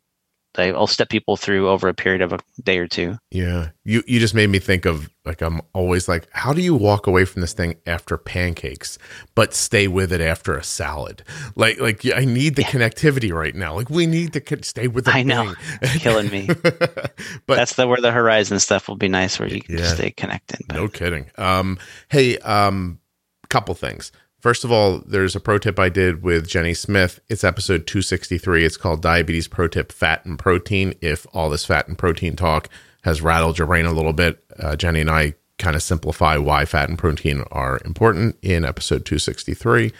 [0.58, 3.18] I'll step people through over a period of a day or two.
[3.30, 6.74] Yeah, you you just made me think of like I'm always like, how do you
[6.74, 8.98] walk away from this thing after pancakes,
[9.34, 11.22] but stay with it after a salad?
[11.54, 12.70] Like like I need the yeah.
[12.70, 13.74] connectivity right now.
[13.74, 15.12] Like we need to stay with the.
[15.12, 15.54] I know,
[15.98, 16.46] killing me.
[16.62, 20.10] but that's the where the horizon stuff will be nice, where you can yeah, stay
[20.10, 20.60] connected.
[20.68, 20.76] But.
[20.76, 21.30] No kidding.
[21.36, 21.78] Um,
[22.08, 23.00] hey, um,
[23.48, 24.12] couple things.
[24.46, 27.18] First of all, there's a pro tip I did with Jenny Smith.
[27.28, 28.64] It's episode 263.
[28.64, 30.94] It's called Diabetes Pro Tip Fat and Protein.
[31.00, 32.68] If all this fat and protein talk
[33.02, 36.64] has rattled your brain a little bit, uh, Jenny and I kind of simplify why
[36.64, 39.92] fat and protein are important in episode 263.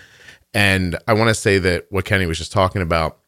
[0.54, 3.18] And I want to say that what Kenny was just talking about,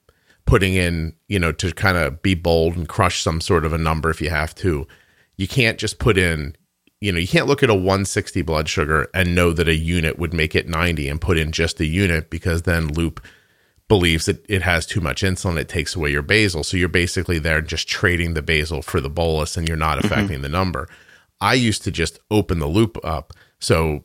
[0.47, 3.79] putting in, you know, to kind of be bold and crush some sort of a
[3.79, 4.87] number if you have to,
[5.37, 6.55] you can't just put in,
[7.01, 10.19] you know, you can't look at a 160 blood sugar and know that a unit
[10.19, 13.21] would make it 90 and put in just a unit because then Loop
[13.87, 15.59] believes that it has too much insulin.
[15.59, 16.65] It takes away your basal.
[16.65, 20.07] So you're basically there just trading the basal for the bolus and you're not mm-hmm.
[20.07, 20.43] affecting mm-hmm.
[20.43, 20.89] the number.
[21.41, 23.33] I used to just open the loop up.
[23.61, 24.05] So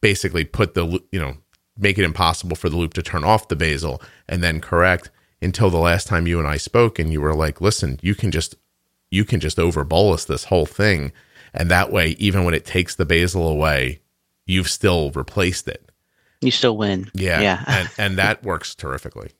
[0.00, 1.36] basically put the, you know,
[1.78, 5.70] make it impossible for the loop to turn off the basal and then correct until
[5.70, 8.56] the last time you and I spoke and you were like, listen, you can just,
[9.10, 11.12] you can just over bolus this whole thing
[11.54, 14.00] and that way, even when it takes the basal away,
[14.46, 15.90] you've still replaced it.
[16.40, 17.10] You still win.
[17.14, 17.40] Yeah.
[17.40, 17.64] Yeah.
[17.66, 19.30] and, and that works terrifically.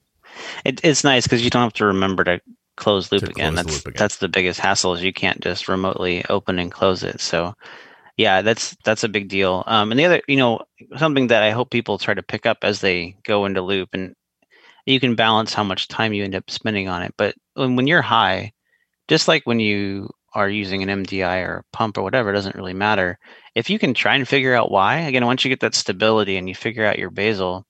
[0.64, 2.40] It, it's nice because you don't have to remember to
[2.76, 3.54] close loop, to again.
[3.54, 3.98] Close that's loop again.
[3.98, 7.20] that's the biggest hassle is you can't just remotely open and close it.
[7.20, 7.54] So
[8.16, 9.64] yeah, that's that's a big deal.
[9.66, 10.60] Um, and the other, you know,
[10.96, 14.14] something that I hope people try to pick up as they go into loop, and
[14.86, 17.14] you can balance how much time you end up spending on it.
[17.16, 18.52] But when, when you're high,
[19.08, 22.56] just like when you are using an MDI or a pump or whatever, it doesn't
[22.56, 23.18] really matter.
[23.54, 26.48] If you can try and figure out why, again, once you get that stability and
[26.48, 27.64] you figure out your basal,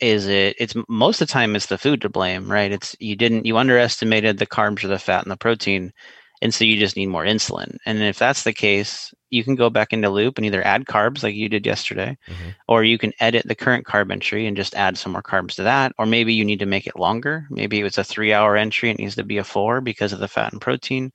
[0.00, 2.72] is it it's most of the time it's the food to blame, right?
[2.72, 5.92] It's you didn't you underestimated the carbs or the fat and the protein,
[6.40, 7.76] and so you just need more insulin.
[7.84, 11.22] And if that's the case, you can go back into loop and either add carbs
[11.22, 12.48] like you did yesterday, mm-hmm.
[12.66, 15.64] or you can edit the current carb entry and just add some more carbs to
[15.64, 15.92] that.
[15.98, 17.46] Or maybe you need to make it longer.
[17.50, 20.18] Maybe it was a three hour entry, it needs to be a four because of
[20.18, 21.12] the fat and protein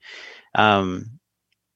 [0.56, 1.06] um,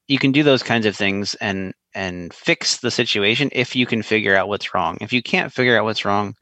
[0.08, 4.02] you can do those kinds of things and and fix the situation if you can
[4.04, 4.98] figure out what's wrong.
[5.02, 6.36] If you can't figure out what's wrong,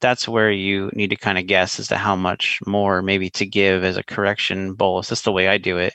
[0.00, 3.46] that's where you need to kind of guess as to how much more maybe to
[3.46, 5.08] give as a correction bolus.
[5.08, 5.94] That's the way I do it.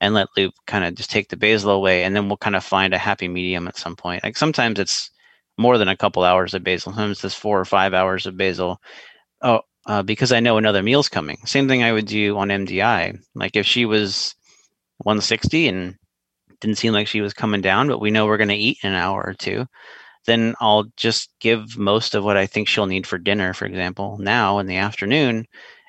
[0.00, 2.64] And let loop kind of just take the basal away and then we'll kind of
[2.64, 4.22] find a happy medium at some point.
[4.22, 5.10] Like sometimes it's
[5.58, 6.92] more than a couple hours of basal.
[6.92, 8.80] Sometimes it's four or five hours of basal.
[9.42, 11.38] Oh, uh, because I know another meal's coming.
[11.44, 13.18] Same thing I would do on MDI.
[13.34, 14.36] Like if she was
[14.98, 15.96] 160 and
[16.60, 18.90] didn't seem like she was coming down, but we know we're going to eat in
[18.90, 19.66] an hour or two,
[20.26, 24.18] then I'll just give most of what I think she'll need for dinner, for example,
[24.18, 25.46] now in the afternoon.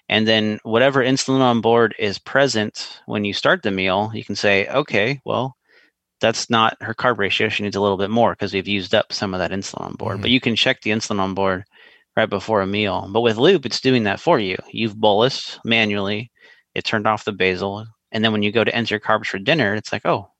[0.07, 4.35] And then whatever insulin on board is present when you start the meal, you can
[4.35, 5.55] say, okay, well,
[6.19, 7.49] that's not her carb ratio.
[7.49, 9.93] She needs a little bit more because we've used up some of that insulin on
[9.95, 10.15] board.
[10.15, 10.21] Mm-hmm.
[10.21, 11.63] But you can check the insulin on board
[12.15, 13.07] right before a meal.
[13.11, 14.57] But with Loop, it's doing that for you.
[14.71, 16.31] You've bolused manually.
[16.75, 17.85] It turned off the basal.
[18.11, 20.31] And then when you go to enter carbs for dinner, it's like, oh,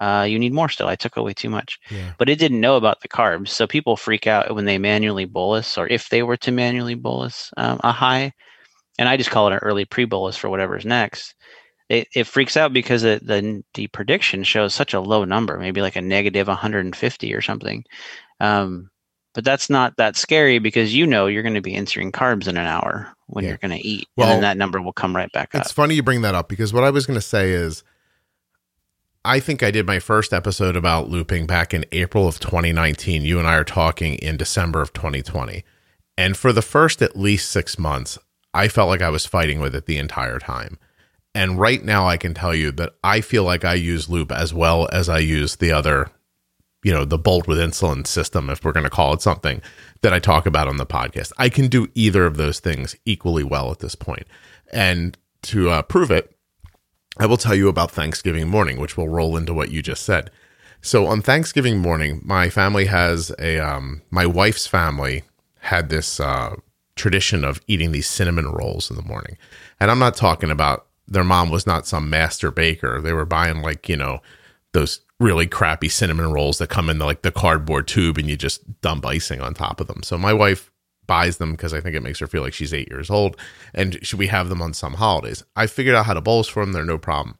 [0.00, 0.88] uh, you need more still.
[0.88, 1.78] I took away too much.
[1.90, 2.12] Yeah.
[2.18, 3.48] But it didn't know about the carbs.
[3.48, 7.52] So people freak out when they manually bolus or if they were to manually bolus
[7.56, 8.32] um, a high.
[8.98, 11.34] And I just call it an early pre bolus for whatever's next.
[11.88, 15.82] It, it freaks out because it, the, the prediction shows such a low number, maybe
[15.82, 17.84] like a negative 150 or something.
[18.40, 18.90] Um,
[19.34, 22.56] But that's not that scary because you know you're going to be inserting carbs in
[22.56, 23.50] an hour when Yeah.
[23.50, 25.62] you're going to eat, Well, and then that number will come right back up.
[25.62, 27.82] It's funny you bring that up because what I was going to say is
[29.24, 33.22] I think I did my first episode about looping back in April of 2019.
[33.22, 35.64] You and I are talking in December of 2020.
[36.18, 38.18] And for the first at least six months,
[38.52, 40.78] I felt like I was fighting with it the entire time.
[41.34, 44.52] And right now, I can tell you that I feel like I use loop as
[44.52, 46.10] well as I use the other,
[46.84, 49.62] you know, the bold with insulin system, if we're going to call it something
[50.02, 51.32] that I talk about on the podcast.
[51.38, 54.26] I can do either of those things equally well at this point.
[54.72, 56.36] And to uh, prove it,
[57.18, 60.30] I will tell you about Thanksgiving morning, which will roll into what you just said.
[60.80, 65.22] So on Thanksgiving morning, my family has a, um, my wife's family
[65.60, 66.56] had this uh,
[66.96, 69.36] tradition of eating these cinnamon rolls in the morning.
[69.78, 73.00] And I'm not talking about their mom was not some master baker.
[73.00, 74.20] They were buying like, you know,
[74.72, 78.36] those really crappy cinnamon rolls that come in the, like the cardboard tube and you
[78.36, 80.02] just dump icing on top of them.
[80.02, 80.70] So my wife
[81.06, 83.36] buys them because I think it makes her feel like she's eight years old.
[83.74, 85.44] And should we have them on some holidays?
[85.56, 86.72] I figured out how to bolus for them.
[86.72, 87.38] They're no problem.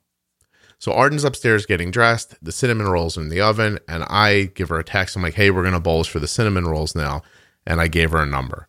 [0.79, 2.35] So Arden's upstairs getting dressed.
[2.43, 5.15] The cinnamon rolls in the oven, and I give her a text.
[5.15, 7.23] I'm like, "Hey, we're gonna bolus for the cinnamon rolls now,"
[7.65, 8.67] and I gave her a number.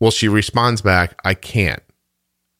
[0.00, 1.80] Well, she responds back, "I can't."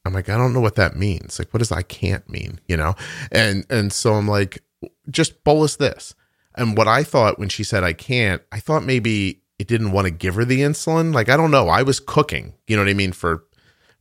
[0.04, 1.40] I'm like, "I don't know what that means.
[1.40, 2.94] Like, what does I can't mean?" You know?
[3.32, 4.62] And and so I'm like,
[5.10, 6.14] "Just bolus this."
[6.54, 10.06] And what I thought when she said I can't, I thought maybe it didn't want
[10.06, 11.14] to give her the insulin.
[11.14, 11.68] Like, I don't know.
[11.68, 13.44] I was cooking, you know what I mean, for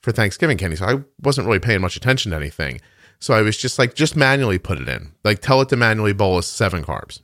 [0.01, 0.75] for Thanksgiving candy.
[0.75, 2.81] So I wasn't really paying much attention to anything.
[3.19, 5.13] So I was just like, just manually put it in.
[5.23, 7.21] Like tell it to manually bolus seven carbs.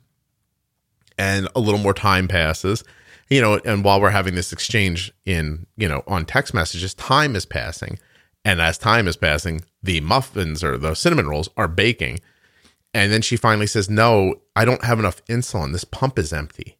[1.18, 2.82] And a little more time passes,
[3.28, 7.36] you know, and while we're having this exchange in, you know, on text messages, time
[7.36, 7.98] is passing.
[8.46, 12.20] And as time is passing, the muffins or the cinnamon rolls are baking.
[12.92, 15.72] And then she finally says, No, I don't have enough insulin.
[15.72, 16.78] This pump is empty.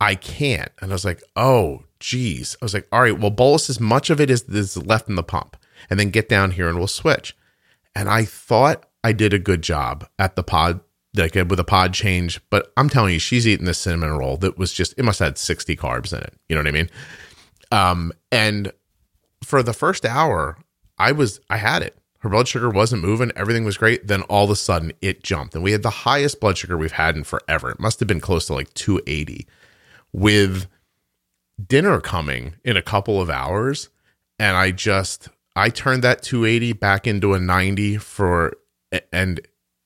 [0.00, 0.70] I can't.
[0.80, 2.56] And I was like, Oh, geez.
[2.60, 5.14] I was like, All right, well, bolus as much of it as is left in
[5.14, 5.56] the pump.
[5.88, 7.36] And then get down here and we'll switch.
[7.94, 10.80] And I thought I did a good job at the pod,
[11.16, 12.40] like uh, with a pod change.
[12.50, 15.28] But I'm telling you, she's eating this cinnamon roll that was just, it must have
[15.28, 16.34] had 60 carbs in it.
[16.48, 16.90] You know what I mean?
[17.70, 18.72] Um, and
[19.42, 20.58] for the first hour,
[20.98, 21.97] I was, I had it.
[22.18, 23.30] Her blood sugar wasn't moving.
[23.36, 24.06] Everything was great.
[24.06, 26.92] Then all of a sudden it jumped and we had the highest blood sugar we've
[26.92, 27.70] had in forever.
[27.70, 29.46] It must have been close to like 280
[30.12, 30.66] with
[31.64, 33.88] dinner coming in a couple of hours.
[34.38, 38.54] And I just, I turned that 280 back into a 90 for,
[39.12, 39.40] and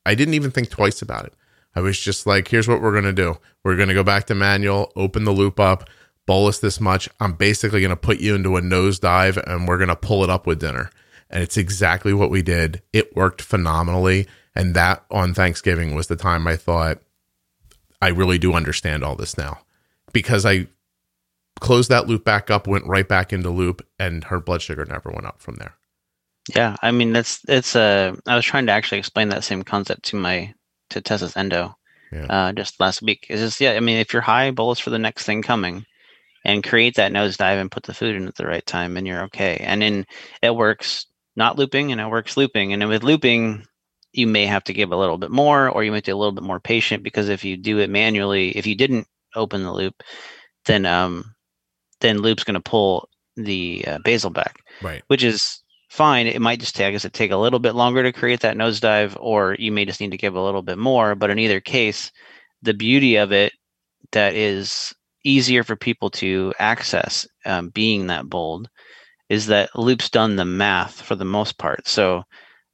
[0.04, 1.34] I didn't even think twice about it.
[1.74, 3.38] I was just like, here's what we're going to do.
[3.64, 5.88] We're going to go back to manual, open the loop up,
[6.26, 7.08] bolus this much.
[7.18, 10.30] I'm basically going to put you into a nosedive and we're going to pull it
[10.30, 10.90] up with dinner.
[11.32, 12.82] And it's exactly what we did.
[12.92, 14.26] It worked phenomenally.
[14.54, 16.98] And that on Thanksgiving was the time I thought,
[18.02, 19.60] I really do understand all this now
[20.12, 20.66] because I
[21.60, 25.10] closed that loop back up, went right back into loop, and her blood sugar never
[25.10, 25.74] went up from there.
[26.54, 30.06] Yeah, I mean that's it's uh I was trying to actually explain that same concept
[30.06, 30.52] to my
[30.90, 31.76] to Tessa's endo
[32.10, 32.26] Yeah.
[32.26, 33.26] uh just last week.
[33.30, 35.86] It's just yeah, I mean if you're high, bolus for the next thing coming
[36.44, 39.22] and create that nosedive and put the food in at the right time and you're
[39.24, 39.58] okay.
[39.58, 40.04] And then
[40.42, 41.06] it works
[41.36, 42.72] not looping and it works looping.
[42.72, 43.64] And then with looping,
[44.12, 46.32] you may have to give a little bit more or you might be a little
[46.32, 50.02] bit more patient because if you do it manually, if you didn't open the loop,
[50.66, 51.24] then um
[52.00, 55.02] then loop's going to pull the uh, basal back Right.
[55.06, 56.26] which is fine.
[56.26, 59.16] It might just take, us it take a little bit longer to create that nosedive,
[59.20, 61.14] or you may just need to give a little bit more.
[61.14, 62.10] But in either case,
[62.62, 63.52] the beauty of it
[64.12, 64.92] that is
[65.24, 68.68] easier for people to access, um, being that bold,
[69.32, 71.88] is that Loop's done the math for the most part.
[71.88, 72.22] So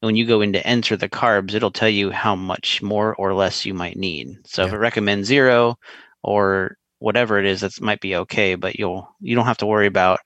[0.01, 3.33] when you go in to enter the carbs, it'll tell you how much more or
[3.33, 4.27] less you might need.
[4.45, 5.79] So if it recommends zero
[6.25, 8.57] or whatever it is, that might be okay.
[8.57, 10.19] But you'll you don't have to worry about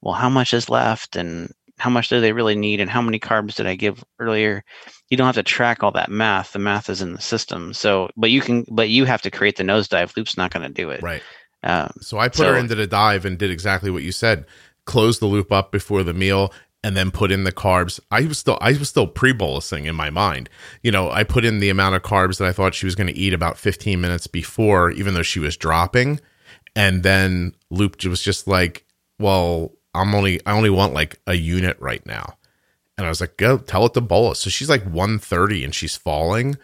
[0.00, 3.18] well, how much is left and how much do they really need and how many
[3.18, 4.62] carbs did I give earlier?
[5.08, 6.52] You don't have to track all that math.
[6.52, 7.74] The math is in the system.
[7.74, 10.16] So, but you can, but you have to create the nosedive.
[10.16, 11.02] Loop's not going to do it.
[11.02, 11.22] Right.
[11.64, 14.46] Um, So I put her into the dive and did exactly what you said.
[14.84, 16.52] Close the loop up before the meal
[16.82, 18.00] and then put in the carbs.
[18.10, 20.48] I was still I was still pre-bolusing in my mind.
[20.82, 23.06] You know, I put in the amount of carbs that I thought she was going
[23.06, 26.20] to eat about 15 minutes before even though she was dropping.
[26.74, 28.84] And then Loop was just like,
[29.18, 32.36] "Well, I'm only I only want like a unit right now."
[32.96, 35.96] And I was like, "Go tell it to bolus." So she's like 130 and she's
[35.96, 36.56] falling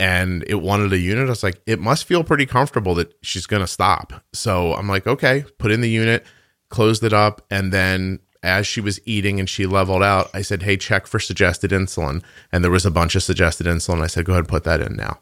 [0.00, 1.26] and it wanted a unit.
[1.26, 4.12] I was like, it must feel pretty comfortable that she's going to stop.
[4.32, 6.26] So I'm like, okay, put in the unit,
[6.74, 7.40] closed it up.
[7.50, 11.20] And then as she was eating and she leveled out, I said, hey, check for
[11.20, 12.22] suggested insulin.
[12.50, 14.02] And there was a bunch of suggested insulin.
[14.02, 15.14] I said, go ahead and put that in now.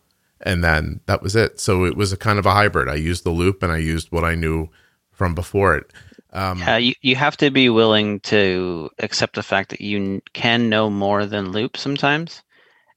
[0.42, 1.60] and then that was it.
[1.60, 2.88] So it was a kind of a hybrid.
[2.88, 4.68] I used the loop and I used what I knew
[5.12, 5.92] from before it.
[6.32, 10.68] Um, yeah, you, you have to be willing to accept the fact that you can
[10.68, 12.42] know more than loop sometimes.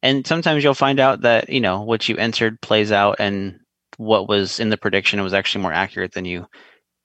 [0.02, 3.60] And sometimes you'll find out that, you know, what you entered plays out and
[3.98, 6.46] what was in the prediction was actually more accurate than you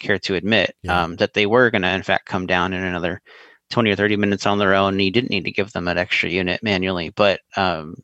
[0.01, 0.75] care to admit.
[0.83, 1.03] Yeah.
[1.03, 3.23] Um, that they were going to, in fact, come down in another
[3.71, 4.95] 20 or 30 minutes on their own.
[4.95, 7.11] And you didn't need to give them an extra unit manually.
[7.11, 7.97] But um,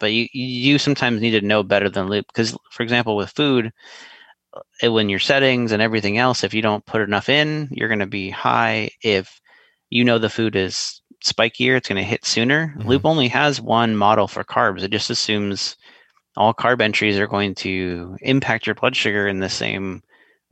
[0.00, 3.72] but you, you sometimes need to know better than loop because, for example, with food,
[4.82, 8.06] when your settings and everything else, if you don't put enough in, you're going to
[8.06, 8.90] be high.
[9.02, 9.40] If
[9.90, 12.74] you know the food is spikier, it's going to hit sooner.
[12.76, 12.88] Mm-hmm.
[12.88, 14.82] Loop only has one model for carbs.
[14.82, 15.76] It just assumes
[16.36, 20.02] all carb entries are going to impact your blood sugar in the same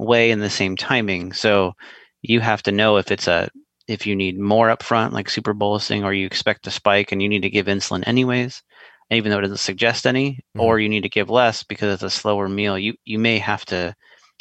[0.00, 1.32] way in the same timing.
[1.32, 1.74] So
[2.22, 3.50] you have to know if it's a
[3.88, 7.28] if you need more upfront, like super bolusing, or you expect a spike and you
[7.28, 8.62] need to give insulin anyways
[9.10, 10.60] even though it doesn't suggest any, mm-hmm.
[10.60, 12.78] or you need to give less because it's a slower meal.
[12.78, 13.94] You you may have to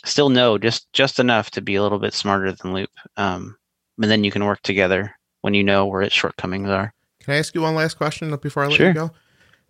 [0.05, 3.57] still know just just enough to be a little bit smarter than Loop, um,
[4.01, 6.93] and then you can work together when you know where its shortcomings are.
[7.23, 8.87] Can I ask you one last question before I let sure.
[8.87, 9.11] you go?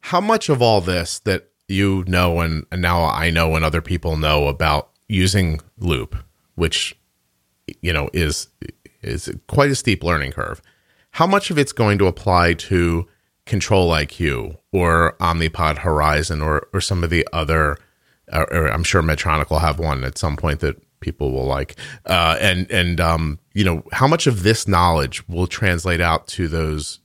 [0.01, 3.81] How much of all this that you know and, and now I know and other
[3.81, 6.15] people know about using Loop,
[6.55, 6.95] which
[7.81, 8.47] you know is
[9.01, 10.61] is quite a steep learning curve.
[11.11, 13.07] How much of it's going to apply to
[13.49, 17.77] Control IQ or Omnipod Horizon or or some of the other.
[18.31, 21.75] Uh, or I'm sure Medtronic will have one at some point that people will like.
[22.05, 26.47] Uh, and and um, you know how much of this knowledge will translate out to
[26.47, 26.99] those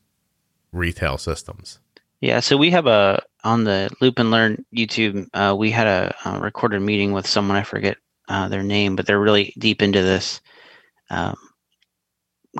[0.71, 1.79] retail systems.
[2.25, 5.29] Yeah, so we have a on the Loop and Learn YouTube.
[5.35, 7.99] Uh, we had a, a, recorded meeting with someone I forget
[8.29, 10.41] uh, their name, but they're really deep into this
[11.11, 11.37] um,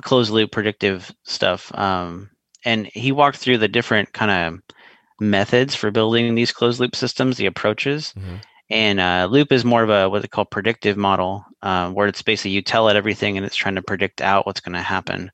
[0.03, 1.73] closed loop predictive stuff.
[1.73, 2.29] Um,
[2.63, 4.75] and he walked through the different kind of
[5.19, 8.13] methods for building these closed loop systems, the approaches.
[8.15, 8.35] Mm-hmm.
[8.69, 12.21] And uh, Loop is more of a what they call predictive model, uh, where it's
[12.21, 15.31] basically you tell it everything and it's trying to predict out what's going to happen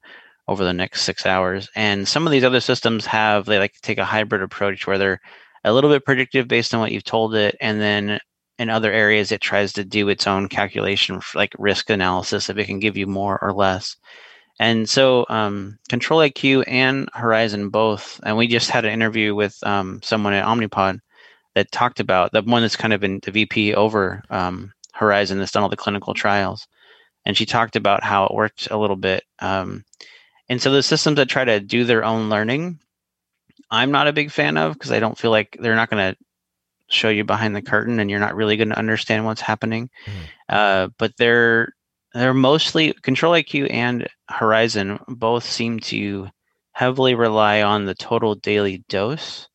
[0.51, 1.69] over the next six hours.
[1.75, 5.21] And some of these other systems have they like take a hybrid approach where they're
[5.63, 8.19] a little bit predictive based on what you've told it, and then
[8.59, 12.65] in other areas it tries to do its own calculation, like risk analysis, if it
[12.65, 13.95] can give you more or less.
[14.59, 19.57] And so um, Control IQ and Horizon both, and we just had an interview with
[19.63, 20.99] um, someone at Omnipod
[21.55, 25.51] that talked about the one that's kind of been the VP over um, Horizon that's
[25.51, 26.67] done all the clinical trials,
[27.25, 29.23] and she talked about how it worked a little bit.
[29.39, 29.83] Um,
[30.51, 32.77] and so the systems that try to do their own learning,
[33.71, 36.19] I'm not a big fan of because I don't feel like they're not going to
[36.89, 39.89] show you behind the curtain and you're not really going to understand what's happening.
[40.05, 40.13] Mm.
[40.49, 41.73] Uh, but they're
[42.13, 46.27] they're mostly Control IQ and Horizon both seem to
[46.73, 49.47] heavily rely on the total daily dose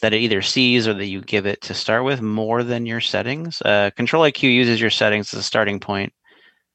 [0.00, 3.02] that it either sees or that you give it to start with more than your
[3.02, 3.60] settings.
[3.60, 6.14] Uh, Control IQ uses your settings as a starting point.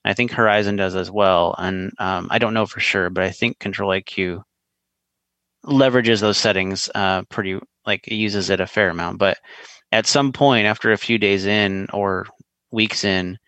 [0.05, 1.55] I think Horizon does as well.
[1.57, 4.43] And um, I don't know for sure, but I think Control IQ
[5.65, 9.17] leverages those settings uh, pretty, like it uses it a fair amount.
[9.17, 9.39] But
[9.91, 12.27] at some point, after a few days in or
[12.71, 13.39] weeks in,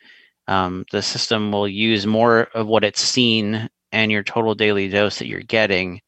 [0.48, 5.20] um, the system will use more of what it's seen and your total daily dose
[5.20, 6.02] that you're getting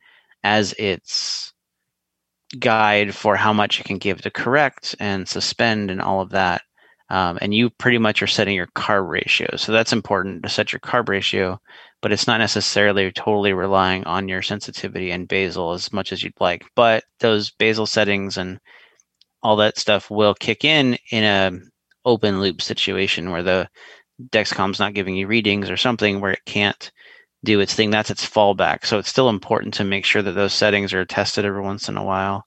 [0.44, 1.54] as its
[2.58, 6.64] guide for how much it can give to correct and suspend and all of that.
[7.12, 9.56] Um, and you pretty much are setting your carb ratio.
[9.58, 11.60] So that's important to set your carb ratio,
[12.02, 16.40] but it's not necessarily totally relying on your sensitivity and basal as much as you'd
[16.40, 16.64] like.
[16.76, 18.60] But those basal settings and
[19.42, 21.60] all that stuff will kick in in a
[22.06, 23.70] open loop situation where the
[24.30, 26.92] Dexcom's not giving you readings or something where it can't
[27.44, 27.90] do its thing.
[27.90, 28.86] That's its fallback.
[28.86, 31.98] So it's still important to make sure that those settings are tested every once in
[31.98, 32.46] a while.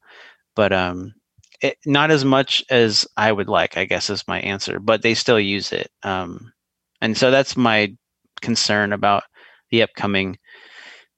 [0.55, 1.15] But um,
[1.63, 4.79] it, not as much as I would like, I guess, is my answer.
[4.79, 5.91] But they still use it.
[6.03, 6.53] Um,
[7.01, 7.95] and so that's my
[8.41, 9.25] concern about
[9.71, 10.39] the upcoming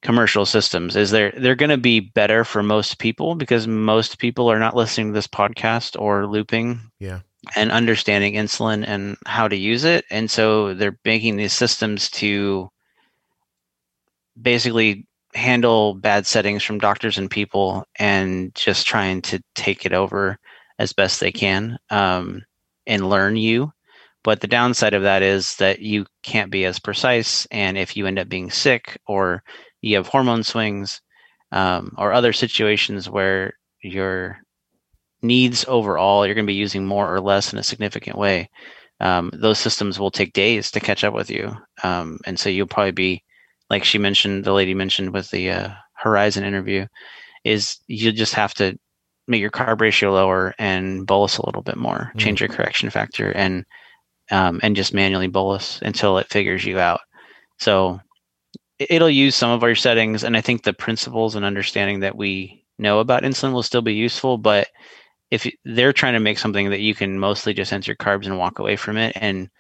[0.03, 4.53] commercial systems is they're they're going to be better for most people because most people
[4.53, 7.21] are not listening to this podcast or looping yeah
[7.57, 10.05] and understanding insulin and how to use it.
[10.11, 12.71] And so they're making these systems to
[14.41, 20.39] basically handle bad settings from doctors and people and just trying to take it over
[20.79, 22.43] as best they can um,
[22.87, 23.73] and learn you.
[24.23, 27.47] But the downside of that is that you can't be as precise.
[27.51, 29.43] And if you end up being sick or
[29.83, 31.01] you have hormone swings
[31.53, 34.39] um, or other situations where you're
[35.25, 38.49] needs overall, you're going to be using more or less in a significant way.
[39.01, 42.69] Um, those systems will take days to catch up with you, um, and so you'll
[42.69, 43.24] probably be,
[43.75, 46.87] like she mentioned, the lady mentioned with the uh, Horizon interview,
[47.43, 48.79] is you just have to
[49.27, 52.13] make your carb ratio lower and bolus a little bit more.
[52.15, 52.21] Mm.
[52.21, 53.65] Change your correction factor and
[54.31, 57.01] um, and just manually bolus until it figures you out.
[57.59, 58.01] So
[58.79, 62.17] it- it'll use some of our settings, and I think the principles and understanding that
[62.17, 64.39] we know about insulin will still be useful.
[64.39, 64.69] But
[65.33, 68.61] if they're trying to make something that you can mostly just enter carbs and walk
[68.61, 69.51] away from it and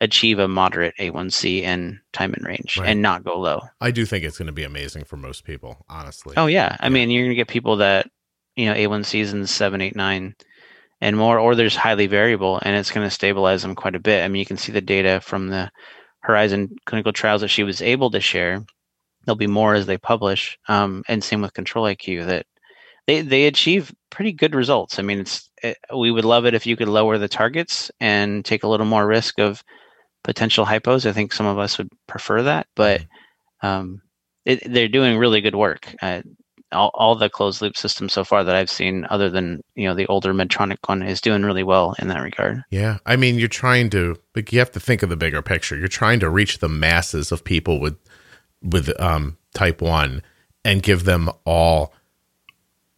[0.00, 2.88] achieve a moderate A1C and time in range Right.
[2.88, 3.60] and not go low.
[3.80, 6.34] I do think it's going to be amazing for most people, honestly.
[6.36, 6.90] Oh yeah, I Yeah.
[6.90, 8.10] mean you're gonna get people that
[8.56, 10.34] you know A1Cs in seven, eight, nine,
[11.00, 14.24] and more, or there's highly variable, and it's going to stabilize them quite a bit.
[14.24, 15.70] I mean you can see the data from the
[16.20, 18.64] Horizon clinical trials that she was able to share.
[19.24, 22.46] There'll be more as they publish, um, and same with Control IQ that
[23.06, 24.98] they they achieve pretty good results.
[24.98, 28.44] I mean it's it, we would love it if you could lower the targets and
[28.44, 29.62] take a little more risk of
[30.22, 31.06] potential hypos.
[31.06, 33.02] I think some of us would prefer that, but
[33.62, 34.02] um,
[34.44, 35.94] it, they're doing really good work.
[36.02, 36.22] Uh,
[36.72, 39.94] all, all the closed loop systems so far that I've seen, other than you know
[39.94, 42.62] the older Medtronic one, is doing really well in that regard.
[42.70, 45.76] Yeah, I mean, you're trying to, like, you have to think of the bigger picture.
[45.76, 47.98] You're trying to reach the masses of people with,
[48.62, 50.22] with um, type one,
[50.64, 51.92] and give them all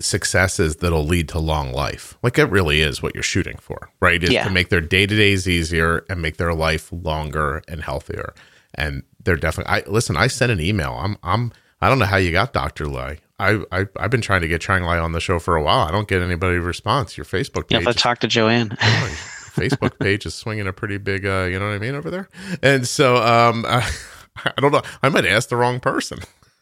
[0.03, 2.17] successes that'll lead to long life.
[2.23, 4.23] Like it really is what you're shooting for, right?
[4.23, 4.45] Is Yeah.
[4.45, 8.35] to make their day to days easier and make their life longer and healthier.
[8.75, 9.73] And they're definitely.
[9.73, 10.17] I listen.
[10.17, 10.93] I sent an email.
[10.99, 11.17] I'm.
[11.23, 11.53] I'm.
[11.81, 13.19] I don't know how you got Doctor Ly.
[13.39, 15.81] I, I I've been trying to get Trang Ly on the show for a while.
[15.87, 17.17] I don't get anybody response.
[17.17, 17.81] Your Facebook page.
[17.81, 18.71] if I is- talk to Joanne,
[19.51, 22.29] Facebook page is swinging a pretty big, uh, you know what I mean over there.
[22.63, 23.89] And so, um, I,
[24.47, 24.83] I don't know.
[25.03, 26.21] I might ask the wrong person.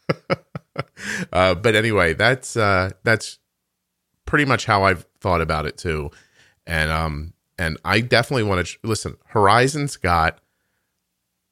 [1.32, 3.38] uh, but anyway, that's uh, that's
[4.26, 6.10] pretty much how I've thought about it too.
[6.66, 9.16] And um, and I definitely want to listen.
[9.26, 10.40] Horizon's got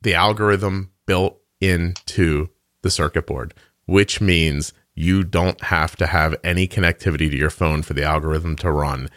[0.02, 2.48] the algorithm built into
[2.82, 3.54] the circuit board,
[3.86, 8.56] which means you don't have to have any connectivity to your phone for the algorithm
[8.56, 9.08] to run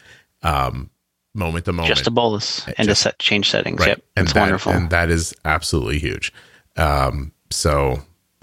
[0.43, 0.89] um,
[1.33, 1.95] moment to moment.
[1.95, 3.79] just a bolus and to Just- set change settings.
[3.79, 3.89] right.
[3.89, 4.71] Yep, and it's that, wonderful.
[4.73, 6.33] And that is absolutely huge.
[6.77, 8.01] Um, so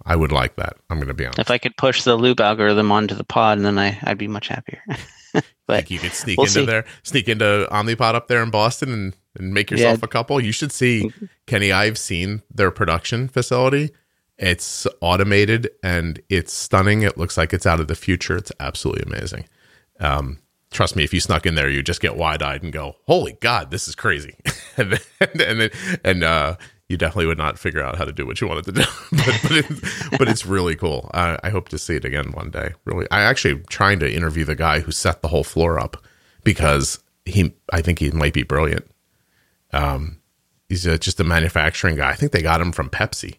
[0.08, 0.76] I would like that.
[0.90, 1.38] I'm going to be honest.
[1.38, 4.26] if I could push the loop algorithm onto the pod, and then I I'd be
[4.26, 4.82] much happier.
[5.66, 6.64] but you could sneak we'll into see.
[6.66, 10.04] there, sneak into Omnipod up there in Boston and, and make yourself Yeah.
[10.06, 10.40] a couple.
[10.40, 11.12] You should see,
[11.46, 11.70] Kenny.
[11.70, 13.90] I've seen their production facility.
[14.38, 17.02] It's automated and it's stunning.
[17.02, 18.36] It looks like it's out of the future.
[18.36, 19.44] It's absolutely amazing.
[20.00, 20.38] Um,
[20.70, 23.36] trust me, if you snuck in there, you just get wide eyed and go, "Holy
[23.40, 24.36] God, this is crazy!"
[24.78, 25.70] and then, and then,
[26.04, 26.56] and uh,
[26.88, 28.82] you definitely would not figure out how to do what you wanted to do.
[29.12, 31.10] but but, it, but it's really cool.
[31.12, 32.74] I, I hope to see it again one day.
[32.84, 36.02] Really, I actually trying to interview the guy who set the whole floor up
[36.44, 38.90] because he, I think he might be brilliant.
[39.72, 40.18] Um,
[40.68, 42.10] he's a, just a manufacturing guy.
[42.10, 43.36] I think they got him from Pepsi.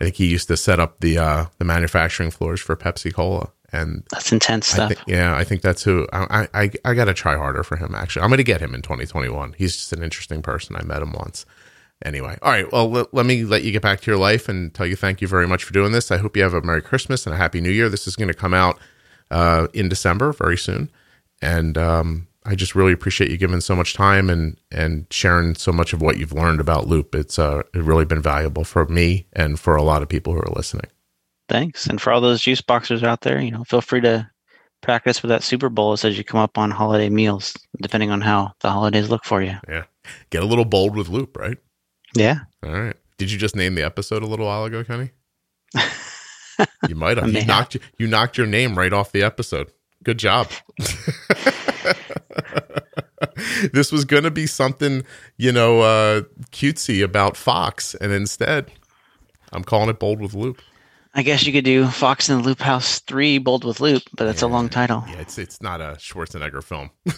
[0.00, 3.50] I think he used to set up the uh, the manufacturing floors for Pepsi Cola,
[3.72, 4.88] and that's intense I stuff.
[4.90, 7.94] think, yeah, I think that's who I I, I got to try harder for him.
[7.94, 9.54] Actually, I'm going to get him in 2021.
[9.56, 10.76] He's just an interesting person.
[10.76, 11.46] I met him once.
[12.04, 12.70] Anyway, all right.
[12.70, 15.22] Well, let, let me let you get back to your life and tell you thank
[15.22, 16.10] you very much for doing this.
[16.10, 17.88] I hope you have a Merry Christmas and a Happy New Year.
[17.88, 18.78] This is going to come out
[19.30, 20.90] uh, in December very soon,
[21.40, 25.72] and um, I just really appreciate you giving so much time and and sharing so
[25.72, 27.14] much of what you've learned about Loop.
[27.14, 30.54] It's uh, really been valuable for me and for a lot of people who are
[30.54, 30.90] listening.
[31.48, 31.86] Thanks.
[31.86, 34.28] And for all those juice boxers out there, you know, feel free to
[34.82, 38.52] practice with that super bolus as you come up on holiday meals, depending on how
[38.60, 39.56] the holidays look for you.
[39.68, 39.84] Yeah,
[40.30, 41.58] get a little bold with Loop, right?
[42.16, 42.40] Yeah.
[42.64, 42.96] All right.
[43.18, 45.10] Did you just name the episode a little while ago, Kenny?
[46.88, 47.28] You might have.
[47.28, 47.46] You have.
[47.46, 49.70] knocked you knocked your name right off the episode.
[50.02, 50.48] Good job.
[53.72, 55.04] this was going to be something,
[55.36, 56.22] you know, uh,
[56.52, 58.70] cutesy about Fox, and instead,
[59.52, 60.62] I'm calling it Bold with Loop.
[61.16, 64.26] I guess you could do Fox and the Loop House 3 Bold with Loop, but
[64.26, 65.02] that's a long title.
[65.08, 66.90] Yeah, it's it's not a Schwarzenegger film.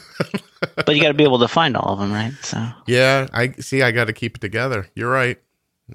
[0.77, 2.33] But you got to be able to find all of them, right?
[2.43, 3.83] So, yeah, I see.
[3.83, 4.89] I got to keep it together.
[4.95, 5.39] You're right.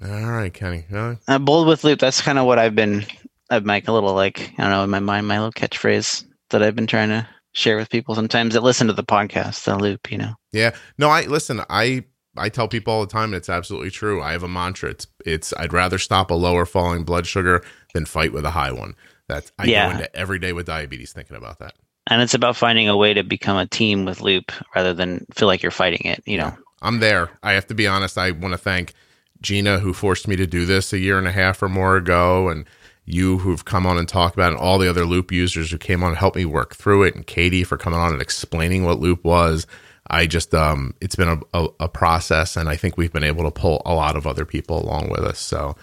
[0.02, 0.86] All right, Kenny.
[0.92, 3.06] Uh, uh, Bold with Loop, that's kind of what I've been,
[3.50, 6.64] I've make a little like, I don't know, in my mind, my little catchphrase that
[6.64, 10.12] I've been trying to share with people sometimes that listen to the podcast, the Loop,
[10.12, 10.34] you know.
[10.52, 10.76] Yeah.
[10.98, 12.06] No, I listen, I
[12.38, 14.22] I tell people all the time and it's absolutely true.
[14.22, 14.90] I have a mantra.
[14.92, 18.72] It's it's I'd rather stop a lower falling blood sugar than fight with a high
[18.72, 18.96] one.
[19.28, 19.88] That's I Yeah.
[19.88, 21.74] go into every day with diabetes thinking about that.
[22.08, 25.48] And it's about finding a way to become a team with Loop rather than feel
[25.48, 26.54] like you're fighting it, you know.
[26.82, 27.30] I'm there.
[27.44, 28.18] I have to be honest.
[28.18, 28.94] I want to thank
[29.42, 32.50] Gina who forced me to do this a year and a half or more ago
[32.50, 32.66] and
[33.06, 35.78] you who've come on and talked about it, and all the other loop users who
[35.78, 38.86] came on and helped me work through it and Katie for coming on and explaining
[38.86, 39.68] what loop was.
[40.08, 43.44] I just um it's been a, a, a process and I think we've been able
[43.44, 45.40] to pull a lot of other people along with us.
[45.40, 45.76] So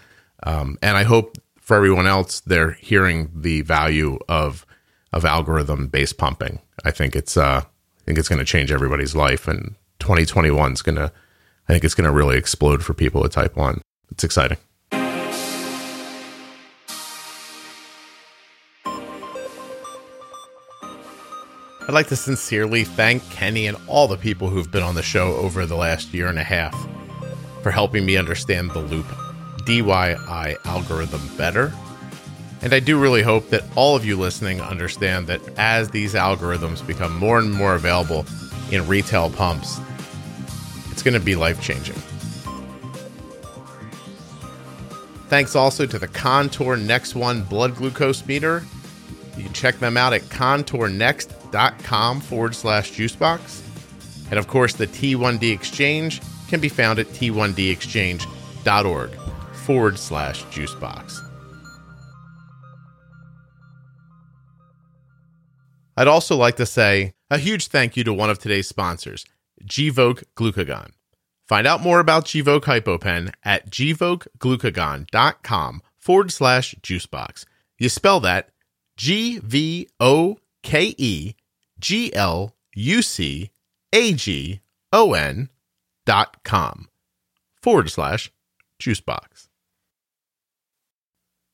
[0.43, 4.67] um and I hope for everyone else they're hearing the value of
[5.13, 6.61] of algorithm based pumping.
[6.85, 10.83] I think it's uh, I think it's going to change everybody's life, and 2021 is
[10.83, 11.13] going to
[11.69, 13.83] I think it's going to really explode for people with type one.
[14.11, 14.59] It's exciting.
[21.91, 25.35] I'd like to sincerely thank Kenny and all the people who've been on the show
[25.35, 26.73] over the last year and a half
[27.65, 29.07] for helping me understand the Loop
[29.67, 31.73] DIY algorithm better.
[32.63, 36.87] And I do really hope that all of you listening understand that as these algorithms
[36.87, 38.25] become more and more available
[38.71, 39.81] in retail pumps,
[40.93, 41.97] it's going to be life changing.
[45.27, 48.63] Thanks also to the Contour Next One blood glucose meter.
[49.37, 50.31] You can check them out at
[51.51, 53.63] contournext.com forward slash juicebox.
[54.31, 59.11] And of course, the T1D Exchange can be found at t1dexchange.org
[59.53, 61.27] forward slash juicebox.
[65.97, 69.25] I'd also like to say a huge thank you to one of today's sponsors,
[69.65, 70.91] Gvoke Glucagon.
[71.47, 77.45] Find out more about Gvoke HypoPen at gvokeglucagon.com forward slash juicebox.
[77.79, 78.51] You spell that
[78.97, 81.35] G V O K E
[81.81, 83.51] G L U C
[83.93, 84.61] A G
[84.93, 85.49] O N
[86.07, 86.89] dot com
[87.63, 88.33] forward slash
[88.81, 89.49] juicebox.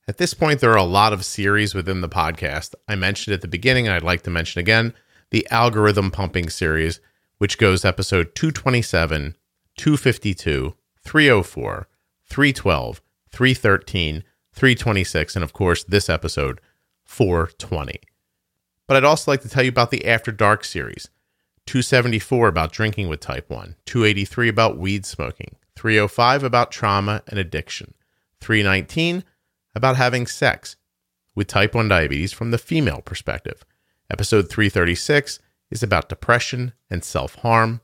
[0.09, 2.75] At this point, there are a lot of series within the podcast.
[2.87, 4.95] I mentioned at the beginning, and I'd like to mention again
[5.31, 7.01] the algorithm pumping series,
[7.39, 9.35] which goes episode 227,
[9.77, 11.89] 252, 304,
[12.25, 13.01] 312,
[13.33, 16.61] 313, 326, and of course, this episode,
[17.05, 18.01] 420.
[18.87, 21.09] But I'd also like to tell you about the After Dark series
[21.67, 27.95] 274 about drinking with type 1, 283 about weed smoking, 305 about trauma and addiction,
[28.41, 29.25] 319
[29.75, 30.77] about having sex
[31.35, 33.65] with type 1 diabetes from the female perspective.
[34.11, 35.41] Episode 336
[35.71, 37.81] is about depression and self harm.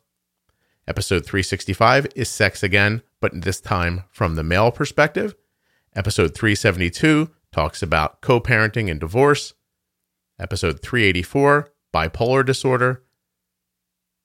[0.86, 5.34] Episode 365 is sex again, but this time from the male perspective.
[5.94, 9.54] Episode 372 talks about co parenting and divorce.
[10.42, 13.04] Episode 384, bipolar disorder.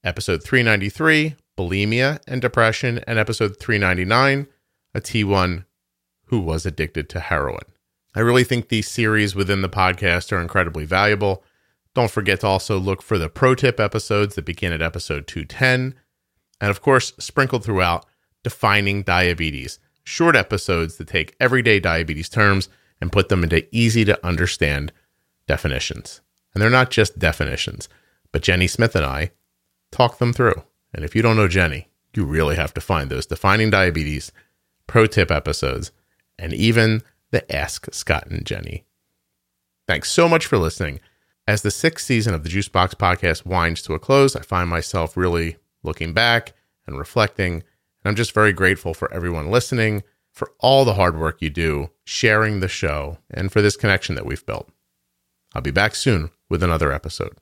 [0.03, 2.99] Episode 393, bulimia and depression.
[3.05, 4.47] And episode 399,
[4.95, 5.65] a T1
[6.25, 7.65] who was addicted to heroin.
[8.15, 11.43] I really think these series within the podcast are incredibly valuable.
[11.93, 15.93] Don't forget to also look for the pro tip episodes that begin at episode 210.
[16.59, 18.07] And of course, sprinkled throughout,
[18.43, 22.69] defining diabetes, short episodes that take everyday diabetes terms
[22.99, 24.91] and put them into easy to understand
[25.47, 26.21] definitions.
[26.53, 27.89] And they're not just definitions,
[28.31, 29.31] but Jenny Smith and I
[29.91, 30.63] talk them through.
[30.93, 34.31] And if you don't know Jenny, you really have to find those defining diabetes
[34.87, 35.91] pro tip episodes
[36.39, 38.85] and even the Ask Scott and Jenny.
[39.87, 40.99] Thanks so much for listening.
[41.47, 45.15] As the sixth season of the Juicebox podcast winds to a close, I find myself
[45.15, 46.53] really looking back
[46.85, 47.53] and reflecting.
[47.53, 47.63] And
[48.05, 52.59] I'm just very grateful for everyone listening, for all the hard work you do, sharing
[52.59, 54.69] the show, and for this connection that we've built.
[55.53, 57.37] I'll be back soon with another episode.